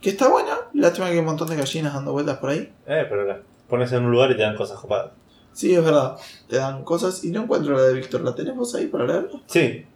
[0.00, 0.58] que está buena.
[0.74, 2.70] Lástima que hay un montón de gallinas dando vueltas por ahí.
[2.86, 5.12] Eh, pero la pones en un lugar y te dan cosas copadas.
[5.52, 6.16] Sí, es verdad,
[6.48, 8.20] te dan cosas y no encuentro la de Víctor.
[8.22, 9.40] ¿La tenemos ahí para leerla?
[9.46, 9.86] Sí.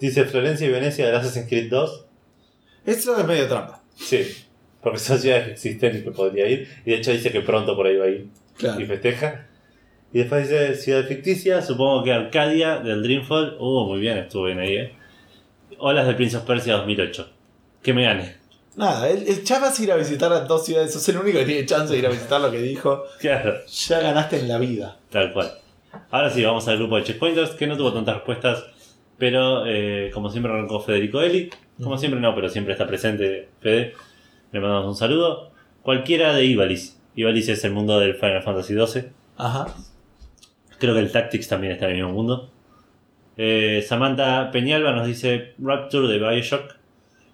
[0.00, 2.04] Dice Florencia y Venecia del Assassin's Creed 2.
[2.86, 3.80] Esto es medio trampa.
[3.94, 4.26] Sí.
[4.82, 6.68] Porque son ciudades que existen y que podría ir.
[6.84, 8.28] Y de hecho dice que pronto por ahí va a ir.
[8.58, 8.80] Claro.
[8.80, 9.46] Y festeja.
[10.14, 11.60] Y después dice Ciudad Ficticia.
[11.60, 13.56] Supongo que Arcadia del Dreamfall.
[13.58, 14.94] Uh, muy bien, estuvo bien ahí, eh.
[15.78, 17.28] Olas del Prince of Persia 2008.
[17.82, 18.36] Que me gane.
[18.76, 20.92] Nada, el, el chat vas a ir a visitar a dos ciudades.
[20.92, 23.04] Sos el único que tiene chance de ir a visitar lo que dijo.
[23.20, 24.96] Claro, Ya ganaste en la vida.
[25.10, 25.50] tal cual.
[26.10, 28.64] Ahora sí, vamos al grupo de checkpointers, que no tuvo tantas respuestas.
[29.18, 31.50] Pero eh, como siempre arrancó Federico Eli.
[31.82, 33.94] Como siempre no, pero siempre está presente Fede.
[34.52, 35.50] Le mandamos un saludo.
[35.82, 36.94] Cualquiera de Ivalice.
[37.16, 39.06] Ivalice es el mundo del Final Fantasy XII.
[39.36, 39.66] Ajá.
[40.84, 42.50] Creo que el Tactics también está en el mismo mundo.
[43.36, 46.76] Eh, Samantha Peñalba nos dice Rapture de Bioshock.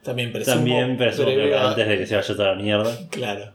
[0.02, 0.56] También presumo.
[0.56, 2.90] También, que breve- antes de que se vaya toda la mierda.
[3.10, 3.52] Claro.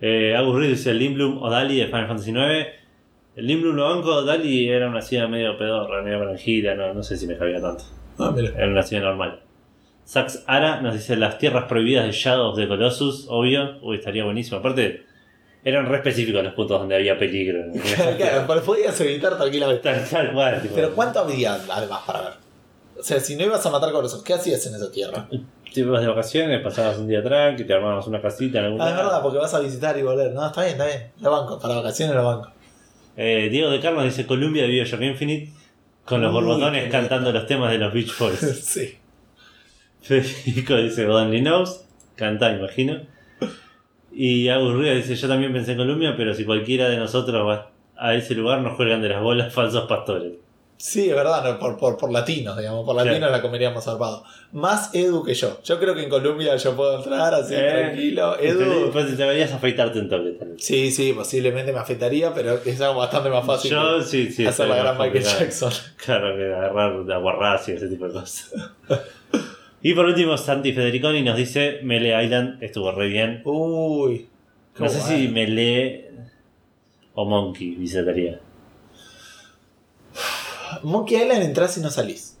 [0.00, 2.66] Eh, Agus Reed dice Limblum o Dali de Final Fantasy IX.
[3.36, 7.16] El Limblum lo banco, Dali era una ciudad medio pedorra, medio granjita, no, no sé
[7.16, 7.84] si me cabía tanto.
[8.18, 8.50] Ah, mira.
[8.56, 9.40] Era una ciudad normal.
[10.04, 13.78] Sax Ara nos dice las tierras prohibidas de Shadow of the Colossus, obvio.
[13.82, 14.58] Uy, estaría buenísimo.
[14.58, 15.05] Aparte,
[15.66, 17.64] eran re específicos los puntos donde había peligro.
[18.16, 19.82] Claro, pero podías evitar tranquilamente.
[19.82, 20.62] tal, tal cual.
[20.62, 20.74] tipo.
[20.76, 22.32] Pero ¿cuánto había además para ver?
[22.98, 25.28] O sea, si no ibas a matar colosos, ¿qué hacías en esa tierra?
[25.74, 28.90] Te ibas de vacaciones, pasabas un día tranqui, te armabas una casita en algún Ah,
[28.90, 30.32] es verdad, porque vas a visitar y volver.
[30.32, 31.10] No, está bien, está bien.
[31.20, 32.50] Lo banco, para vacaciones lo banco.
[33.16, 35.52] Eh, Diego de Carlos dice Columbia de Bioshock Infinite
[36.06, 38.38] con los Uy, borbotones cantando los temas de los Beach Boys.
[38.38, 38.96] sí.
[40.00, 41.84] Federico dice Only Knows,
[42.14, 43.02] canta, imagino.
[44.18, 47.70] Y Agus Ríos dice: Yo también pensé en Columbia, pero si cualquiera de nosotros va
[47.98, 50.32] a ese lugar, nos cuelgan de las bolas falsos pastores.
[50.78, 52.84] Sí, es verdad, no, por, por, por latinos, digamos.
[52.84, 53.32] Por latinos Claro.
[53.32, 54.24] la comeríamos zarpado.
[54.52, 55.58] Más Edu que yo.
[55.64, 58.38] Yo creo que en Colombia yo puedo entrar así Eh, tranquilo.
[58.38, 58.90] Edu.
[58.92, 60.36] Pues deberías afeitarte tal vez.
[60.58, 64.46] Sí, sí, posiblemente me afectaría, pero es algo bastante más fácil Yo que sí, sí.
[64.46, 65.24] hacer la gran Michael.
[65.24, 65.72] Jackson.
[66.04, 68.52] Claro, que agarrar aguarrás y ese tipo de cosas.
[69.90, 73.42] y por último, Santi Federiconi nos dice: Melee Island estuvo re bien.
[73.44, 74.28] Uy.
[74.78, 76.10] No sé si Melee
[77.14, 78.40] o Monkey visitaría.
[80.82, 82.36] Monkey Island entras y no salís.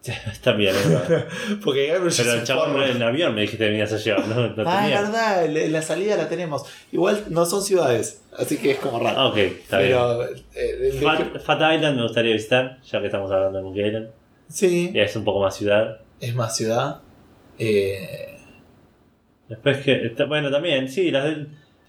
[0.32, 1.26] Está bien, es verdad.
[1.62, 4.48] Porque Gabriel Pero el chabón en avión me dijiste que venías a llevar, ¿no?
[4.48, 6.64] no Ah, es verdad, la salida la tenemos.
[6.90, 9.18] Igual no son ciudades, así que es como raro.
[9.18, 10.24] Ah, ok, está Pero,
[10.54, 11.02] eh, bien.
[11.02, 14.08] Fat, Fat Island me gustaría visitar, ya que estamos hablando de Monkey Island.
[14.48, 16.00] sí, Ya es un poco más ciudad.
[16.20, 17.00] Es más ciudad.
[17.58, 18.26] Eh,
[19.48, 20.14] Después que.
[20.28, 21.48] bueno, también, sí, las del-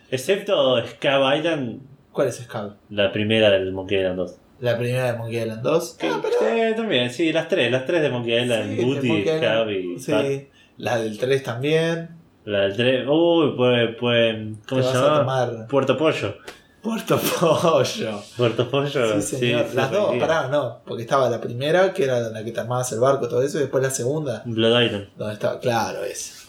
[0.10, 1.80] excepto Scab Island,
[2.12, 2.76] ¿Cuál es Scab?
[2.90, 4.38] la primera del Monkey Island 2.
[4.62, 5.94] La primera de Monkey Island 2.
[6.00, 6.34] Que- Ah, pero.
[6.40, 10.00] sí, también, sí, las tres, las tres de Monkey Island, sí, Booty, Scab y.
[10.00, 10.48] Sí,
[10.78, 12.10] la del 3 también.
[12.46, 14.36] La del 3, uy, pues, pues,
[14.68, 15.68] ¿cómo se llama?
[15.70, 16.36] Puerto Pollo.
[16.82, 18.24] Puerto Pollo.
[18.38, 19.66] Puerto Pollo, Sí, señor.
[19.70, 20.80] sí, Las dos, pará, no.
[20.86, 23.58] Porque estaba la primera, que era la que te armabas el barco y todo eso,
[23.58, 25.08] y después la segunda, Blood Island.
[25.18, 25.60] donde estaba.
[25.60, 26.48] Claro, es.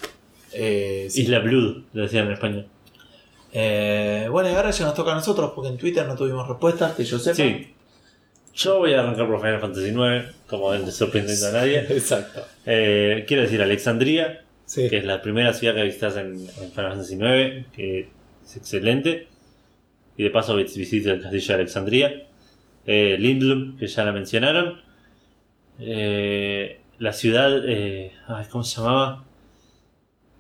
[0.53, 1.23] Eh, sí.
[1.23, 2.67] Isla Blood, lo decían en español.
[3.53, 6.93] Eh, bueno, y ahora ya nos toca a nosotros, porque en Twitter no tuvimos respuestas,
[6.95, 7.37] que yo sepa.
[7.37, 7.75] Sí.
[8.55, 11.79] Yo voy a arrancar por Final Fantasy IX, como él sorprendiendo a nadie.
[11.91, 12.45] Exacto.
[12.67, 14.89] Eh, quiero decir Alexandria, Sí.
[14.89, 18.09] que es la primera ciudad que visitas en, en Final Fantasy IX, que
[18.45, 19.29] es excelente.
[20.17, 22.23] Y de paso vis- visita el castillo de Alexandria.
[22.87, 24.81] Eh, Lindblum, que ya la mencionaron.
[25.79, 27.63] Eh, la ciudad.
[27.67, 29.25] eh, ay, ¿Cómo se llamaba?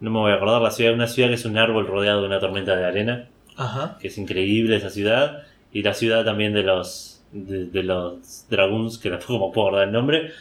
[0.00, 0.60] No me voy a acordar.
[0.62, 3.28] La ciudad, una ciudad que es un árbol rodeado de una tormenta de arena.
[3.56, 3.98] Ajá.
[4.00, 5.44] Que es increíble esa ciudad.
[5.72, 7.08] Y la ciudad también de los.
[7.32, 10.32] De, de los Dragoons, que tampoco puedo acordar el nombre.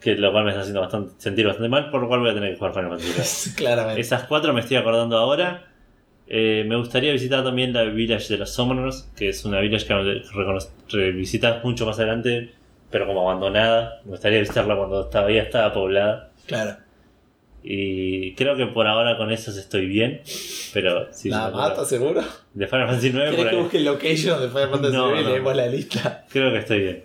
[0.00, 1.90] Que lo cual me está haciendo bastante, sentir bastante mal.
[1.90, 3.54] Por lo cual voy a tener que jugar Final Fantasy.
[3.56, 4.00] Claramente.
[4.00, 5.66] Esas cuatro me estoy acordando ahora.
[6.28, 10.22] Eh, me gustaría visitar también la Village de los Summoners, que es una village que
[10.90, 12.50] revisitas mucho más adelante,
[12.90, 14.00] pero como abandonada.
[14.04, 16.30] Me gustaría visitarla cuando todavía estaba poblada.
[16.46, 16.76] Claro.
[17.68, 20.20] Y creo que por ahora con esas estoy bien.
[20.72, 21.68] Pero más, acuerdo.
[21.68, 22.22] ¿estás seguro?
[22.54, 23.62] de Final Fantasy 9 ¿Querés por que ahí.
[23.62, 25.30] busque el location de Final Fantasy No, IX y no.
[25.30, 26.24] leemos la lista?
[26.30, 27.04] Creo que estoy bien.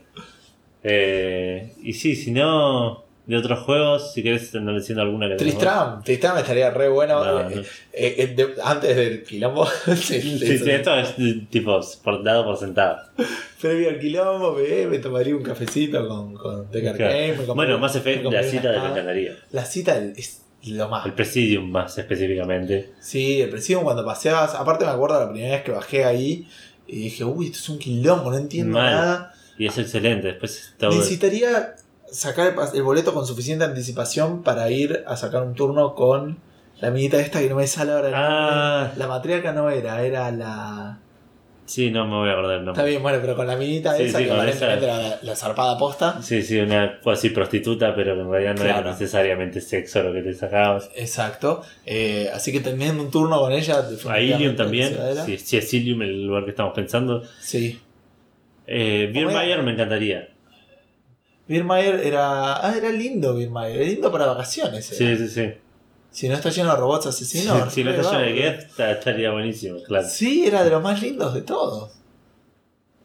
[0.84, 5.36] Eh, y sí, si no, de otros juegos, si querés andar diciendo alguna que.
[5.36, 7.24] Tristram, Tristram estaría re bueno.
[7.24, 7.62] No, Eh, no.
[7.62, 9.66] eh, eh, de- antes del quilombo.
[9.96, 11.16] sí, Sí, sí, esto es
[11.50, 12.98] tipo por, dado por sentado.
[13.62, 16.98] Previo al quilombo, me, me tomaría un cafecito con, con Claro.
[16.98, 17.34] Game.
[17.54, 18.92] Bueno, Mass me Effect, la cita de espada.
[18.92, 19.38] encantaría.
[19.52, 21.06] La cita es lo más.
[21.06, 22.92] El Presidium más específicamente.
[23.00, 24.56] Sí, el Presidium cuando paseabas.
[24.56, 26.48] Aparte, me acuerdo la primera vez que bajé ahí
[26.88, 28.92] y dije, uy, esto es un quilombo, no entiendo Mal.
[28.92, 29.34] nada.
[29.58, 30.28] Y es excelente.
[30.28, 30.90] Después todo.
[30.92, 31.76] Necesitaría
[32.12, 36.38] sacar el, boleto con suficiente anticipación para ir a sacar un turno con
[36.80, 38.12] la amiguita esta que no me sale ahora.
[38.14, 38.92] Ah.
[38.98, 41.00] La matriarca no era, era la.
[41.66, 42.86] Sí, no me voy a acordar el Está nombre.
[42.90, 45.00] bien, bueno, pero con la amiguita Sí, esa sí, que aparentemente esa.
[45.02, 46.22] era la, zarpada posta.
[46.22, 48.80] Sí, sí, una cuasi prostituta, pero que en realidad no Claro.
[48.82, 50.90] era necesariamente sexo lo que te sacabas.
[50.96, 51.62] Exacto.
[51.86, 53.86] Eh, así que teniendo un turno con ella.
[54.10, 54.98] A Ilium también.
[55.26, 57.24] Si, si es Ilium el lugar que estamos pensando.
[57.40, 57.80] Sí.
[58.68, 60.31] Eh, me encantaría.
[61.48, 62.66] Birmayer era.
[62.66, 63.78] Ah, era lindo Birmayer.
[63.82, 64.90] Era lindo para vacaciones.
[64.92, 64.98] era.
[65.18, 65.54] Sí, sí, sí.
[66.12, 67.74] Si no está lleno de robots asesinos.
[67.74, 70.08] si no está lleno de está- estaría buenísimo, claro.
[70.10, 71.92] Sí, era de los más lindos de todos.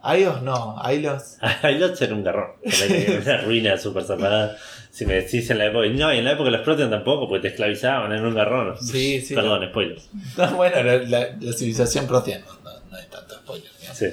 [0.03, 1.37] Aios no, Ailos.
[1.63, 2.53] Ailots era un garrón.
[2.63, 4.57] Era una ruina súper zapada.
[4.91, 5.87] Si me decís en la época.
[5.89, 8.77] No, y en la época los Protean tampoco, porque te esclavizaban en un garrón.
[8.81, 9.35] Sí, sí.
[9.35, 10.09] Perdón, spoilers.
[10.39, 13.69] No, bueno, la, la- la civilización protean, no, no, no hay tanto spoiler.
[13.95, 14.07] Sí.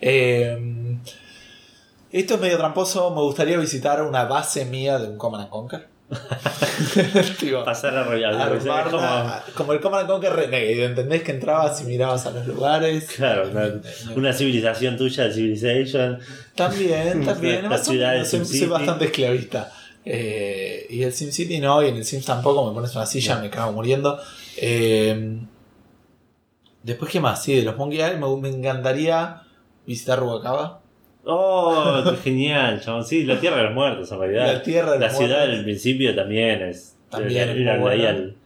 [0.00, 0.96] Eh,
[2.12, 3.10] esto es medio tramposo.
[3.10, 5.88] Me gustaría visitar una base mía de un Command and Conquer.
[7.66, 9.54] Pasar a armarla, como.
[9.54, 10.84] como el Command and Conquer Renegade.
[10.84, 13.10] ¿Entendés que entrabas y mirabas a los lugares?
[13.14, 13.80] Claro, una,
[14.16, 16.18] una civilización tuya de Civilization.
[16.54, 17.68] También, también.
[17.68, 19.70] La ciudad de soy, soy bastante esclavista.
[20.04, 22.66] Eh, y el SimCity no, y en el Sims tampoco.
[22.66, 24.18] Me pones una silla, me cago muriendo.
[24.56, 25.38] Eh,
[26.82, 27.42] después, ¿qué más?
[27.42, 29.42] Sí, de los Monkey Island me, me encantaría
[29.86, 30.80] visitar Rubalcaba.
[31.24, 33.04] Oh, qué genial, chabón.
[33.04, 34.46] Sí, la tierra de los muertos, en realidad.
[34.54, 35.56] La tierra de La los ciudad muertos.
[35.56, 36.96] del principio también es.
[37.10, 38.08] También es ir muy ahí buena.
[38.08, 38.36] al,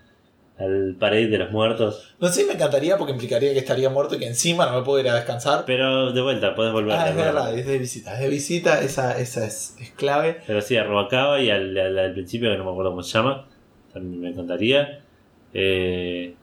[0.58, 2.14] al parade de los muertos.
[2.20, 4.98] No sé, me encantaría porque implicaría que estaría muerto y que encima no me puedo
[5.00, 5.64] ir a descansar.
[5.66, 6.96] Pero de vuelta, puedes volver.
[6.96, 8.14] Ah, es verdad, es de visita.
[8.14, 10.38] Es de visita, esa, esa es, es clave.
[10.46, 13.12] Pero sí, a Robacaba y al, al, al principio, que no me acuerdo cómo se
[13.16, 13.46] llama.
[13.92, 15.00] También me encantaría.
[15.54, 16.34] Eh,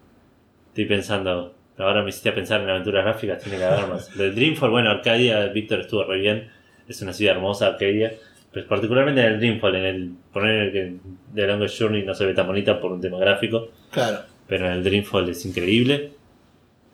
[0.69, 1.53] estoy pensando.
[1.79, 4.15] Ahora me hiciste pensar en aventuras gráficas, tiene que haber más.
[4.15, 6.49] Lo de Dreamfall, bueno, Arcadia, Víctor estuvo re bien.
[6.87, 8.13] Es una ciudad hermosa, Arcadia.
[8.51, 10.95] Pues particularmente en el Dreamfall, en el poner que
[11.35, 13.69] The Longest Journey no se ve tan bonita por un tema gráfico.
[13.91, 14.19] Claro.
[14.47, 16.11] Pero en el Dreamfall es increíble.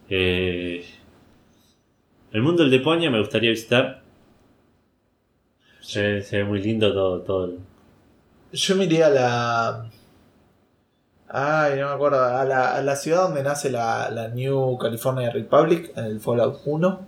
[0.09, 0.85] Eh,
[2.33, 4.01] el mundo del Deponia me gustaría visitar.
[5.81, 7.57] Se, se ve muy lindo todo, todo el-
[8.51, 9.85] Yo me iría a la.
[11.37, 12.23] Ay, no me acuerdo.
[12.23, 16.61] A la, a la ciudad donde nace la, la New California Republic, en el Fallout
[16.65, 17.07] 1.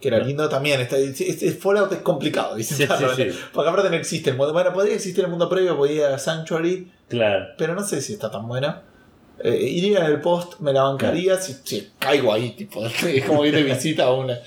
[0.00, 0.24] Que era No.
[0.26, 0.80] lindo también.
[0.80, 3.14] Está, este- este Fallout es complicado visitarlo.
[3.14, 3.38] Sí, sí, sí.
[3.54, 4.52] Porque aparte no existe el mundo.
[4.52, 7.46] Bueno, podría existir el mundo previo, podría ir a Sanctuary, Claro.
[7.56, 8.76] pero no sé si está tan bueno.
[9.42, 12.84] Eh, iría en el post, me la bancaría si, si caigo ahí, tipo.
[13.06, 14.38] Es como ir de visita a una.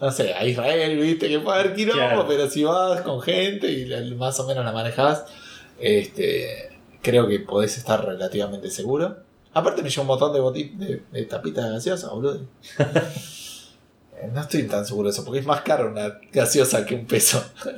[0.00, 2.26] No sé, a Israel, viste, que puede haber quilombo, Claro.
[2.26, 5.24] pero si vas con gente y más o menos la manejás,
[5.78, 6.70] este,
[7.04, 9.18] creo que podés estar relativamente seguro.
[9.52, 12.40] Aparte me llevo un montón de, boti- de, de tapitas gaseosas, boludo.
[14.32, 17.44] No estoy tan seguro de eso, porque es más caro una gaseosa que un peso.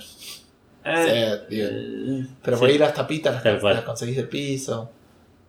[0.89, 4.89] Eh, Sí, digo, eh, pero sí, por ahí las tapitas las, las conseguís del piso.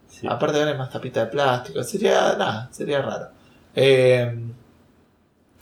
[0.10, 0.26] sí.
[0.28, 1.84] Aparte ahora hay más tapitas de plástico.
[1.84, 3.28] Sería, nada, sería raro.
[3.76, 4.36] Eh,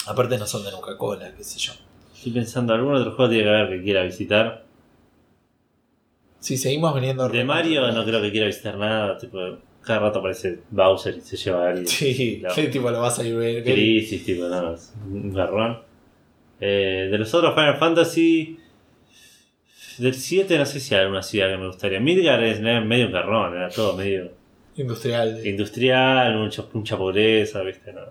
[0.07, 1.73] aparte no son de Coca-Cola, qué sé yo.
[2.15, 4.63] Estoy pensando, algún otro juego tiene que haber que quiera visitar.
[6.45, 7.27] Si seguimos viniendo...
[7.27, 9.17] De Mario no creo que quiera visitar nada.
[9.17, 9.39] Tipo,
[9.81, 11.87] cada rato aparece Bowser y se lleva a alguien.
[11.87, 13.63] Sí, sí, tipo lo vas a ir ver.
[13.63, 14.75] Crisis, tipo, no,
[15.07, 15.79] un garrón.
[16.61, 18.59] Eh, de los otros Final Fantasy.
[19.97, 21.99] Del 7 no sé si hay alguna ciudad que me gustaría.
[21.99, 24.31] Midgar es eh, medio un garrón, era todo medio
[24.75, 25.47] Industrial.
[25.47, 27.91] industrial, mucho, mucha pobreza, ¿viste?
[27.91, 28.01] No,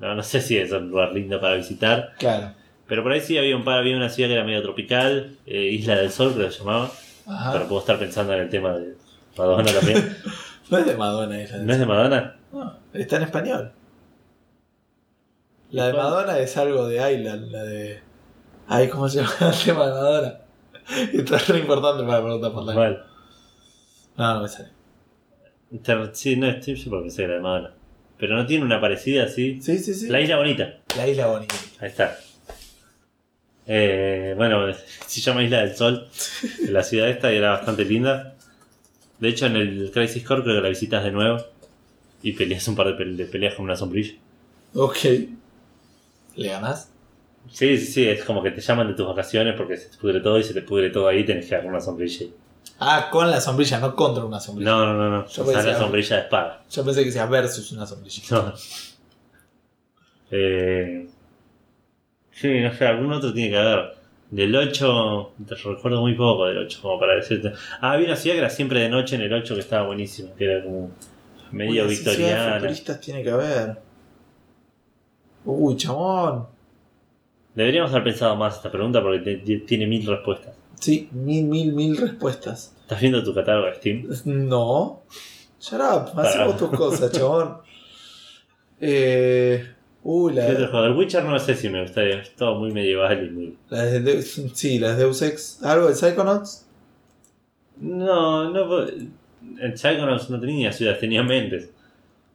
[0.00, 2.14] no, no sé si es un lugar lindo para visitar.
[2.18, 2.54] Claro.
[2.86, 5.64] Pero por ahí sí había un par, había una ciudad que era medio tropical, eh,
[5.72, 6.90] Isla del Sol creo que se llamaba.
[7.26, 7.52] Ajá.
[7.52, 8.96] Pero puedo estar pensando en el tema de
[9.36, 10.16] Madonna también.
[10.68, 11.58] No es de Madonna esa.
[11.58, 12.36] ¿No es de Madonna?
[12.52, 13.72] No, está en español.
[15.70, 15.92] La de.
[15.92, 18.00] Madonna es algo de Island, la de.
[18.66, 20.38] Ay, ¿cómo se llama el tema de Madonna?
[21.12, 22.74] Esto es re importante para preguntar por la.
[22.74, 23.04] Mal.
[24.16, 24.70] No, no me sale.
[26.14, 27.72] Sí, no, estoy sí, porque sé era de Madonna.
[28.18, 29.60] Pero no tiene una parecida así.
[29.60, 30.08] Sí, sí, sí.
[30.08, 30.78] La isla bonita.
[30.96, 31.54] La isla bonita.
[31.80, 32.16] Ahí está.
[33.66, 34.72] Eh, bueno,
[35.06, 36.08] se llama Isla del Sol.
[36.68, 38.34] La ciudad esta y era bastante linda.
[39.18, 41.38] De hecho, en el Crisis Core creo que la visitas de nuevo.
[42.22, 44.14] Y peleas un par de, pe- de peleas con una sombrilla.
[44.74, 44.96] Ok.
[46.36, 46.90] ¿Le ganás?
[47.52, 50.20] Sí, sí, sí, es como que te llaman de tus vacaciones porque se te pudre
[50.20, 52.26] todo y se te pudre todo ahí tenés que agarrar una sombrilla.
[52.80, 54.70] Ah, con la sombrilla, no contra una sombrilla.
[54.70, 55.26] No, no, no, no.
[55.28, 56.64] Yo O sea, la sombrilla de espada.
[56.70, 58.22] Yo pensé que sea versus una sombrilla.
[58.30, 58.52] No.
[60.30, 61.08] Eh,
[62.40, 63.96] sí, no sé, algún otro tiene que haber.
[64.30, 67.52] Del 8, te recuerdo muy poco del 8, como para decirte.
[67.80, 70.32] Ah, había una ciudad que era siempre de noche en el 8 que estaba buenísima,
[70.36, 70.90] que era como
[71.52, 72.54] medio Uy, victoriana.
[72.56, 73.76] futuristas tiene que haber.
[75.44, 76.46] Uy, chamón.
[77.54, 80.54] Deberíamos haber pensado más esta pregunta porque te- te- tiene mil respuestas.
[80.80, 82.74] Sí, mil, mil, mil respuestas.
[82.82, 84.06] ¿Estás viendo tu catálogo de Steam?
[84.48, 85.02] No.
[85.60, 87.58] Shut up, hacemos tus cosas, chabón.
[88.80, 89.72] Eh.
[90.08, 90.86] Uy, ¿Qué otro la?
[90.86, 93.58] El Witcher no sé si me gustaría, es todo muy medieval y muy...
[93.70, 95.62] la de Deus, sí, las Deus Ex.
[95.64, 96.64] ¿Algo de Psychonauts?
[97.76, 98.86] No, no.
[98.88, 101.70] En Psychonauts no tenía ciudades, tenía mentes.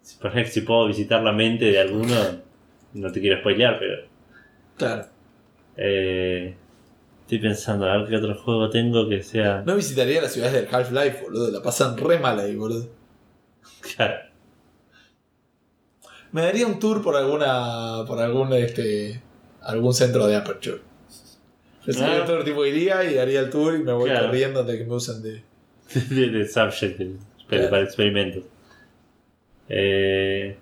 [0.02, 2.16] Si, por ejemplo, si puedo visitar la mente de alguno,
[2.94, 4.04] no te quiero spoilear, pero.
[4.78, 5.06] Claro.
[5.78, 6.58] eh,
[7.22, 9.64] estoy pensando, a ver qué otro juego tengo que sea.
[9.66, 11.52] No visitaría las ciudades del Half-Life, boludo.
[11.52, 12.88] La pasan re mal ahí, boludo.
[13.96, 14.31] Claro.
[16.32, 18.04] Me daría un tour por alguna.
[18.08, 19.22] por algún este.
[19.62, 20.82] algún centro de Aperture.
[22.00, 22.16] Ah.
[22.18, 24.28] el tour tipo iría y haría el tour y me voy Claro.
[24.28, 25.44] corriendo de que me usen de.
[26.10, 27.16] de, subject, de-
[27.48, 27.70] Claro.
[27.70, 28.44] para experimentos.
[29.68, 30.58] Eh,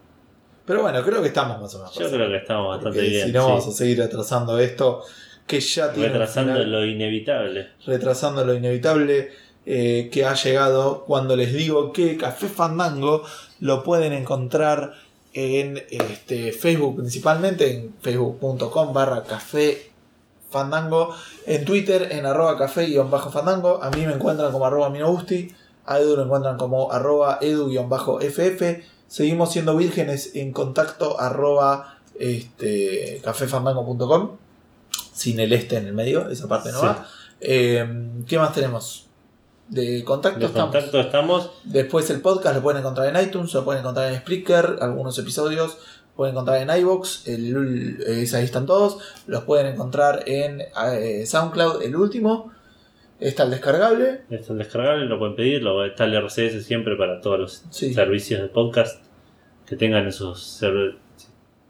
[0.65, 1.95] Pero bueno, creo que estamos más o menos.
[1.97, 3.27] yo creo que estamos bastante Porque bien.
[3.27, 3.47] si no, sí.
[3.49, 5.03] vamos a seguir atrasando esto.
[5.47, 6.09] Que ya tiene.
[6.09, 6.71] Retrasando final.
[6.71, 7.69] lo inevitable.
[7.85, 9.31] retrasando lo inevitable
[9.65, 13.23] eh, que ha llegado cuando les digo que Café Fandango
[13.59, 14.93] lo pueden encontrar
[15.33, 19.91] en este, Facebook principalmente, en facebook.com barra Café
[20.49, 21.13] Fandango,
[21.45, 25.53] en Twitter en arroba café-fandango, a mí me encuentran como arroba minogusti,
[25.85, 34.37] a Edu lo encuentran como arroba edu-ff, seguimos siendo vírgenes en contacto arroba este, cafefandango.com,
[35.13, 36.85] sin el este en el medio, esa parte no Sí.
[36.85, 37.07] va.
[37.41, 37.87] Eh,
[38.27, 39.08] ¿Qué más tenemos?
[39.69, 40.71] De contacto De estamos.
[40.75, 41.51] contacto estamos.
[41.63, 45.77] Después el podcast lo pueden encontrar en iTunes, lo pueden encontrar en Spreaker, algunos episodios,
[46.15, 51.83] pueden encontrar en iVoox, el, es- ahí están todos, los pueden encontrar en eh, SoundCloud,
[51.83, 52.51] el último,
[53.19, 55.61] está el descargable, Está el descargable, lo pueden pedir.
[55.61, 57.93] Lo, está el RCS siempre para todos los Sí.
[57.93, 59.03] servicios de podcast
[59.67, 60.97] que tengan en sus serv-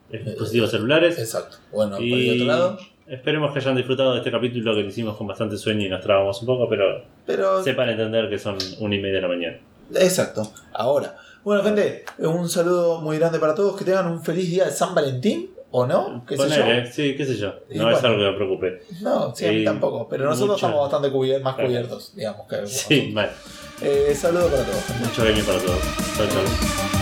[0.10, 1.19] dispositivos celulares.
[1.19, 1.58] exacto.
[1.72, 2.78] Bueno, por el Y otro lado,
[3.10, 6.02] esperemos que hayan disfrutado de este capítulo que lo hicimos con bastante sueño y nos
[6.02, 9.58] trabamos un poco, pero pero sepan entender que son una y media de la mañana.
[9.96, 11.18] exacto, ahora.
[11.44, 14.94] Bueno, gente, un saludo muy grande para todos, que tengan un feliz día de San
[14.94, 16.24] Valentín, ¿o no?
[16.28, 16.92] ¿Qué sé yo?
[16.92, 17.54] Sí, qué sé yo.
[17.76, 18.84] No es algo que me preocupe.
[19.02, 22.68] No, sí, a mí tampoco, pero nosotros estamos bastante cubier- más cubiertos, digamos que.
[22.68, 23.32] Sí, mal.
[23.82, 24.84] Eh, saludo para todos.
[25.00, 25.80] Mucho cariño para todos.
[26.18, 26.99] Chau, chau.